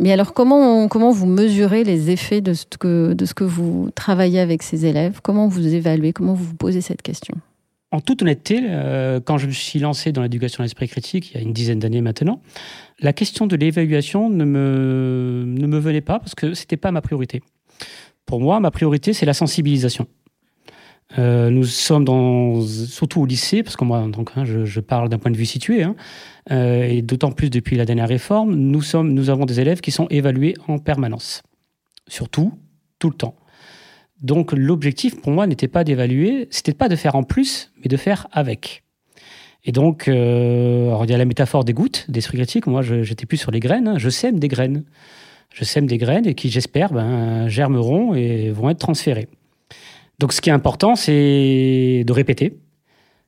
mais 0.00 0.12
alors, 0.12 0.34
comment, 0.34 0.88
vous 0.88 1.26
mesurez 1.26 1.84
les 1.84 2.10
effets 2.10 2.40
de 2.40 2.54
ce, 2.54 2.64
que, 2.78 3.12
de 3.12 3.24
ce 3.24 3.34
que 3.34 3.44
vous 3.44 3.90
travaillez 3.94 4.40
avec 4.40 4.62
ces 4.62 4.86
élèves? 4.86 5.20
Comment 5.22 5.46
vous 5.46 5.74
évaluez? 5.74 6.12
Comment 6.12 6.34
vous 6.34 6.44
vous 6.44 6.56
posez 6.56 6.80
cette 6.80 7.02
question? 7.02 7.36
En 7.92 8.00
toute 8.00 8.22
honnêteté, 8.22 8.60
euh, 8.64 9.20
quand 9.24 9.38
je 9.38 9.46
me 9.46 9.52
suis 9.52 9.78
lancé 9.78 10.10
dans 10.10 10.22
l'éducation 10.22 10.62
à 10.62 10.64
l'esprit 10.64 10.88
critique, 10.88 11.30
il 11.30 11.34
y 11.36 11.38
a 11.38 11.42
une 11.42 11.52
dizaine 11.52 11.78
d'années 11.78 12.00
maintenant, 12.00 12.42
la 12.98 13.12
question 13.12 13.46
de 13.46 13.54
l'évaluation 13.54 14.30
ne 14.30 14.44
me, 14.44 15.44
ne 15.46 15.66
me 15.68 15.78
venait 15.78 16.00
pas 16.00 16.18
parce 16.18 16.34
que 16.34 16.54
ce 16.54 16.62
n'était 16.62 16.76
pas 16.76 16.90
ma 16.90 17.00
priorité. 17.00 17.40
Pour 18.26 18.40
moi, 18.40 18.58
ma 18.58 18.72
priorité, 18.72 19.12
c'est 19.12 19.26
la 19.26 19.34
sensibilisation. 19.34 20.08
Euh, 21.18 21.50
nous 21.50 21.64
sommes 21.64 22.04
dans, 22.04 22.60
surtout 22.62 23.22
au 23.22 23.26
lycée, 23.26 23.62
parce 23.62 23.76
que 23.76 23.84
moi, 23.84 24.06
donc, 24.08 24.30
hein, 24.36 24.44
je, 24.44 24.80
parle 24.80 25.08
d'un 25.08 25.18
point 25.18 25.30
de 25.30 25.36
vue 25.36 25.46
situé, 25.46 25.82
hein, 25.82 25.94
euh, 26.50 26.84
et 26.84 27.02
d'autant 27.02 27.30
plus 27.30 27.50
depuis 27.50 27.76
la 27.76 27.84
dernière 27.84 28.08
réforme, 28.08 28.54
nous, 28.54 28.82
sommes, 28.82 29.12
nous 29.12 29.30
avons 29.30 29.44
des 29.44 29.60
élèves 29.60 29.80
qui 29.80 29.90
sont 29.90 30.06
évalués 30.10 30.54
en 30.66 30.78
permanence. 30.78 31.42
Surtout, 32.08 32.52
tout 32.98 33.10
le 33.10 33.16
temps. 33.16 33.36
Donc 34.20 34.52
l'objectif 34.52 35.20
pour 35.20 35.32
moi 35.32 35.46
n'était 35.46 35.68
pas 35.68 35.84
d'évaluer, 35.84 36.48
c'était 36.50 36.72
pas 36.72 36.88
de 36.88 36.96
faire 36.96 37.14
en 37.14 37.22
plus, 37.22 37.72
mais 37.78 37.88
de 37.88 37.96
faire 37.96 38.26
avec. 38.32 38.82
Et 39.64 39.72
donc, 39.72 40.08
euh, 40.08 40.88
alors 40.88 41.04
il 41.04 41.10
y 41.10 41.14
a 41.14 41.18
la 41.18 41.24
métaphore 41.24 41.64
des 41.64 41.72
gouttes, 41.72 42.06
d'esprit 42.08 42.38
critique. 42.38 42.66
Moi, 42.66 42.82
j'étais 42.82 43.26
plus 43.26 43.38
sur 43.38 43.50
les 43.50 43.60
graines. 43.60 43.88
Hein. 43.88 43.98
Je 43.98 44.10
sème 44.10 44.38
des 44.38 44.48
graines. 44.48 44.84
Je 45.52 45.64
sème 45.64 45.86
des 45.86 45.98
graines 45.98 46.26
et 46.26 46.34
qui, 46.34 46.50
j'espère, 46.50 46.92
ben, 46.92 47.48
germeront 47.48 48.14
et 48.14 48.50
vont 48.50 48.70
être 48.70 48.78
transférées. 48.78 49.28
Donc 50.18 50.32
ce 50.32 50.40
qui 50.40 50.50
est 50.50 50.52
important, 50.52 50.96
c'est 50.96 52.04
de 52.06 52.12
répéter, 52.12 52.58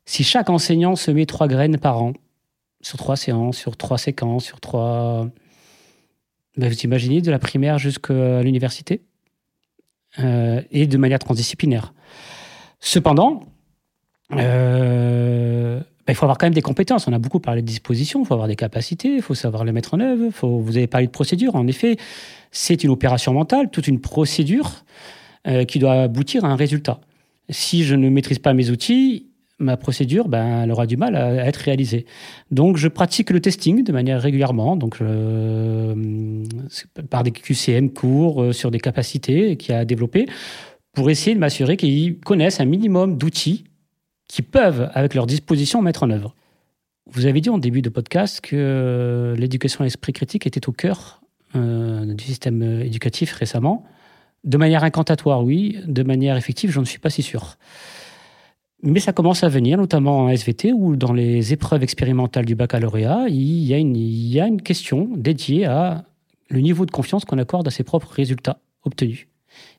Si 0.04 0.22
chaque 0.22 0.50
enseignant 0.50 0.94
se 0.94 1.10
met 1.10 1.26
trois 1.26 1.48
graines 1.48 1.78
par 1.78 2.00
an, 2.00 2.12
sur 2.80 2.96
trois 2.96 3.16
séances, 3.16 3.56
sur 3.56 3.76
trois 3.76 3.98
séquences, 3.98 4.44
sur 4.44 4.60
trois... 4.60 5.28
Ben, 6.56 6.70
vous 6.70 6.80
imaginez 6.80 7.20
de 7.20 7.30
la 7.30 7.38
primaire 7.38 7.78
jusqu'à 7.78 8.42
l'université 8.42 9.02
euh, 10.20 10.62
et 10.70 10.86
de 10.86 10.96
manière 10.96 11.18
transdisciplinaire. 11.18 11.92
Cependant, 12.80 13.42
euh, 14.32 15.80
ben, 15.80 16.12
il 16.12 16.14
faut 16.14 16.24
avoir 16.24 16.38
quand 16.38 16.46
même 16.46 16.54
des 16.54 16.62
compétences. 16.62 17.08
On 17.08 17.12
a 17.12 17.18
beaucoup 17.18 17.40
parlé 17.40 17.60
de 17.60 17.66
disposition, 17.66 18.22
il 18.22 18.26
faut 18.26 18.34
avoir 18.34 18.48
des 18.48 18.56
capacités, 18.56 19.16
il 19.16 19.22
faut 19.22 19.34
savoir 19.34 19.64
les 19.64 19.72
mettre 19.72 19.94
en 19.94 20.00
œuvre. 20.00 20.30
Vous 20.40 20.76
avez 20.76 20.86
parlé 20.86 21.08
de 21.08 21.12
procédure. 21.12 21.56
En 21.56 21.66
effet, 21.66 21.96
c'est 22.52 22.84
une 22.84 22.90
opération 22.90 23.34
mentale, 23.34 23.70
toute 23.70 23.88
une 23.88 24.00
procédure 24.00 24.84
euh, 25.46 25.64
qui 25.64 25.78
doit 25.78 26.02
aboutir 26.02 26.44
à 26.44 26.48
un 26.48 26.56
résultat. 26.56 27.00
Si 27.50 27.84
je 27.84 27.94
ne 27.94 28.08
maîtrise 28.08 28.38
pas 28.38 28.52
mes 28.52 28.70
outils, 28.70 29.26
ma 29.58 29.76
procédure, 29.76 30.28
ben, 30.28 30.62
elle 30.62 30.72
aura 30.72 30.86
du 30.86 30.96
mal 30.96 31.16
à, 31.16 31.46
être 31.46 31.56
réalisée. 31.56 32.04
Donc, 32.50 32.76
je 32.76 32.88
pratique 32.88 33.30
le 33.30 33.40
testing 33.40 33.84
de 33.84 33.92
manière 33.92 34.20
régulièrement, 34.20 34.76
donc 34.76 34.98
par 37.10 37.22
des 37.22 37.30
QCM 37.30 37.90
courts 37.90 38.42
euh, 38.42 38.52
sur 38.52 38.70
des 38.70 38.80
capacités 38.80 39.56
qu'il 39.56 39.74
a 39.74 39.84
développées, 39.84 40.26
pour 40.92 41.10
essayer 41.10 41.34
de 41.34 41.40
m'assurer 41.40 41.76
qu'ils 41.76 42.18
connaissent 42.18 42.60
un 42.60 42.64
minimum 42.64 43.16
d'outils 43.16 43.64
qui 44.28 44.42
peuvent, 44.42 44.90
avec 44.94 45.14
leur 45.14 45.26
disposition, 45.26 45.82
mettre 45.82 46.02
en 46.02 46.10
œuvre. 46.10 46.34
Vous 47.08 47.26
avez 47.26 47.40
dit 47.40 47.50
en 47.50 47.58
début 47.58 47.82
de 47.82 47.88
podcast 47.88 48.40
que 48.40 49.34
l'éducation 49.38 49.82
à 49.82 49.84
l'esprit 49.84 50.12
critique 50.12 50.46
était 50.46 50.68
au 50.68 50.72
cœur 50.72 51.20
euh, 51.54 52.04
du 52.14 52.24
système 52.24 52.62
éducatif 52.82 53.32
récemment. 53.32 53.84
De 54.46 54.56
manière 54.56 54.84
incantatoire, 54.84 55.44
oui. 55.44 55.78
De 55.86 56.02
manière 56.02 56.36
effective, 56.36 56.70
je 56.70 56.80
ne 56.80 56.84
suis 56.84 56.98
pas 56.98 57.10
si 57.10 57.22
sûr. 57.22 57.56
Mais 58.82 59.00
ça 59.00 59.12
commence 59.12 59.42
à 59.42 59.48
venir, 59.48 59.76
notamment 59.76 60.20
en 60.20 60.28
SVT, 60.28 60.72
où 60.72 60.96
dans 60.96 61.12
les 61.12 61.52
épreuves 61.52 61.82
expérimentales 61.82 62.44
du 62.44 62.54
baccalauréat, 62.54 63.26
il 63.28 63.64
y 63.64 63.74
a 63.74 63.78
une, 63.78 63.96
il 63.96 64.28
y 64.28 64.40
a 64.40 64.46
une 64.46 64.62
question 64.62 65.10
dédiée 65.16 65.66
à 65.66 66.04
le 66.48 66.60
niveau 66.60 66.86
de 66.86 66.90
confiance 66.90 67.24
qu'on 67.24 67.38
accorde 67.38 67.66
à 67.66 67.70
ses 67.70 67.82
propres 67.82 68.12
résultats 68.12 68.60
obtenus. 68.84 69.26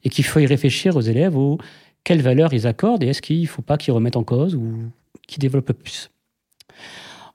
Et 0.03 0.09
qu'il 0.09 0.25
faut 0.25 0.39
y 0.39 0.45
réfléchir 0.45 0.95
aux 0.95 1.01
élèves 1.01 1.37
aux 1.37 1.59
quelles 2.03 2.21
valeurs 2.21 2.53
ils 2.53 2.67
accordent 2.67 3.03
et 3.03 3.07
est-ce 3.07 3.21
qu'il 3.21 3.41
ne 3.41 3.47
faut 3.47 3.61
pas 3.61 3.77
qu'ils 3.77 3.93
remettent 3.93 4.17
en 4.17 4.23
cause 4.23 4.55
ou 4.55 4.91
qu'ils 5.27 5.39
développent 5.39 5.73
plus. 5.73 6.09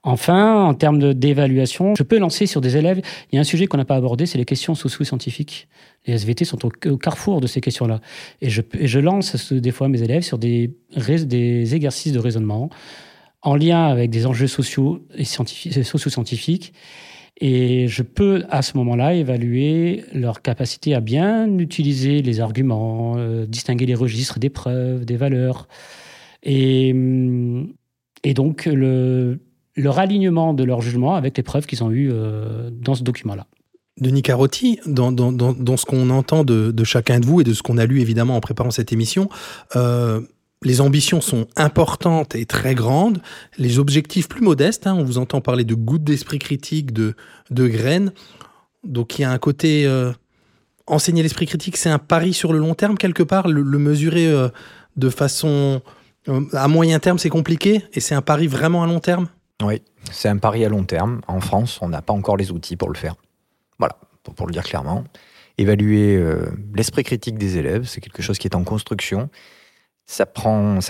Enfin, 0.05 0.65
en 0.65 0.73
termes 0.73 1.13
d'évaluation, 1.13 1.95
je 1.95 2.03
peux 2.03 2.19
lancer 2.19 2.45
sur 2.45 2.59
des 2.59 2.75
élèves. 2.75 3.01
Il 3.31 3.35
y 3.35 3.37
a 3.37 3.41
un 3.41 3.45
sujet 3.45 3.67
qu'on 3.67 3.77
n'a 3.77 3.85
pas 3.85 3.95
abordé, 3.95 4.25
c'est 4.25 4.37
les 4.37 4.43
questions 4.43 4.75
socio-scientifiques. 4.75 5.69
Les 6.05 6.13
SVT 6.13 6.43
sont 6.43 6.59
au, 6.65 6.97
carrefour 6.97 7.39
de 7.39 7.47
ces 7.47 7.61
questions-là. 7.61 8.01
Et 8.41 8.49
je, 8.49 8.99
lance 8.99 9.53
des 9.53 9.71
fois 9.71 9.87
mes 9.87 10.01
élèves 10.01 10.23
sur 10.23 10.37
des, 10.37 10.75
exercices 11.73 12.11
de 12.11 12.19
raisonnement 12.19 12.69
en 13.41 13.55
lien 13.55 13.87
avec 13.87 14.09
des 14.09 14.25
enjeux 14.25 14.47
sociaux 14.47 15.05
et 15.15 15.23
socio-scientifiques. 15.23 16.73
Et 17.39 17.87
je 17.87 18.03
peux, 18.03 18.43
à 18.49 18.61
ce 18.61 18.77
moment-là, 18.77 19.15
évaluer 19.15 20.03
leur 20.13 20.41
capacité 20.41 20.95
à 20.95 20.99
bien 20.99 21.57
utiliser 21.57 22.21
les 22.21 22.41
arguments, 22.41 23.15
euh, 23.17 23.45
distinguer 23.45 23.85
les 23.85 23.95
registres 23.95 24.37
des 24.37 24.49
preuves, 24.49 25.05
des 25.05 25.17
valeurs. 25.17 25.67
Et, 26.43 26.91
hum, 26.91 27.73
et 28.23 28.33
donc, 28.33 28.65
le, 28.65 29.39
leur 29.75 29.99
alignement 29.99 30.53
de 30.53 30.63
leur 30.63 30.81
jugement 30.81 31.15
avec 31.15 31.37
les 31.37 31.43
preuves 31.43 31.65
qu'ils 31.65 31.83
ont 31.83 31.91
eues 31.91 32.09
euh, 32.11 32.69
dans 32.71 32.95
ce 32.95 33.03
document-là. 33.03 33.47
Denis 33.99 34.23
Carotti, 34.23 34.79
dans, 34.87 35.11
dans, 35.11 35.31
dans, 35.31 35.77
ce 35.77 35.85
qu'on 35.85 36.09
entend 36.09 36.43
de, 36.43 36.83
chacun 36.83 37.19
de 37.19 37.25
vous 37.25 37.41
et 37.41 37.43
de 37.43 37.53
ce 37.53 37.61
qu'on 37.61 37.77
a 37.77 37.85
lu 37.85 38.01
évidemment 38.01 38.35
en 38.35 38.41
préparant 38.41 38.71
cette 38.71 38.91
émission, 38.91 39.29
euh, 39.75 40.21
les 40.63 40.81
ambitions 40.81 41.21
sont 41.21 41.47
importantes 41.55 42.33
et 42.35 42.45
très 42.45 42.73
grandes, 42.73 43.21
les 43.59 43.77
objectifs 43.77 44.27
plus 44.27 44.41
modestes. 44.41 44.87
Hein, 44.87 44.95
on 44.97 45.03
vous 45.03 45.19
entend 45.19 45.41
parler 45.41 45.63
de 45.63 45.75
gouttes 45.75 46.03
d'esprit 46.03 46.39
critique, 46.39 46.91
de, 46.91 47.15
de 47.51 47.67
graines. 47.67 48.13
Donc 48.83 49.19
il 49.19 49.23
y 49.23 49.25
a 49.25 49.31
un 49.31 49.37
côté 49.37 49.85
euh, 49.85 50.11
enseigner 50.87 51.21
l'esprit 51.21 51.45
critique, 51.45 51.77
c'est 51.77 51.89
un 51.89 51.99
pari 51.99 52.33
sur 52.33 52.51
le 52.51 52.59
long 52.59 52.73
terme 52.73 52.97
quelque 52.97 53.23
part. 53.23 53.47
Le, 53.47 53.63
mesurer 53.77 54.33
de 54.97 55.09
façon 55.09 55.81
à 56.53 56.67
moyen 56.67 56.97
terme, 56.97 57.19
c'est 57.19 57.29
compliqué 57.29 57.83
et 57.93 57.99
c'est 57.99 58.15
un 58.15 58.21
pari 58.23 58.47
vraiment 58.47 58.81
à 58.81 58.87
long 58.87 58.99
terme? 58.99 59.27
Oui, 59.61 59.81
c'est 60.11 60.29
un 60.29 60.37
pari 60.37 60.65
à 60.65 60.69
long 60.69 60.83
terme. 60.83 61.21
En 61.27 61.39
France, 61.39 61.79
on 61.81 61.89
n'a 61.89 62.01
pas 62.01 62.13
encore 62.13 62.37
les 62.37 62.51
outils 62.51 62.75
pour 62.75 62.89
le 62.89 62.97
faire. 62.97 63.15
Voilà, 63.79 63.97
pour, 64.35 64.47
le 64.47 64.53
dire 64.53 64.63
clairement. 64.63 65.03
Évaluer 65.57 66.15
euh, 66.17 66.47
l'esprit 66.73 67.03
critique 67.03 67.37
des 67.37 67.57
élèves, 67.57 67.85
c'est 67.85 68.01
quelque 68.01 68.21
chose 68.21 68.37
qui 68.39 68.47
est 68.47 68.55
en 68.55 68.63
construction. 68.63 69.29
Ça, 70.05 70.25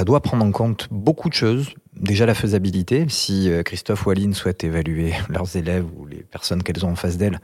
doit 0.06 0.22
prendre 0.22 0.44
en 0.44 0.52
compte 0.52 0.88
beaucoup 0.90 1.30
de 1.30 1.34
choses. 1.34 1.76
Déjà 1.96 2.26
la 2.26 2.34
faisabilité. 2.34 3.06
Si 3.10 3.50
euh, 3.50 3.62
Christophe 3.62 4.06
ou 4.06 4.10
Aline 4.10 4.34
souhaitent 4.34 4.64
évaluer 4.64 5.14
leurs 5.30 5.56
élèves 5.56 5.86
ou 5.98 6.06
les 6.06 6.24
personnes 6.24 6.64
qu'elles 6.64 6.86
ont 6.86 6.92
en 6.92 6.96
face 6.96 7.18
d'elles, 7.18 7.40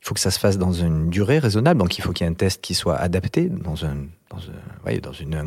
il 0.00 0.06
faut 0.06 0.14
que 0.14 0.20
ça 0.20 0.30
se 0.30 0.38
fasse 0.38 0.58
dans 0.58 0.72
une 0.72 1.08
durée 1.10 1.38
raisonnable. 1.38 1.80
Donc 1.80 1.96
il 1.96 2.02
faut 2.02 2.12
qu'il 2.12 2.26
y 2.26 2.28
ait 2.28 2.32
un 2.32 2.34
test 2.34 2.60
qui 2.60 2.74
soit 2.74 2.96
adapté 2.96 3.48
dans 3.48 3.86
un, 3.86 4.08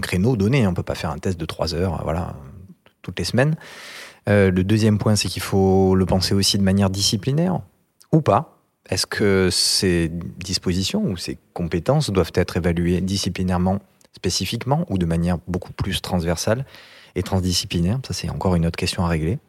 créneau 0.02 0.36
donné. 0.36 0.66
On 0.66 0.72
ne 0.72 0.76
peut 0.76 0.84
pas 0.84 0.96
faire 0.96 1.12
un 1.12 1.20
test 1.20 1.40
de 1.40 1.46
trois 1.46 1.76
heures 1.76 2.02
voilà, 2.04 2.36
toutes 3.02 3.20
les 3.20 3.26
semaines. 3.26 3.56
Euh, 4.28 4.52
le 4.52 4.64
deuxième 4.64 4.98
point, 4.98 5.16
c'est 5.16 5.28
qu'il 5.28 5.42
faut 5.42 5.96
le 5.96 6.06
penser 6.06 6.34
aussi 6.34 6.58
de 6.58 6.64
manière 6.64 6.90
disciplinaire 6.90 7.62
ou 8.12 8.22
pas. 8.22 8.60
Est-ce 8.90 9.06
que 9.06 9.50
ces 9.52 10.10
dispositions 10.10 11.04
ou 11.04 11.18
ces 11.18 11.38
compétences 11.54 12.10
doivent 12.10 12.32
être 12.36 12.58
évaluées 12.58 13.02
disciplinairement, 13.02 13.80
spécifiquement, 14.16 14.86
ou 14.90 14.98
de 14.98 15.06
manière 15.06 15.38
beaucoup 15.48 15.74
plus 15.74 16.02
transversale 16.02 16.66
et 17.16 17.24
transdisciplinaire? 17.24 18.00
Ça, 18.08 18.14
c'est 18.14 18.30
encore 18.30 18.56
une 18.56 18.66
autre 18.66 18.78
question 18.78 19.06
à 19.06 19.10
régler. 19.10 19.40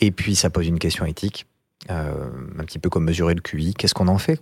Et 0.00 0.10
puis, 0.10 0.36
ça 0.36 0.50
pose 0.50 0.66
une 0.66 0.78
question 0.78 1.06
éthique, 1.06 1.46
euh, 1.90 2.28
un 2.58 2.64
petit 2.64 2.78
peu 2.78 2.90
comme 2.90 3.04
mesurer 3.04 3.34
le 3.34 3.40
QI. 3.40 3.74
Qu'est-ce 3.74 3.94
qu'on 3.94 4.08
en 4.08 4.18
fait, 4.18 4.40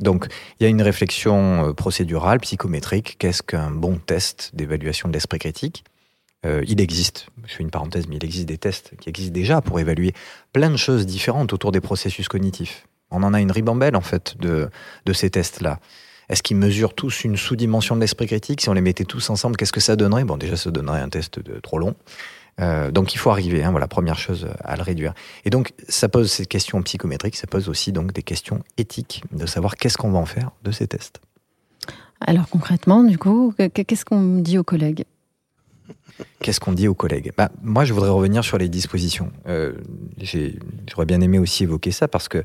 donc, 0.00 0.26
il 0.58 0.64
y 0.64 0.66
a 0.66 0.68
une 0.68 0.82
réflexion 0.82 1.68
euh, 1.68 1.72
procédurale, 1.72 2.40
psychométrique. 2.40 3.16
Qu'est-ce 3.18 3.42
qu'un 3.42 3.70
bon 3.70 3.96
test 3.96 4.50
d'évaluation 4.54 5.08
de 5.08 5.14
l'esprit 5.14 5.38
critique? 5.38 5.84
Euh, 6.44 6.62
il 6.66 6.80
existe, 6.80 7.28
je 7.46 7.54
fais 7.54 7.62
une 7.62 7.70
parenthèse, 7.70 8.06
mais 8.08 8.16
il 8.16 8.24
existe 8.24 8.46
des 8.46 8.58
tests 8.58 8.92
qui 9.00 9.08
existent 9.08 9.32
déjà 9.32 9.60
pour 9.60 9.80
évaluer 9.80 10.12
plein 10.52 10.70
de 10.70 10.76
choses 10.76 11.06
différentes 11.06 11.52
autour 11.52 11.72
des 11.72 11.80
processus 11.80 12.28
cognitifs. 12.28 12.86
On 13.10 13.22
en 13.22 13.34
a 13.34 13.40
une 13.40 13.52
ribambelle, 13.52 13.96
en 13.96 14.00
fait, 14.00 14.36
de, 14.38 14.68
de 15.06 15.12
ces 15.12 15.30
tests-là. 15.30 15.78
Est-ce 16.28 16.42
qu'ils 16.42 16.56
mesurent 16.56 16.94
tous 16.94 17.24
une 17.24 17.36
sous-dimension 17.36 17.96
de 17.96 18.00
l'esprit 18.00 18.26
critique? 18.26 18.60
Si 18.62 18.68
on 18.68 18.72
les 18.72 18.80
mettait 18.80 19.04
tous 19.04 19.28
ensemble, 19.30 19.56
qu'est-ce 19.56 19.72
que 19.72 19.80
ça 19.80 19.94
donnerait? 19.94 20.24
Bon, 20.24 20.36
déjà, 20.36 20.56
ça 20.56 20.70
donnerait 20.70 21.00
un 21.00 21.10
test 21.10 21.38
trop 21.62 21.78
long. 21.78 21.94
Euh, 22.60 22.90
donc 22.90 23.14
il 23.14 23.18
faut 23.18 23.30
arriver, 23.30 23.64
hein, 23.64 23.70
voilà, 23.72 23.88
première 23.88 24.18
chose 24.18 24.48
à 24.62 24.76
le 24.76 24.82
réduire. 24.82 25.12
Et 25.44 25.50
donc 25.50 25.72
ça 25.88 26.08
pose 26.08 26.30
ces 26.30 26.46
questions 26.46 26.80
psychométriques, 26.82 27.36
ça 27.36 27.46
pose 27.46 27.68
aussi 27.68 27.90
donc 27.92 28.12
des 28.12 28.22
questions 28.22 28.62
éthiques, 28.78 29.24
de 29.32 29.46
savoir 29.46 29.74
qu'est-ce 29.74 29.98
qu'on 29.98 30.10
va 30.10 30.18
en 30.18 30.26
faire 30.26 30.52
de 30.62 30.70
ces 30.70 30.86
tests. 30.86 31.20
Alors 32.20 32.48
concrètement, 32.48 33.02
du 33.02 33.18
coup, 33.18 33.52
qu'est-ce 33.56 34.04
qu'on 34.04 34.36
dit 34.38 34.56
aux 34.56 34.64
collègues? 34.64 35.04
Qu'est-ce 36.40 36.60
qu'on 36.60 36.72
dit 36.72 36.88
aux 36.88 36.94
collègues? 36.94 37.32
Bah, 37.36 37.50
Moi, 37.62 37.84
je 37.84 37.92
voudrais 37.92 38.10
revenir 38.10 38.44
sur 38.44 38.58
les 38.58 38.68
dispositions. 38.68 39.32
Euh, 39.46 39.72
J'aurais 40.90 41.06
bien 41.06 41.20
aimé 41.20 41.38
aussi 41.38 41.64
évoquer 41.64 41.90
ça 41.90 42.08
parce 42.08 42.28
que 42.28 42.44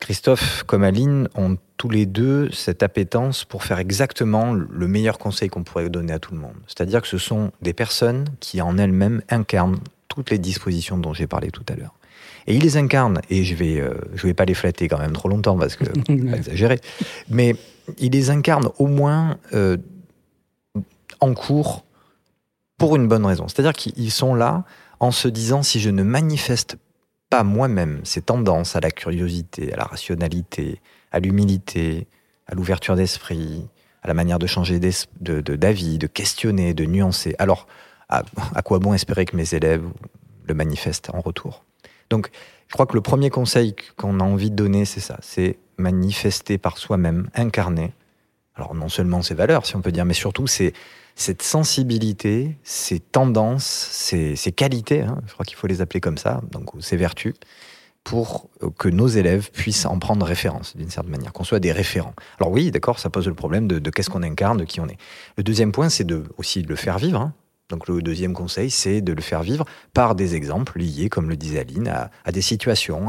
Christophe 0.00 0.62
comme 0.64 0.84
Aline 0.84 1.28
ont 1.34 1.56
tous 1.76 1.90
les 1.90 2.06
deux 2.06 2.50
cette 2.52 2.82
appétence 2.82 3.44
pour 3.44 3.64
faire 3.64 3.78
exactement 3.78 4.52
le 4.52 4.88
meilleur 4.88 5.18
conseil 5.18 5.48
qu'on 5.48 5.64
pourrait 5.64 5.88
donner 5.90 6.12
à 6.12 6.18
tout 6.18 6.34
le 6.34 6.40
monde. 6.40 6.54
C'est-à-dire 6.66 7.02
que 7.02 7.08
ce 7.08 7.18
sont 7.18 7.50
des 7.62 7.72
personnes 7.72 8.26
qui 8.40 8.60
en 8.60 8.78
elles-mêmes 8.78 9.22
incarnent 9.28 9.78
toutes 10.08 10.30
les 10.30 10.38
dispositions 10.38 10.98
dont 10.98 11.14
j'ai 11.14 11.26
parlé 11.26 11.50
tout 11.50 11.64
à 11.68 11.74
l'heure. 11.74 11.94
Et 12.46 12.54
ils 12.54 12.62
les 12.62 12.76
incarnent, 12.76 13.20
et 13.28 13.44
je 13.44 13.54
vais, 13.54 13.78
euh, 13.78 13.92
je 14.14 14.26
vais 14.26 14.34
pas 14.34 14.46
les 14.46 14.54
flatter 14.54 14.88
quand 14.88 14.98
même 14.98 15.12
trop 15.12 15.28
longtemps 15.28 15.58
parce 15.58 15.76
que 15.76 15.84
pas 16.30 16.36
exagérer, 16.36 16.80
mais 17.28 17.54
ils 17.98 18.12
les 18.12 18.30
incarnent 18.30 18.70
au 18.78 18.86
moins 18.86 19.36
euh, 19.52 19.76
en 21.20 21.34
cours 21.34 21.84
pour 22.78 22.96
une 22.96 23.08
bonne 23.08 23.26
raison. 23.26 23.48
C'est-à-dire 23.48 23.72
qu'ils 23.74 24.10
sont 24.10 24.34
là 24.34 24.64
en 25.00 25.10
se 25.10 25.28
disant 25.28 25.62
si 25.62 25.80
je 25.80 25.90
ne 25.90 26.02
manifeste 26.02 26.76
pas 27.28 27.42
moi-même 27.42 28.00
ces 28.04 28.22
tendances 28.22 28.76
à 28.76 28.80
la 28.80 28.90
curiosité, 28.90 29.72
à 29.72 29.76
la 29.76 29.84
rationalité, 29.84 30.80
à 31.12 31.20
l'humilité, 31.20 32.06
à 32.46 32.54
l'ouverture 32.54 32.96
d'esprit, 32.96 33.68
à 34.02 34.08
la 34.08 34.14
manière 34.14 34.38
de 34.38 34.46
changer 34.46 34.78
d'avis, 34.78 35.06
de, 35.20 35.40
de, 35.98 36.06
questionner, 36.06 36.72
de 36.72 36.84
nuancer, 36.84 37.34
alors 37.38 37.66
à, 38.08 38.22
quoi 38.62 38.78
bon 38.78 38.94
espérer 38.94 39.26
que 39.26 39.36
mes 39.36 39.54
élèves 39.54 39.84
le 40.46 40.54
manifestent 40.54 41.10
en 41.12 41.20
retour? 41.20 41.64
Donc, 42.08 42.30
je 42.68 42.72
crois 42.72 42.86
que 42.86 42.94
le 42.94 43.02
premier 43.02 43.28
conseil 43.28 43.74
qu'on 43.96 44.20
a 44.20 44.24
envie 44.24 44.50
de 44.50 44.56
donner, 44.56 44.84
c'est 44.84 45.00
ça, 45.00 45.18
c'est 45.20 45.58
manifester 45.76 46.56
par 46.58 46.78
soi-même, 46.78 47.28
incarner. 47.34 47.92
Alors 48.54 48.74
non 48.74 48.88
seulement 48.88 49.22
ses 49.22 49.34
valeurs, 49.34 49.66
si 49.66 49.76
on 49.76 49.82
peut 49.82 49.92
dire, 49.92 50.04
mais 50.04 50.14
surtout 50.14 50.46
c'est 50.46 50.72
cette 51.18 51.42
sensibilité, 51.42 52.56
ces 52.62 53.00
tendances, 53.00 53.64
ces, 53.64 54.36
qualités, 54.52 55.02
hein, 55.02 55.18
je 55.26 55.32
crois 55.32 55.44
qu'il 55.44 55.56
faut 55.56 55.66
les 55.66 55.80
appeler 55.80 56.00
comme 56.00 56.16
ça, 56.16 56.40
donc 56.52 56.70
ces 56.78 56.96
vertus, 56.96 57.34
pour 58.04 58.48
que 58.78 58.88
nos 58.88 59.08
élèves 59.08 59.50
puissent 59.50 59.84
en 59.84 59.98
prendre 59.98 60.24
référence 60.24 60.76
d'une 60.76 60.88
certaine 60.88 61.10
manière, 61.10 61.32
qu'on 61.32 61.42
soit 61.42 61.58
des 61.58 61.72
référents. 61.72 62.14
Alors 62.38 62.52
oui, 62.52 62.70
d'accord, 62.70 63.00
ça 63.00 63.10
pose 63.10 63.26
le 63.26 63.34
problème 63.34 63.66
de, 63.66 63.90
qu'est-ce 63.90 64.10
qu'on 64.10 64.22
incarne, 64.22 64.58
de 64.58 64.64
qui 64.64 64.80
on 64.80 64.86
est. 64.86 64.96
Le 65.36 65.42
deuxième 65.42 65.72
point, 65.72 65.88
c'est 65.88 66.04
de, 66.04 66.22
aussi 66.38 66.62
de 66.62 66.68
le 66.68 66.76
faire 66.76 66.98
vivre. 66.98 67.20
Hein. 67.20 67.34
Donc 67.68 67.88
le 67.88 68.00
deuxième 68.00 68.32
conseil, 68.32 68.70
c'est 68.70 69.00
de 69.00 69.12
le 69.12 69.20
faire 69.20 69.42
vivre 69.42 69.64
par 69.94 70.14
des 70.14 70.36
exemples 70.36 70.78
liés, 70.78 71.08
comme 71.08 71.28
le 71.28 71.36
disait 71.36 71.58
Aline, 71.58 71.88
à, 71.88 72.32
des 72.32 72.42
situations, 72.42 73.08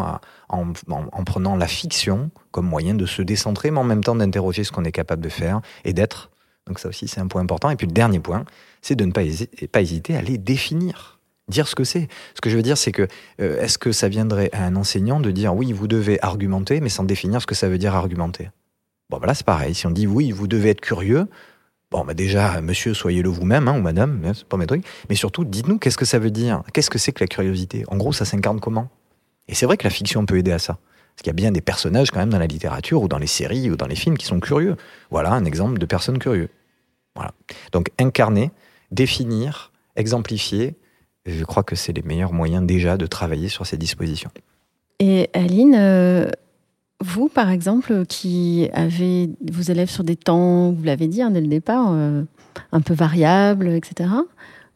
en, 0.49 1.23
prenant 1.25 1.55
la 1.55 1.67
fiction 1.67 2.31
comme 2.49 2.65
moyen 2.65 2.95
de 2.95 3.05
se 3.05 3.21
décentrer, 3.21 3.69
mais 3.69 3.79
en 3.79 3.83
même 3.83 4.03
temps 4.03 4.15
d'interroger 4.15 4.63
ce 4.63 4.71
qu'on 4.71 4.83
est 4.83 4.91
capable 4.91 5.21
de 5.21 5.29
faire 5.29 5.61
et 5.85 5.93
d'être. 5.93 6.31
Donc 6.69 6.79
ça 6.79 6.87
aussi, 6.87 7.07
c'est 7.07 7.19
un 7.19 7.27
point 7.27 7.41
important. 7.41 7.69
Et 7.69 7.75
puis 7.75 7.87
le 7.87 7.93
dernier 7.93 8.19
point, 8.19 8.45
c'est 8.81 8.95
de 8.95 9.03
ne 9.03 9.11
pas, 9.11 9.23
hésiter 9.81 10.15
à 10.15 10.21
les 10.21 10.37
définir 10.37 11.19
dire 11.49 11.67
ce 11.67 11.75
que 11.75 11.83
c'est. 11.83 12.07
Ce 12.35 12.41
que 12.41 12.49
je 12.49 12.55
veux 12.55 12.61
dire, 12.61 12.77
c'est 12.77 12.91
que 12.91 13.07
euh, 13.41 13.59
est-ce 13.61 13.77
que 13.77 13.91
ça 13.91 14.07
viendrait 14.07 14.51
à 14.53 14.63
un 14.65 14.75
enseignant 14.75 15.19
de 15.19 15.31
dire 15.31 15.53
oui, 15.55 15.73
vous 15.73 15.87
devez 15.87 16.19
argumenter, 16.21 16.79
mais 16.79 16.89
sans 16.89 17.03
définir 17.03 17.41
ce 17.41 17.47
que 17.47 17.55
ça 17.55 17.67
veut 17.67 17.79
dire 17.79 17.95
argumenter? 17.95 18.51
Bon, 19.09 19.17
voilà, 19.17 19.33
c'est 19.33 19.45
pareil. 19.45 19.73
Si 19.73 19.87
on 19.87 19.91
dit 19.91 20.05
oui, 20.05 20.31
vous 20.31 20.47
devez 20.47 20.69
être 20.69 20.81
curieux, 20.81 21.27
bon, 21.89 22.05
bah 22.05 22.13
déjà, 22.13 22.61
monsieur, 22.61 22.93
soyez-le 22.93 23.29
vous-même, 23.29 23.67
hein, 23.67 23.77
ou 23.77 23.81
madame, 23.81 24.21
hein, 24.23 24.33
c'est 24.35 24.45
pas 24.45 24.57
mes 24.57 24.67
trucs. 24.67 24.85
Mais 25.09 25.15
surtout, 25.15 25.43
dites-nous 25.43 25.79
qu'est-ce 25.79 25.97
que 25.97 26.05
ça 26.05 26.19
veut 26.19 26.29
dire? 26.29 26.61
Qu'est-ce 26.71 26.91
que 26.91 26.99
c'est 26.99 27.11
que 27.11 27.23
la 27.23 27.27
curiosité? 27.27 27.83
En 27.87 27.97
gros, 27.97 28.13
ça 28.13 28.25
s'incarne 28.25 28.59
comment? 28.59 28.89
Et 29.47 29.55
c'est 29.55 29.65
vrai 29.65 29.77
que 29.77 29.85
la 29.85 29.89
fiction 29.89 30.27
peut 30.27 30.37
aider 30.37 30.51
à 30.51 30.59
ça. 30.59 30.77
Parce 31.15 31.23
qu'il 31.23 31.27
y 31.27 31.31
a 31.31 31.33
bien 31.33 31.51
des 31.51 31.61
personnages 31.61 32.11
quand 32.11 32.19
même 32.19 32.29
dans 32.29 32.39
la 32.39 32.47
littérature 32.47 33.01
ou 33.01 33.07
dans 33.07 33.17
les 33.17 33.27
séries 33.27 33.69
ou 33.71 33.75
dans 33.75 33.87
les 33.87 33.95
films 33.95 34.17
qui 34.17 34.27
sont 34.27 34.39
curieux. 34.39 34.77
Voilà 35.09 35.33
un 35.33 35.43
exemple 35.43 35.79
de 35.79 35.85
personne 35.85 36.19
curieux. 36.19 36.49
Donc 37.71 37.89
incarner, 37.99 38.51
définir, 38.91 39.71
exemplifier, 39.95 40.75
je 41.25 41.43
crois 41.43 41.63
que 41.63 41.75
c'est 41.75 41.93
les 41.93 42.01
meilleurs 42.01 42.33
moyens 42.33 42.65
déjà 42.65 42.97
de 42.97 43.05
travailler 43.05 43.49
sur 43.49 43.65
ces 43.65 43.77
dispositions. 43.77 44.31
Et 44.99 45.29
Aline, 45.33 45.75
euh, 45.77 46.29
vous 47.01 47.29
par 47.29 47.49
exemple, 47.49 48.05
qui 48.05 48.69
avez 48.73 49.29
vos 49.51 49.61
élèves 49.61 49.89
sur 49.89 50.03
des 50.03 50.15
temps, 50.15 50.71
vous 50.71 50.83
l'avez 50.83 51.07
dit 51.07 51.21
hein, 51.21 51.31
dès 51.31 51.41
le 51.41 51.47
départ, 51.47 51.91
euh, 51.93 52.23
un 52.71 52.81
peu 52.81 52.93
variables, 52.93 53.69
etc. 53.69 54.09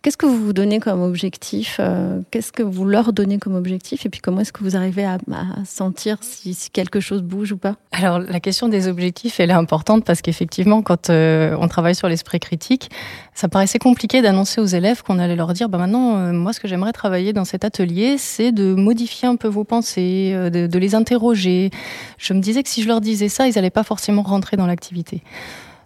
Qu'est-ce 0.03 0.17
que 0.17 0.25
vous 0.25 0.37
vous 0.37 0.51
donnez 0.51 0.81
comme 0.81 1.01
objectif 1.01 1.77
euh, 1.79 2.19
Qu'est-ce 2.29 2.51
que 2.51 2.61
vous 2.61 2.83
leur 2.83 3.13
donnez 3.13 3.37
comme 3.37 3.55
objectif 3.55 4.05
Et 4.05 4.09
puis 4.09 4.19
comment 4.19 4.41
est-ce 4.41 4.51
que 4.51 4.61
vous 4.61 4.75
arrivez 4.75 5.05
à, 5.05 5.17
sentir 5.63 6.17
si, 6.19 6.57
quelque 6.73 6.99
chose 6.99 7.21
bouge 7.21 7.53
ou 7.53 7.57
pas? 7.57 7.77
Alors 7.93 8.19
la 8.19 8.41
question 8.41 8.67
des 8.67 8.89
objectifs, 8.89 9.39
elle 9.39 9.49
est 9.49 9.53
importante 9.53 10.03
parce 10.03 10.21
qu'effectivement, 10.21 10.81
quand 10.81 11.09
euh, 11.09 11.55
on 11.57 11.69
travaille 11.69 11.95
sur 11.95 12.09
l'esprit 12.09 12.41
critique, 12.41 12.91
ça 13.33 13.47
paraissait 13.47 13.79
compliqué 13.79 14.21
d'annoncer 14.21 14.59
aux 14.59 14.65
élèves 14.65 15.03
qu'on 15.03 15.19
allait 15.19 15.37
leur 15.37 15.53
dire, 15.53 15.69
bah 15.69 15.77
maintenant, 15.77 16.17
euh, 16.17 16.33
moi, 16.33 16.51
ce 16.51 16.59
que 16.59 16.67
j'aimerais 16.67 16.91
travailler 16.91 17.31
dans 17.31 17.45
cet 17.45 17.63
atelier, 17.63 18.17
c'est 18.17 18.51
de 18.51 18.73
modifier 18.73 19.29
un 19.29 19.37
peu 19.37 19.47
vos 19.47 19.63
pensées, 19.63 20.33
de, 20.51 20.67
de 20.67 20.79
les 20.79 20.95
interroger. 20.95 21.71
Je 22.17 22.33
me 22.33 22.41
disais 22.41 22.61
que 22.61 22.67
si 22.67 22.81
je 22.83 22.89
leur 22.89 22.99
disais 22.99 23.29
ça, 23.29 23.47
ils 23.47 23.55
n'allaient 23.55 23.69
pas 23.69 23.83
forcément 23.83 24.23
rentrer 24.23 24.57
dans 24.57 24.67
l'activité. 24.67 25.21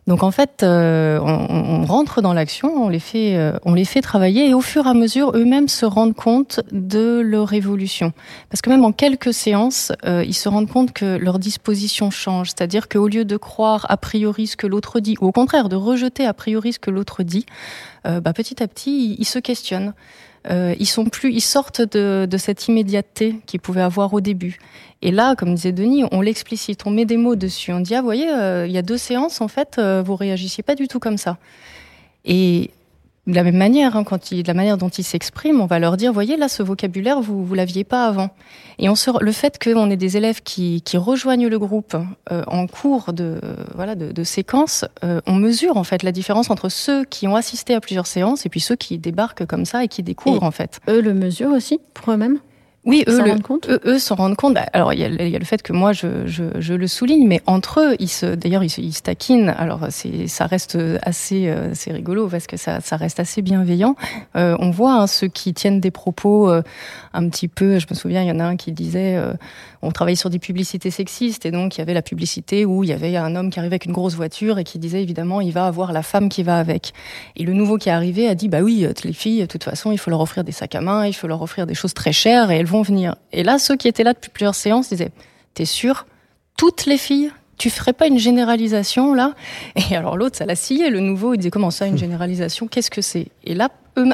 Donc 0.08 0.24
en 0.24 0.32
fait, 0.32 0.64
euh, 0.64 1.20
on, 1.20 1.86
rentre 1.86 2.22
dans 2.22 2.34
l'action, 2.34 2.86
on 2.86 2.88
les 2.88 3.00
fait, 3.00 3.36
euh, 3.36 3.58
on 3.66 3.74
les 3.74 3.84
fait 3.84 4.02
travailler 4.02 4.48
et 4.48 4.54
au 4.54 4.62
fur 4.62 4.88
et 4.88 4.90
à 4.90 4.94
mesure, 4.94 5.32
eux-mêmes 5.36 5.68
se 5.68 5.86
rendent 5.86 6.16
compte 6.16 6.62
de 6.72 7.20
leur 7.20 7.52
évolution. 7.52 8.14
Parce 8.50 8.62
que 8.62 8.70
même 8.70 8.86
en 8.86 8.94
quelques 8.94 9.34
séances, 9.34 9.92
euh, 10.06 10.24
ils 10.26 10.34
se 10.34 10.48
rendent 10.48 10.70
compte 10.70 10.94
que 10.94 11.18
leur 11.18 11.40
disposition 11.40 12.10
change. 12.10 12.48
C'est-à-dire 12.48 12.88
qu'au 12.88 13.10
lieu 13.10 13.26
de 13.26 13.36
croire 13.36 13.86
a 13.90 13.98
priori 13.98 14.48
ce 14.48 14.56
que 14.56 14.66
l'autre 14.66 15.02
dit, 15.02 15.18
ou 15.20 15.28
au 15.28 15.32
contraire 15.34 15.68
de 15.68 15.76
rejeter 15.76 16.26
a 16.26 16.34
priori 16.34 16.72
ce 16.72 16.80
que 16.80 16.90
l'autre 16.90 17.24
dit, 17.24 17.46
bah, 18.06 18.32
petit 18.32 18.64
à 18.64 18.70
petit, 18.70 19.18
ils 19.20 19.26
se 19.26 19.38
questionnent. 19.38 19.94
Euh, 20.50 20.76
ils 20.80 20.86
sont 20.86 21.06
plus, 21.06 21.32
ils 21.34 21.42
sortent 21.42 21.82
de, 21.82 22.38
cette 22.38 22.68
immédiateté 22.68 23.36
qu'ils 23.46 23.60
pouvaient 23.60 23.82
avoir 23.82 24.14
au 24.14 24.22
début. 24.22 24.60
Et 25.02 25.12
là, 25.12 25.36
comme 25.36 25.54
disait 25.54 25.72
Denis, 25.72 26.06
on 26.12 26.22
l'explicite, 26.22 26.86
on 26.86 26.90
met 26.90 27.06
des 27.06 27.18
mots 27.18 27.36
dessus. 27.36 27.72
On 27.72 27.80
dit, 27.80 27.96
ah, 27.96 28.00
vous 28.00 28.06
voyez, 28.06 28.30
euh, 28.30 28.66
il 28.66 28.72
y 28.72 28.78
a 28.78 28.82
deux 28.82 28.98
séances, 28.98 29.42
en 29.42 29.48
fait, 29.48 29.76
euh, 29.78 30.02
vous 30.06 30.16
réagissiez 30.16 30.64
pas 30.64 30.76
du 30.76 30.88
tout 30.88 31.00
comme 31.00 31.18
ça. 31.18 31.38
Et 32.26 32.72
de 33.28 33.36
la 33.36 33.44
même 33.44 33.58
manière, 33.58 33.96
hein, 33.96 34.04
quand 34.04 34.32
il, 34.32 34.44
de 34.44 34.48
la 34.48 34.54
manière 34.54 34.78
dont 34.78 34.90
ils 34.90 35.04
s'expriment, 35.04 35.62
on 35.62 35.66
va 35.66 35.80
leur 35.80 35.98
dire, 35.98 36.14
voyez, 36.14 36.38
là, 36.38 36.48
ce 36.48 36.64
vocabulaire, 36.64 37.22
vous 37.22 37.46
vous 37.46 37.54
l'aviez 37.54 37.84
pas 37.84 38.08
avant. 38.08 38.30
Et 38.80 38.90
on 38.90 38.96
se, 38.96 39.12
le 39.22 39.32
fait 39.32 39.62
qu'on 39.62 39.92
ait 39.92 39.98
des 39.98 40.18
élèves 40.18 40.42
qui, 40.42 40.82
qui 40.82 40.98
rejoignent 40.98 41.48
le 41.48 41.60
groupe 41.60 41.96
euh, 42.32 42.44
en 42.48 42.68
cours 42.68 43.12
de 43.12 43.40
voilà 43.76 43.96
de, 43.96 44.12
de 44.12 44.24
séquence, 44.24 44.86
euh, 45.04 45.20
on 45.26 45.36
mesure 45.36 45.78
en 45.78 45.84
fait 45.84 46.04
la 46.04 46.12
différence 46.12 46.50
entre 46.50 46.70
ceux 46.70 47.04
qui 47.04 47.28
ont 47.28 47.36
assisté 47.36 47.74
à 47.74 47.82
plusieurs 47.82 48.08
séances 48.08 48.46
et 48.46 48.50
puis 48.50 48.60
ceux 48.60 48.76
qui 48.76 48.98
débarquent 48.98 49.46
comme 49.46 49.66
ça 49.66 49.84
et 49.84 49.88
qui 49.88 50.04
découvrent 50.04 50.44
en 50.44 50.52
fait. 50.52 50.80
Eux 50.88 51.02
le 51.02 51.14
mesurent 51.14 51.54
aussi 51.54 51.80
pour 51.94 52.14
eux-mêmes? 52.14 52.40
Oui, 52.88 53.04
eux, 53.08 53.22
le, 53.22 53.40
compte? 53.42 53.70
eux, 53.70 54.00
s'en 54.00 54.16
rendent 54.16 54.36
compte. 54.36 54.54
Bah, 54.56 54.66
alors, 54.74 54.94
il 54.94 55.00
y, 55.00 55.04
a, 55.04 55.10
il 55.10 55.30
y, 55.30 55.36
a, 55.36 55.40
le 55.40 55.46
fait 55.46 55.62
que 55.62 55.74
moi, 55.74 55.92
je, 55.94 56.26
je, 56.26 56.44
je, 56.58 56.74
le 56.74 56.88
souligne, 56.88 57.28
mais 57.28 57.42
entre 57.46 57.82
eux, 57.82 57.96
ils 58.00 58.08
se, 58.08 58.26
d'ailleurs, 58.34 58.64
ils, 58.64 58.72
ils 58.80 58.94
se 58.94 59.02
taquinent. 59.02 59.54
Alors, 59.58 59.88
c'est, 59.90 60.28
ça 60.28 60.46
reste 60.46 60.78
assez, 61.02 61.50
euh, 61.50 61.72
c'est 61.74 61.92
rigolo 61.92 62.28
parce 62.28 62.48
que 62.48 62.58
ça, 62.58 62.80
ça 62.80 62.96
reste 62.96 63.20
assez 63.20 63.42
bienveillant. 63.42 63.96
Euh, 64.36 64.56
on 64.60 64.72
voit 64.72 64.94
hein, 64.94 65.08
ceux 65.08 65.28
qui 65.28 65.54
tiennent 65.54 65.82
des 65.82 65.92
propos 65.92 66.50
euh, 66.50 66.62
un 67.14 67.28
petit 67.30 67.48
peu. 67.48 67.80
Je 67.80 67.88
me 67.90 67.96
souviens, 67.96 68.24
il 68.24 68.28
y 68.28 68.32
en 68.32 68.40
a 68.40 68.46
un 68.46 68.56
qui 68.56 68.72
disait, 68.72 69.18
euh, 69.18 69.34
on 69.82 69.92
travaillait 69.92 70.16
sur 70.16 70.30
des 70.30 70.40
publicités 70.40 70.90
sexistes, 70.90 71.46
et 71.46 71.52
donc 71.52 71.76
il 71.76 71.80
y 71.80 71.82
avait 71.82 71.94
la 71.94 72.02
publicité 72.02 72.66
où 72.66 72.84
il 72.84 72.90
y 72.90 72.94
avait 72.94 73.16
un 73.18 73.36
homme 73.36 73.50
qui 73.50 73.60
arrivait 73.60 73.76
avec 73.76 73.86
une 73.86 73.94
grosse 73.94 74.16
voiture 74.16 74.60
et 74.60 74.64
qui 74.64 74.80
disait 74.80 75.02
évidemment, 75.02 75.42
il 75.42 75.52
va 75.52 75.68
avoir 75.68 75.92
la 75.92 76.04
femme 76.04 76.30
qui 76.30 76.44
va 76.44 76.58
avec. 76.58 76.94
Et 77.36 77.44
le 77.44 77.54
nouveau 77.54 77.78
qui 77.78 77.90
est 77.90 77.92
arrivé 77.92 78.28
a 78.28 78.36
dit, 78.36 78.48
bah 78.48 78.62
oui, 78.62 78.88
les 79.04 79.14
filles, 79.14 79.42
de 79.42 79.46
toute 79.46 79.64
façon, 79.64 79.92
il 79.92 79.98
faut 79.98 80.10
leur 80.10 80.22
offrir 80.22 80.44
des 80.44 80.52
sacs 80.52 80.76
à 80.76 80.82
main, 80.82 81.06
il 81.06 81.14
faut 81.14 81.28
leur 81.28 81.42
offrir 81.42 81.68
des 81.68 81.76
choses 81.76 81.94
très 81.94 82.14
chères, 82.14 82.52
et 82.52 82.58
elles 82.58 82.66
vont 82.66 82.77
venir. 82.82 83.16
Et 83.32 83.44
là, 83.44 83.60
ceux 83.60 83.76
qui 83.76 83.88
étaient 83.88 84.04
là 84.04 84.14
depuis 84.14 84.30
plusieurs 84.30 84.56
séances 84.56 84.90
disaient, 84.90 85.12
t'es 85.54 85.66
sûr? 85.66 86.06
Toutes 86.58 86.86
les 86.86 86.98
filles? 86.98 87.32
Tu 87.58 87.70
ferais 87.70 87.94
pas 87.94 88.08
une 88.08 88.20
généralisation 88.20 89.14
là? 89.14 89.34
Et 89.90 89.96
alors 89.96 90.16
l'autre, 90.16 90.38
ça 90.38 90.46
l'a 90.46 90.56
scié, 90.56 90.90
le 90.90 91.00
nouveau, 91.00 91.34
il 91.34 91.38
disait 91.38 91.50
comment 91.50 91.72
ça, 91.72 91.88
une 91.88 91.98
généralisation? 91.98 92.68
Qu'est-ce 92.68 92.92
que 92.92 93.02
c'est? 93.02 93.30
Et 93.44 93.56
là, 93.56 93.70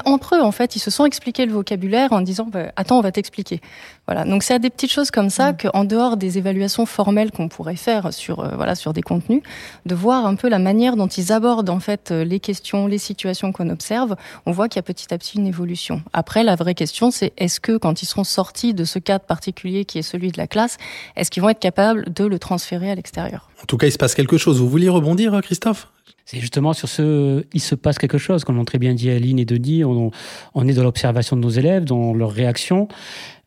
entre 0.06 0.36
eux, 0.36 0.42
en 0.42 0.52
fait, 0.52 0.76
ils 0.76 0.80
se 0.80 0.92
sont 0.92 1.06
expliqués 1.06 1.46
le 1.46 1.54
vocabulaire 1.54 2.14
en 2.14 2.22
disant 2.22 2.48
bah, 2.52 2.72
Attends, 2.76 2.98
on 2.98 3.02
va 3.02 3.12
t'expliquer. 3.12 3.62
Voilà. 4.08 4.26
Donc, 4.26 4.44
c'est 4.44 4.54
à 4.54 4.60
des 4.60 4.70
petites 4.70 4.92
choses 4.92 5.12
comme 5.12 5.30
ça 5.30 5.52
mm. 5.52 5.58
qu'en 5.58 5.84
dehors 5.84 6.18
des 6.18 6.38
évaluations 6.38 6.86
formelles 6.86 7.32
qu'on 7.32 7.50
pourrait 7.50 7.76
faire 7.76 8.14
sur, 8.14 8.40
euh, 8.40 8.50
voilà, 8.56 8.76
sur 8.76 8.94
des 8.94 9.02
contenus, 9.02 9.42
de 9.86 9.96
voir 9.96 10.26
un 10.26 10.36
peu 10.36 10.50
la 10.50 10.60
manière 10.60 10.96
dont 10.96 11.08
ils 11.08 11.32
abordent 11.32 11.70
en 11.70 11.80
fait 11.80 12.12
euh, 12.12 12.24
les 12.24 12.40
questions, 12.40 12.88
les 12.88 12.98
situations 12.98 13.52
qu'on 13.52 13.70
observe, 13.70 14.16
on 14.46 14.52
voit 14.52 14.70
qu'il 14.70 14.78
y 14.78 14.80
a 14.80 14.84
petit 14.84 15.14
à 15.14 15.18
petit 15.18 15.38
une 15.38 15.48
évolution. 15.48 16.02
Après, 16.14 16.44
la 16.44 16.56
vraie 16.56 16.76
question, 16.76 17.12
c'est 17.12 17.34
est-ce 17.38 17.60
que 17.60 17.78
quand 17.78 18.02
ils 18.02 18.06
seront 18.06 18.24
sortis 18.24 18.74
de 18.74 18.86
ce 18.86 19.00
cadre 19.00 19.26
particulier 19.26 19.86
qui 19.86 20.00
est 20.00 20.04
celui 20.04 20.32
de 20.32 20.38
la 20.38 20.48
classe, 20.48 20.78
est-ce 21.16 21.32
qu'ils 21.32 21.44
vont 21.44 21.50
être 21.50 21.60
capables 21.60 22.12
de 22.14 22.26
le 22.26 22.40
transférer 22.40 22.92
à 22.92 22.96
l'extérieur? 22.96 23.50
En 23.64 23.66
tout 23.66 23.78
cas, 23.78 23.88
il 23.88 23.91
se 23.91 23.97
passe 23.97 24.14
quelque 24.14 24.38
chose. 24.38 24.59
Vous 24.59 24.70
vouliez 24.70 24.89
rebondir, 24.89 25.39
Christophe? 25.41 25.88
C'est 26.26 26.39
justement 26.39 26.74
sur 26.74 26.88
ce, 26.88 27.45
il 27.53 27.61
se 27.61 27.76
passe 27.76 27.97
quelque 27.97 28.18
chose, 28.18 28.43
comme 28.43 28.57
l'ont 28.57 28.66
très 28.66 28.78
bien 28.78 28.93
dit 28.93 29.09
Aline 29.09 29.39
et 29.39 29.45
Denis, 29.45 29.84
on, 29.84 30.11
on 30.53 30.68
est 30.68 30.74
dans 30.74 30.84
l'observation 30.84 31.36
de 31.36 31.41
nos 31.41 31.49
élèves, 31.49 31.86
dans 31.86 32.14
leurs 32.14 32.32
réactions. 32.32 32.88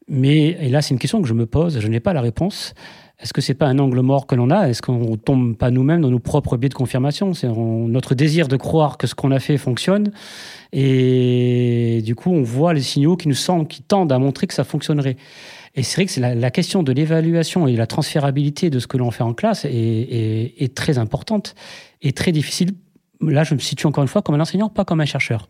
Mais, 0.08 0.56
et 0.60 0.68
là, 0.68 0.82
c'est 0.82 0.94
une 0.94 0.98
question 0.98 1.20
que 1.20 1.28
je 1.28 1.34
me 1.34 1.46
pose, 1.46 1.80
je 1.80 1.88
n'ai 1.88 2.00
pas 2.00 2.12
la 2.12 2.20
réponse. 2.20 2.74
Est-ce 3.18 3.32
que 3.32 3.40
c'est 3.40 3.54
pas 3.54 3.66
un 3.66 3.78
angle 3.78 4.00
mort 4.00 4.26
que 4.26 4.34
l'on 4.34 4.50
a? 4.50 4.68
Est-ce 4.68 4.82
qu'on 4.82 5.16
tombe 5.16 5.56
pas 5.56 5.70
nous-mêmes 5.70 6.02
dans 6.02 6.10
nos 6.10 6.18
propres 6.18 6.58
biais 6.58 6.68
de 6.68 6.74
confirmation? 6.74 7.32
C'est 7.32 7.48
notre 7.48 8.14
désir 8.14 8.46
de 8.46 8.56
croire 8.56 8.98
que 8.98 9.06
ce 9.06 9.14
qu'on 9.14 9.30
a 9.30 9.38
fait 9.38 9.56
fonctionne, 9.56 10.12
et 10.72 12.02
du 12.04 12.14
coup, 12.14 12.30
on 12.30 12.42
voit 12.42 12.74
les 12.74 12.82
signaux 12.82 13.16
qui 13.16 13.28
nous 13.28 13.34
semblent, 13.34 13.66
qui 13.66 13.82
tendent 13.82 14.12
à 14.12 14.18
montrer 14.18 14.46
que 14.46 14.54
ça 14.54 14.64
fonctionnerait. 14.64 15.16
Et 15.76 15.82
c'est 15.82 15.96
vrai 15.96 16.06
que 16.06 16.40
la, 16.40 16.50
question 16.50 16.82
de 16.82 16.90
l'évaluation 16.90 17.68
et 17.68 17.76
la 17.76 17.86
transférabilité 17.86 18.70
de 18.70 18.78
ce 18.78 18.86
que 18.86 18.96
l'on 18.96 19.10
fait 19.10 19.22
en 19.22 19.34
classe 19.34 19.66
est, 19.68 20.74
très 20.74 20.96
importante 20.96 21.54
et 22.00 22.12
très 22.12 22.32
difficile. 22.32 22.70
Là, 23.20 23.44
je 23.44 23.54
me 23.54 23.60
situe 23.60 23.86
encore 23.86 24.02
une 24.02 24.08
fois 24.08 24.22
comme 24.22 24.34
un 24.34 24.40
enseignant, 24.40 24.70
pas 24.70 24.86
comme 24.86 25.00
un 25.00 25.06
chercheur. 25.06 25.48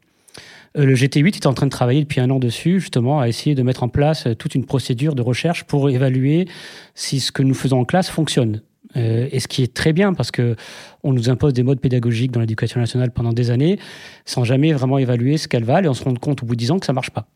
Euh, 0.77 0.85
le 0.85 0.95
GT8 0.95 1.37
est 1.37 1.47
en 1.47 1.55
train 1.55 1.67
de 1.67 1.71
travailler 1.71 2.01
depuis 2.01 2.21
un 2.21 2.29
an 2.31 2.41
dessus, 2.41 2.81
justement, 2.81 3.21
à 3.21 3.29
essayer 3.29 3.55
de 3.55 3.63
mettre 3.63 3.85
en 3.85 3.89
place 3.89 4.27
toute 4.39 4.57
une 4.57 4.65
procédure 4.65 5.15
de 5.15 5.23
recherche 5.23 5.65
pour 5.65 5.89
évaluer 5.91 6.49
si 6.95 7.21
ce 7.21 7.31
que 7.31 7.43
nous 7.43 7.55
faisons 7.55 7.81
en 7.81 7.85
classe 7.85 8.11
fonctionne. 8.11 8.63
Euh, 8.97 9.29
et 9.31 9.41
ce 9.41 9.49
qui 9.49 9.63
est 9.63 9.75
très 9.75 9.93
bien 9.93 10.15
parce 10.15 10.31
que 10.31 10.57
on 11.03 11.13
nous 11.13 11.29
impose 11.29 11.53
des 11.53 11.63
modes 11.63 11.81
pédagogiques 11.81 12.31
dans 12.31 12.41
l'éducation 12.41 12.81
nationale 12.81 13.11
pendant 13.11 13.33
des 13.33 13.51
années 13.51 13.79
sans 14.25 14.45
jamais 14.45 14.73
vraiment 14.73 14.99
évaluer 14.99 15.39
ce 15.39 15.49
qu'elles 15.49 15.65
valent 15.65 15.87
et 15.87 15.89
on 15.89 15.95
se 15.95 16.05
rend 16.05 16.15
compte 16.15 16.43
au 16.43 16.47
bout 16.47 16.55
de 16.55 16.61
10 16.61 16.71
ans 16.71 16.79
que 16.79 16.87
ça 16.87 16.93
marche 16.93 17.11
pas. 17.11 17.27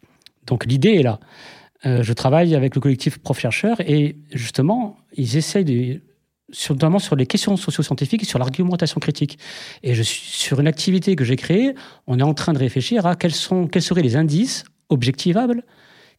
Donc 0.46 0.64
l'idée 0.64 0.94
est 0.94 1.02
là. 1.02 1.18
Euh, 1.86 2.02
je 2.02 2.12
travaille 2.12 2.54
avec 2.54 2.74
le 2.74 2.80
collectif 2.80 3.18
prof-chercheurs 3.18 3.80
et 3.80 4.16
justement, 4.32 4.98
ils 5.14 5.36
essayent 5.36 6.00
notamment 6.68 6.98
sur 6.98 7.16
les 7.16 7.26
questions 7.26 7.56
socio-scientifiques 7.56 8.22
et 8.22 8.26
sur 8.26 8.38
l'argumentation 8.38 9.00
critique. 9.00 9.38
Et 9.82 10.02
sur 10.02 10.60
une 10.60 10.66
activité 10.66 11.16
que 11.16 11.24
j'ai 11.24 11.36
créée, 11.36 11.74
on 12.06 12.18
est 12.18 12.22
en 12.22 12.34
train 12.34 12.52
de 12.52 12.58
réfléchir 12.58 13.06
à 13.06 13.16
quels, 13.16 13.32
seraient 13.32 14.02
les 14.02 14.16
indices 14.16 14.64
objectivables 14.88 15.62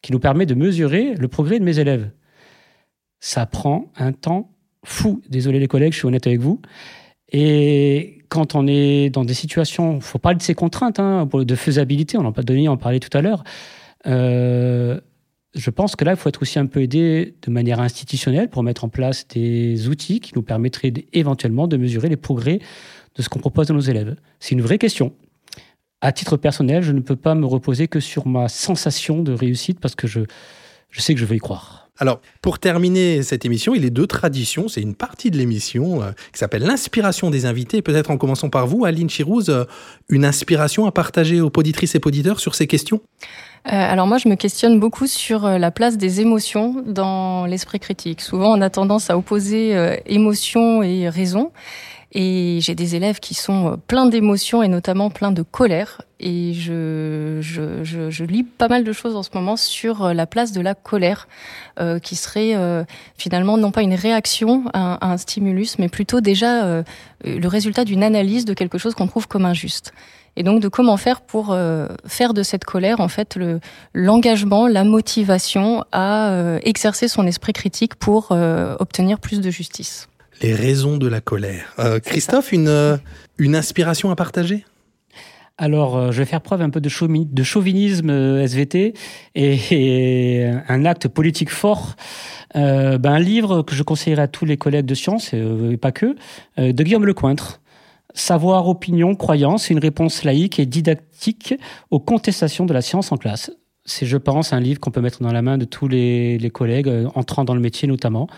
qui 0.00 0.12
nous 0.12 0.18
permettent 0.18 0.48
de 0.48 0.54
mesurer 0.54 1.14
le 1.14 1.28
progrès 1.28 1.58
de 1.58 1.64
mes 1.64 1.78
élèves. 1.78 2.10
Ça 3.20 3.46
prend 3.46 3.92
un 3.96 4.12
temps 4.12 4.50
fou. 4.84 5.22
Désolé 5.28 5.60
les 5.60 5.68
collègues, 5.68 5.92
je 5.92 5.98
suis 5.98 6.08
honnête 6.08 6.26
avec 6.26 6.40
vous. 6.40 6.60
Et 7.30 8.18
quand 8.28 8.54
on 8.54 8.66
est 8.66 9.10
dans 9.10 9.24
des 9.24 9.34
situations, 9.34 9.96
il 9.96 10.02
faut 10.02 10.18
parler 10.18 10.38
de 10.38 10.42
ces 10.42 10.54
contraintes, 10.54 10.98
hein, 10.98 11.28
de 11.32 11.54
faisabilité, 11.54 12.18
on 12.18 12.26
en 12.26 12.32
a 12.32 12.42
donné, 12.42 12.68
en 12.68 12.76
parlait 12.76 12.98
tout 12.98 13.16
à 13.16 13.20
l'heure. 13.20 13.44
Euh, 14.06 15.00
je 15.54 15.70
pense 15.70 15.96
que 15.96 16.04
là, 16.04 16.12
il 16.12 16.16
faut 16.16 16.28
être 16.28 16.42
aussi 16.42 16.58
un 16.58 16.66
peu 16.66 16.80
aidé 16.80 17.34
de 17.42 17.50
manière 17.50 17.80
institutionnelle 17.80 18.48
pour 18.48 18.62
mettre 18.62 18.84
en 18.84 18.88
place 18.88 19.26
des 19.28 19.88
outils 19.88 20.20
qui 20.20 20.32
nous 20.34 20.42
permettraient 20.42 20.92
éventuellement 21.12 21.68
de 21.68 21.76
mesurer 21.76 22.08
les 22.08 22.16
progrès 22.16 22.60
de 23.14 23.22
ce 23.22 23.28
qu'on 23.28 23.38
propose 23.38 23.70
à 23.70 23.74
nos 23.74 23.80
élèves. 23.80 24.16
C'est 24.40 24.54
une 24.54 24.62
vraie 24.62 24.78
question. 24.78 25.12
à 26.00 26.10
titre 26.10 26.36
personnel, 26.36 26.82
je 26.82 26.92
ne 26.92 27.00
peux 27.00 27.16
pas 27.16 27.34
me 27.34 27.46
reposer 27.46 27.86
que 27.86 28.00
sur 28.00 28.26
ma 28.26 28.48
sensation 28.48 29.22
de 29.22 29.32
réussite 29.32 29.78
parce 29.78 29.94
que 29.94 30.08
je, 30.08 30.20
je 30.90 31.00
sais 31.00 31.14
que 31.14 31.20
je 31.20 31.26
veux 31.26 31.36
y 31.36 31.38
croire. 31.38 31.81
Alors, 31.98 32.20
pour 32.40 32.58
terminer 32.58 33.22
cette 33.22 33.44
émission, 33.44 33.74
il 33.74 33.84
est 33.84 33.90
deux 33.90 34.06
traditions, 34.06 34.66
c'est 34.66 34.80
une 34.80 34.94
partie 34.94 35.30
de 35.30 35.36
l'émission 35.36 36.02
euh, 36.02 36.10
qui 36.32 36.38
s'appelle 36.38 36.62
l'inspiration 36.62 37.30
des 37.30 37.44
invités. 37.44 37.82
Peut-être 37.82 38.10
en 38.10 38.16
commençant 38.16 38.48
par 38.48 38.66
vous, 38.66 38.86
Aline 38.86 39.08
Chirouz, 39.08 39.50
euh, 39.50 39.64
une 40.08 40.24
inspiration 40.24 40.86
à 40.86 40.92
partager 40.92 41.42
aux 41.42 41.50
poditrices 41.50 41.94
et 41.94 42.00
poditeurs 42.00 42.40
sur 42.40 42.54
ces 42.54 42.66
questions? 42.66 43.00
Euh, 43.66 43.70
alors 43.72 44.06
moi, 44.06 44.16
je 44.16 44.28
me 44.28 44.36
questionne 44.36 44.80
beaucoup 44.80 45.06
sur 45.06 45.46
la 45.46 45.70
place 45.70 45.98
des 45.98 46.22
émotions 46.22 46.82
dans 46.86 47.44
l'esprit 47.44 47.78
critique. 47.78 48.22
Souvent, 48.22 48.56
on 48.56 48.62
a 48.62 48.70
tendance 48.70 49.10
à 49.10 49.18
opposer 49.18 50.00
émotion 50.06 50.82
et 50.82 51.08
raison. 51.08 51.52
Et 52.14 52.58
j'ai 52.60 52.74
des 52.74 52.94
élèves 52.94 53.20
qui 53.20 53.34
sont 53.34 53.72
euh, 53.72 53.76
pleins 53.76 54.06
d'émotions 54.06 54.62
et 54.62 54.68
notamment 54.68 55.08
pleins 55.08 55.32
de 55.32 55.42
colère. 55.42 56.02
Et 56.20 56.52
je, 56.52 57.38
je, 57.40 57.82
je, 57.82 58.10
je, 58.10 58.24
lis 58.24 58.44
pas 58.44 58.68
mal 58.68 58.84
de 58.84 58.92
choses 58.92 59.16
en 59.16 59.22
ce 59.22 59.30
moment 59.34 59.56
sur 59.56 60.04
euh, 60.04 60.12
la 60.12 60.26
place 60.26 60.52
de 60.52 60.60
la 60.60 60.74
colère, 60.74 61.26
euh, 61.80 61.98
qui 61.98 62.16
serait 62.16 62.54
euh, 62.54 62.84
finalement 63.16 63.56
non 63.56 63.70
pas 63.70 63.80
une 63.80 63.94
réaction 63.94 64.64
à, 64.74 65.10
un 65.10 65.16
stimulus, 65.16 65.78
mais 65.78 65.88
plutôt 65.88 66.20
déjà 66.20 66.64
euh, 66.64 66.82
le 67.24 67.48
résultat 67.48 67.86
d'une 67.86 68.02
analyse 68.02 68.44
de 68.44 68.52
quelque 68.52 68.76
chose 68.76 68.94
qu'on 68.94 69.06
trouve 69.06 69.26
comme 69.26 69.46
injuste. 69.46 69.94
Et 70.36 70.42
donc 70.42 70.60
de 70.60 70.68
comment 70.68 70.98
faire 70.98 71.22
pour 71.22 71.54
faire 72.06 72.32
de 72.32 72.42
cette 72.42 72.64
colère 72.64 73.00
en 73.00 73.08
fait 73.08 73.36
le 73.36 73.60
l'engagement, 73.92 74.66
la 74.66 74.82
motivation 74.82 75.84
à 75.92 76.34
exercer 76.62 77.06
son 77.06 77.26
esprit 77.26 77.52
critique 77.52 77.96
pour 77.96 78.30
obtenir 78.30 79.18
plus 79.18 79.42
de 79.42 79.50
justice. 79.50 80.08
Les 80.42 80.54
raisons 80.54 80.96
de 80.96 81.06
la 81.06 81.20
colère. 81.20 81.72
Euh, 81.78 82.00
Christophe, 82.00 82.50
une, 82.50 82.66
euh, 82.66 82.96
une 83.38 83.54
inspiration 83.54 84.10
à 84.10 84.16
partager? 84.16 84.64
Alors, 85.56 85.96
euh, 85.96 86.10
je 86.10 86.18
vais 86.18 86.24
faire 86.24 86.40
preuve 86.40 86.62
un 86.62 86.70
peu 86.70 86.80
de, 86.80 86.88
chauvinisme 86.88 88.10
SVT 88.10 88.94
et, 89.36 90.50
un 90.68 90.84
acte 90.84 91.06
politique 91.06 91.50
fort. 91.50 91.94
Euh, 92.56 92.98
ben, 92.98 93.12
un 93.12 93.18
livre 93.20 93.62
que 93.62 93.76
je 93.76 93.84
conseillerais 93.84 94.22
à 94.22 94.28
tous 94.28 94.44
les 94.44 94.56
collègues 94.56 94.86
de 94.86 94.94
sciences, 94.94 95.32
et 95.32 95.76
pas 95.76 95.92
que, 95.92 96.16
de 96.58 96.82
Guillaume 96.82 97.06
Lecointre. 97.06 97.60
Savoir, 98.14 98.68
opinion, 98.68 99.14
croyance, 99.14 99.70
une 99.70 99.78
réponse 99.78 100.24
laïque 100.24 100.58
et 100.58 100.66
didactique 100.66 101.54
aux 101.90 102.00
contestations 102.00 102.66
de 102.66 102.74
la 102.74 102.82
science 102.82 103.12
en 103.12 103.16
classe 103.16 103.52
c'est, 103.84 104.06
je 104.06 104.16
pense, 104.16 104.52
un 104.52 104.60
livre 104.60 104.80
qu'on 104.80 104.90
peut 104.90 105.00
mettre 105.00 105.22
dans 105.22 105.32
la 105.32 105.42
main 105.42 105.58
de 105.58 105.64
tous 105.64 105.88
les, 105.88 106.50
collègues, 106.52 106.88
euh, 106.88 107.08
entrant 107.14 107.44
dans 107.44 107.54
le 107.54 107.60
métier 107.60 107.88
notamment, 107.88 108.28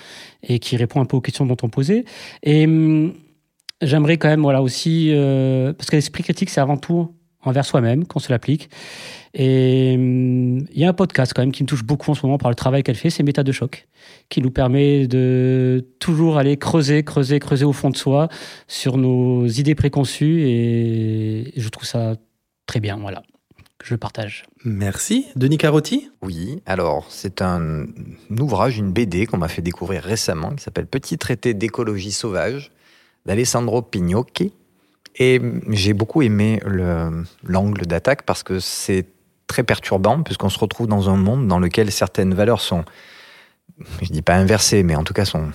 et 0.42 0.58
qui 0.58 0.76
répond 0.76 1.00
un 1.00 1.04
peu 1.04 1.16
aux 1.16 1.20
questions 1.20 1.46
dont 1.46 1.56
on 1.62 1.68
posait. 1.68 2.04
Et 2.42 2.64
hum, 2.64 3.12
j'aimerais 3.82 4.16
quand 4.16 4.28
même, 4.28 4.42
voilà, 4.42 4.62
aussi, 4.62 5.10
euh, 5.12 5.72
parce 5.72 5.90
que 5.90 5.96
l'esprit 5.96 6.22
critique, 6.22 6.50
c'est 6.50 6.60
avant 6.60 6.76
tout 6.76 7.14
envers 7.46 7.66
soi-même 7.66 8.06
qu'on 8.06 8.20
se 8.20 8.32
l'applique. 8.32 8.70
Et 9.34 9.94
hum, 9.96 10.66
il 10.72 10.80
y 10.80 10.84
a 10.84 10.88
un 10.88 10.94
podcast 10.94 11.32
quand 11.34 11.42
même 11.42 11.52
qui 11.52 11.62
me 11.62 11.68
touche 11.68 11.84
beaucoup 11.84 12.10
en 12.10 12.14
ce 12.14 12.24
moment 12.24 12.38
par 12.38 12.50
le 12.50 12.56
travail 12.56 12.82
qu'elle 12.82 12.96
fait, 12.96 13.10
c'est 13.10 13.22
Méta 13.22 13.42
de 13.42 13.52
choc, 13.52 13.86
qui 14.30 14.40
nous 14.40 14.50
permet 14.50 15.06
de 15.06 15.86
toujours 15.98 16.38
aller 16.38 16.56
creuser, 16.56 17.02
creuser, 17.04 17.38
creuser 17.38 17.66
au 17.66 17.72
fond 17.72 17.90
de 17.90 17.96
soi 17.96 18.28
sur 18.66 18.96
nos 18.96 19.46
idées 19.46 19.74
préconçues, 19.74 20.42
et 20.46 21.52
je 21.56 21.68
trouve 21.68 21.84
ça 21.86 22.16
très 22.66 22.80
bien, 22.80 22.96
voilà 22.96 23.22
je 23.84 23.94
partage. 23.96 24.44
Merci. 24.64 25.26
Denis 25.36 25.58
Carotti 25.58 26.10
Oui, 26.22 26.62
alors 26.64 27.06
c'est 27.10 27.42
un, 27.42 27.86
ouvrage, 28.30 28.78
une 28.78 28.92
BD 28.92 29.26
qu'on 29.26 29.36
m'a 29.36 29.48
fait 29.48 29.60
découvrir 29.60 30.02
récemment 30.02 30.54
qui 30.54 30.64
s'appelle 30.64 30.86
Petit 30.86 31.18
traité 31.18 31.52
d'écologie 31.52 32.12
sauvage 32.12 32.72
d'Alessandro 33.26 33.82
Pignocchi. 33.82 34.52
Et 35.16 35.40
j'ai 35.68 35.92
beaucoup 35.92 36.22
aimé 36.22 36.60
l'angle 37.44 37.86
d'attaque 37.86 38.22
parce 38.22 38.42
que 38.42 38.58
c'est 38.58 39.06
très 39.46 39.62
perturbant 39.62 40.22
puisqu'on 40.22 40.48
se 40.48 40.58
retrouve 40.58 40.86
dans 40.86 41.10
un 41.10 41.16
monde 41.16 41.46
dans 41.46 41.58
lequel 41.58 41.92
certaines 41.92 42.32
valeurs 42.32 42.62
sont, 42.62 42.84
je 44.00 44.08
dis 44.08 44.22
pas 44.22 44.34
inversées, 44.34 44.82
mais 44.82 44.96
en 44.96 45.04
tout 45.04 45.14
cas 45.14 45.26
sont 45.26 45.52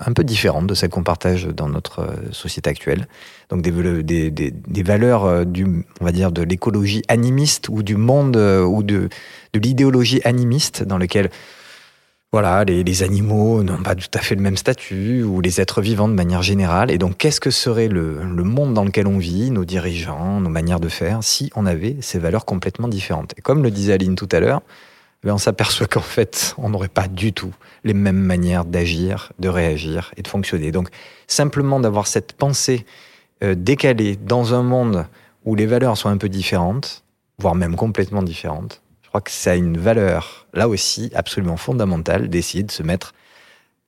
un 0.00 0.12
peu 0.12 0.24
différentes 0.24 0.66
de 0.66 0.74
celles 0.74 0.90
qu'on 0.90 1.02
partage 1.02 1.46
dans 1.46 1.68
notre 1.68 2.00
euh, 2.00 2.32
société 2.32 2.70
actuelle. 2.70 3.06
Donc 3.50 3.62
des, 3.62 4.82
valeurs 4.82 5.24
euh, 5.24 5.44
du, 5.44 5.66
on 6.00 6.04
va 6.04 6.12
dire, 6.12 6.32
de 6.32 6.42
l'écologie 6.42 7.02
animiste 7.08 7.68
ou 7.68 7.82
du 7.82 7.96
monde 7.96 8.36
euh, 8.36 8.64
ou 8.64 8.82
de, 8.82 9.08
de 9.52 9.58
l'idéologie 9.58 10.20
animiste 10.24 10.82
dans 10.82 10.98
lequel 10.98 11.30
voilà, 12.32 12.64
les, 12.64 13.02
animaux 13.04 13.62
n'ont 13.62 13.80
pas 13.84 13.94
tout 13.94 14.08
à 14.12 14.18
fait 14.18 14.34
le 14.34 14.40
même 14.40 14.56
statut, 14.56 15.22
ou 15.22 15.40
les 15.40 15.60
êtres 15.60 15.80
vivants 15.80 16.08
de 16.08 16.14
manière 16.14 16.42
générale. 16.42 16.90
Et 16.90 16.98
donc, 16.98 17.16
qu'est-ce 17.16 17.38
que 17.38 17.52
serait 17.52 17.86
le, 17.86 18.24
le, 18.24 18.42
monde 18.42 18.74
dans 18.74 18.84
lequel 18.84 19.06
on 19.06 19.18
vit, 19.18 19.52
nos 19.52 19.64
dirigeants, 19.64 20.40
nos 20.40 20.50
manières 20.50 20.80
de 20.80 20.88
faire, 20.88 21.22
si 21.22 21.52
on 21.54 21.64
avait 21.64 21.96
ces 22.00 22.18
valeurs 22.18 22.44
complètement 22.44 22.88
différentes? 22.88 23.34
Et 23.38 23.40
comme 23.40 23.62
le 23.62 23.70
disait 23.70 23.92
Aline 23.92 24.16
tout 24.16 24.28
à 24.32 24.40
l'heure, 24.40 24.62
on 25.30 25.38
s'aperçoit 25.38 25.86
qu'en 25.86 26.00
fait, 26.00 26.54
on 26.58 26.68
n'aurait 26.68 26.88
pas 26.88 27.08
du 27.08 27.32
tout 27.32 27.54
les 27.82 27.94
mêmes 27.94 28.20
manières 28.20 28.64
d'agir, 28.64 29.32
de 29.38 29.48
réagir 29.48 30.12
et 30.16 30.22
de 30.22 30.28
fonctionner. 30.28 30.72
Donc, 30.72 30.88
simplement 31.26 31.80
d'avoir 31.80 32.06
cette 32.06 32.32
pensée 32.34 32.84
euh, 33.42 33.54
décalée 33.54 34.16
dans 34.16 34.54
un 34.54 34.62
monde 34.62 35.06
où 35.44 35.54
les 35.54 35.66
valeurs 35.66 35.96
sont 35.96 36.08
un 36.08 36.16
peu 36.16 36.28
différentes, 36.28 37.04
voire 37.38 37.54
même 37.54 37.76
complètement 37.76 38.22
différentes, 38.22 38.82
je 39.02 39.08
crois 39.08 39.20
que 39.20 39.30
ça 39.30 39.52
a 39.52 39.54
une 39.54 39.78
valeur, 39.78 40.46
là 40.52 40.68
aussi, 40.68 41.10
absolument 41.14 41.56
fondamentale 41.56 42.28
d'essayer 42.28 42.64
de 42.64 42.70
se 42.70 42.82
mettre 42.82 43.14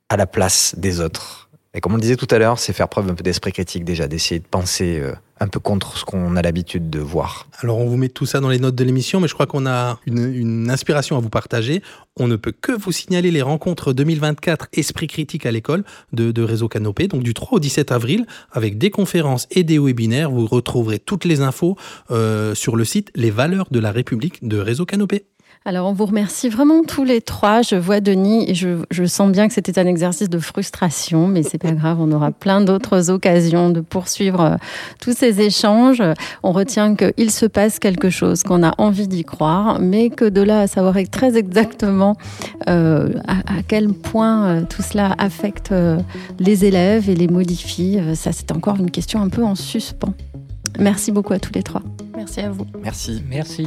à 0.08 0.16
la 0.16 0.26
place 0.26 0.74
des 0.76 1.00
autres. 1.00 1.45
Et 1.76 1.80
comme 1.80 1.94
on 1.94 1.98
disait 1.98 2.16
tout 2.16 2.26
à 2.30 2.38
l'heure, 2.38 2.58
c'est 2.58 2.72
faire 2.72 2.88
preuve 2.88 3.10
un 3.10 3.14
peu 3.14 3.22
d'esprit 3.22 3.52
critique 3.52 3.84
déjà, 3.84 4.08
d'essayer 4.08 4.40
de 4.40 4.46
penser 4.46 4.98
euh, 4.98 5.12
un 5.40 5.46
peu 5.46 5.60
contre 5.60 5.98
ce 5.98 6.06
qu'on 6.06 6.34
a 6.34 6.40
l'habitude 6.40 6.88
de 6.88 7.00
voir. 7.00 7.48
Alors 7.60 7.76
on 7.76 7.84
vous 7.84 7.98
met 7.98 8.08
tout 8.08 8.24
ça 8.24 8.40
dans 8.40 8.48
les 8.48 8.58
notes 8.58 8.74
de 8.74 8.82
l'émission, 8.82 9.20
mais 9.20 9.28
je 9.28 9.34
crois 9.34 9.44
qu'on 9.44 9.66
a 9.66 9.98
une, 10.06 10.70
inspiration 10.70 11.18
à 11.18 11.20
vous 11.20 11.28
partager. 11.28 11.82
On 12.18 12.28
ne 12.28 12.36
peut 12.36 12.54
que 12.58 12.72
vous 12.72 12.92
signaler 12.92 13.30
les 13.30 13.42
rencontres 13.42 13.92
2024 13.92 14.68
Esprit 14.72 15.06
critique 15.06 15.44
à 15.44 15.50
l'école 15.50 15.84
de, 16.14 16.42
Réseau 16.42 16.68
Canopé, 16.68 17.08
donc 17.08 17.22
du 17.22 17.34
3 17.34 17.56
au 17.56 17.60
17 17.60 17.92
avril, 17.92 18.26
avec 18.52 18.78
des 18.78 18.88
conférences 18.88 19.46
et 19.50 19.62
des 19.62 19.78
webinaires. 19.78 20.30
Vous 20.30 20.46
retrouverez 20.46 20.98
toutes 20.98 21.26
les 21.26 21.42
infos 21.42 21.76
euh, 22.10 22.54
sur 22.54 22.74
le 22.74 22.86
site 22.86 23.10
Les 23.14 23.30
valeurs 23.30 23.66
de 23.70 23.80
la 23.80 23.92
République 23.92 24.48
de 24.48 24.56
Réseau 24.56 24.86
Canopé. 24.86 25.26
Alors, 25.66 25.88
on 25.88 25.92
vous 25.92 26.06
remercie 26.06 26.48
vraiment 26.48 26.84
tous 26.84 27.02
les 27.02 27.20
trois. 27.20 27.60
Je 27.60 27.74
vois 27.74 27.98
Denis 27.98 28.48
et 28.48 28.54
je, 28.54 28.84
je 28.92 29.04
sens 29.04 29.32
bien 29.32 29.48
que 29.48 29.52
c'était 29.52 29.80
un 29.80 29.86
exercice 29.86 30.30
de 30.30 30.38
frustration, 30.38 31.26
mais 31.26 31.42
c'est 31.42 31.58
pas 31.58 31.72
grave. 31.72 31.98
On 32.00 32.12
aura 32.12 32.30
plein 32.30 32.60
d'autres 32.60 33.10
occasions 33.10 33.70
de 33.70 33.80
poursuivre 33.80 34.40
euh, 34.40 34.56
tous 35.00 35.12
ces 35.16 35.40
échanges. 35.40 36.04
On 36.44 36.52
retient 36.52 36.94
qu'il 36.94 37.32
se 37.32 37.46
passe 37.46 37.80
quelque 37.80 38.10
chose, 38.10 38.44
qu'on 38.44 38.62
a 38.62 38.74
envie 38.78 39.08
d'y 39.08 39.24
croire, 39.24 39.80
mais 39.80 40.08
que 40.08 40.24
de 40.24 40.40
là 40.40 40.60
à 40.60 40.66
savoir 40.68 40.94
très 41.10 41.36
exactement 41.36 42.16
euh, 42.68 43.08
à, 43.26 43.38
à, 43.38 43.62
quel 43.66 43.88
point 43.88 44.46
euh, 44.46 44.62
tout 44.62 44.82
cela 44.82 45.16
affecte 45.18 45.74
les 46.38 46.64
élèves 46.64 47.10
et 47.10 47.16
les 47.16 47.26
modifie, 47.26 47.98
ça 48.14 48.30
c'est 48.30 48.52
encore 48.52 48.76
une 48.76 48.92
question 48.92 49.20
un 49.20 49.28
peu 49.28 49.42
en 49.42 49.56
suspens. 49.56 50.14
Merci 50.78 51.10
beaucoup 51.10 51.32
à 51.32 51.40
tous 51.40 51.52
les 51.52 51.64
trois. 51.64 51.82
Merci 52.16 52.40
à 52.40 52.50
vous. 52.50 52.66
Merci. 52.80 53.20
Merci. 53.28 53.66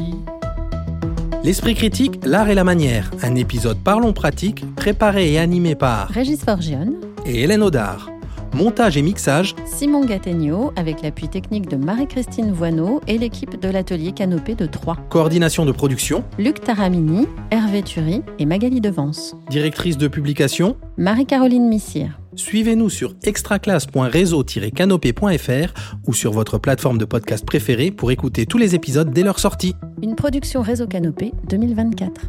L'esprit 1.41 1.73
critique, 1.73 2.19
l'art 2.25 2.49
et 2.49 2.55
la 2.55 2.65
manière. 2.65 3.11
Un 3.23 3.35
épisode 3.35 3.77
Parlons 3.81 4.11
pratique, 4.11 4.65
préparé 4.75 5.31
et 5.31 5.39
animé 5.39 5.73
par 5.73 6.09
Régis 6.09 6.43
Forgione 6.43 6.95
et 7.25 7.43
Hélène 7.43 7.63
Audard. 7.63 8.09
Montage 8.53 8.97
et 8.97 9.01
mixage 9.01 9.55
Simon 9.65 10.05
Gattegno 10.05 10.73
avec 10.75 11.01
l'appui 11.01 11.29
technique 11.29 11.69
de 11.69 11.77
Marie-Christine 11.77 12.51
Voineau 12.51 13.01
et 13.07 13.17
l'équipe 13.17 13.59
de 13.59 13.69
l'atelier 13.69 14.11
Canopé 14.11 14.55
de 14.55 14.65
Troyes. 14.65 14.97
Coordination 15.09 15.65
de 15.65 15.71
production 15.71 16.23
Luc 16.37 16.61
Taramini, 16.61 17.27
Hervé 17.51 17.83
Thury 17.83 18.21
et 18.39 18.45
Magali 18.45 18.81
Devance. 18.81 19.35
Directrice 19.49 19.97
de 19.97 20.07
publication 20.07 20.75
Marie-Caroline 20.97 21.67
Missire. 21.67 22.19
Suivez-nous 22.35 22.89
sur 22.89 23.15
extraclasse.réseau-canopé.fr 23.23 25.73
ou 26.07 26.13
sur 26.13 26.31
votre 26.31 26.57
plateforme 26.57 26.97
de 26.97 27.05
podcast 27.05 27.45
préférée 27.45 27.91
pour 27.91 28.11
écouter 28.11 28.45
tous 28.45 28.57
les 28.57 28.75
épisodes 28.75 29.11
dès 29.11 29.23
leur 29.23 29.39
sortie. 29.39 29.75
Une 30.01 30.15
production 30.15 30.61
Réseau 30.61 30.87
Canopé 30.87 31.33
2024. 31.49 32.21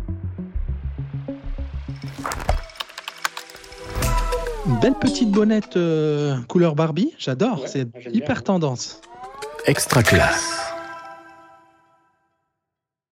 Une 4.66 4.78
belle 4.78 4.94
petite 4.94 5.30
bonnette 5.30 5.76
euh, 5.76 6.36
couleur 6.48 6.74
Barbie, 6.74 7.14
j'adore, 7.18 7.66
c'est 7.66 7.88
hyper 8.12 8.42
tendance. 8.42 9.00
Extra 9.66 10.02
classe. 10.02 10.69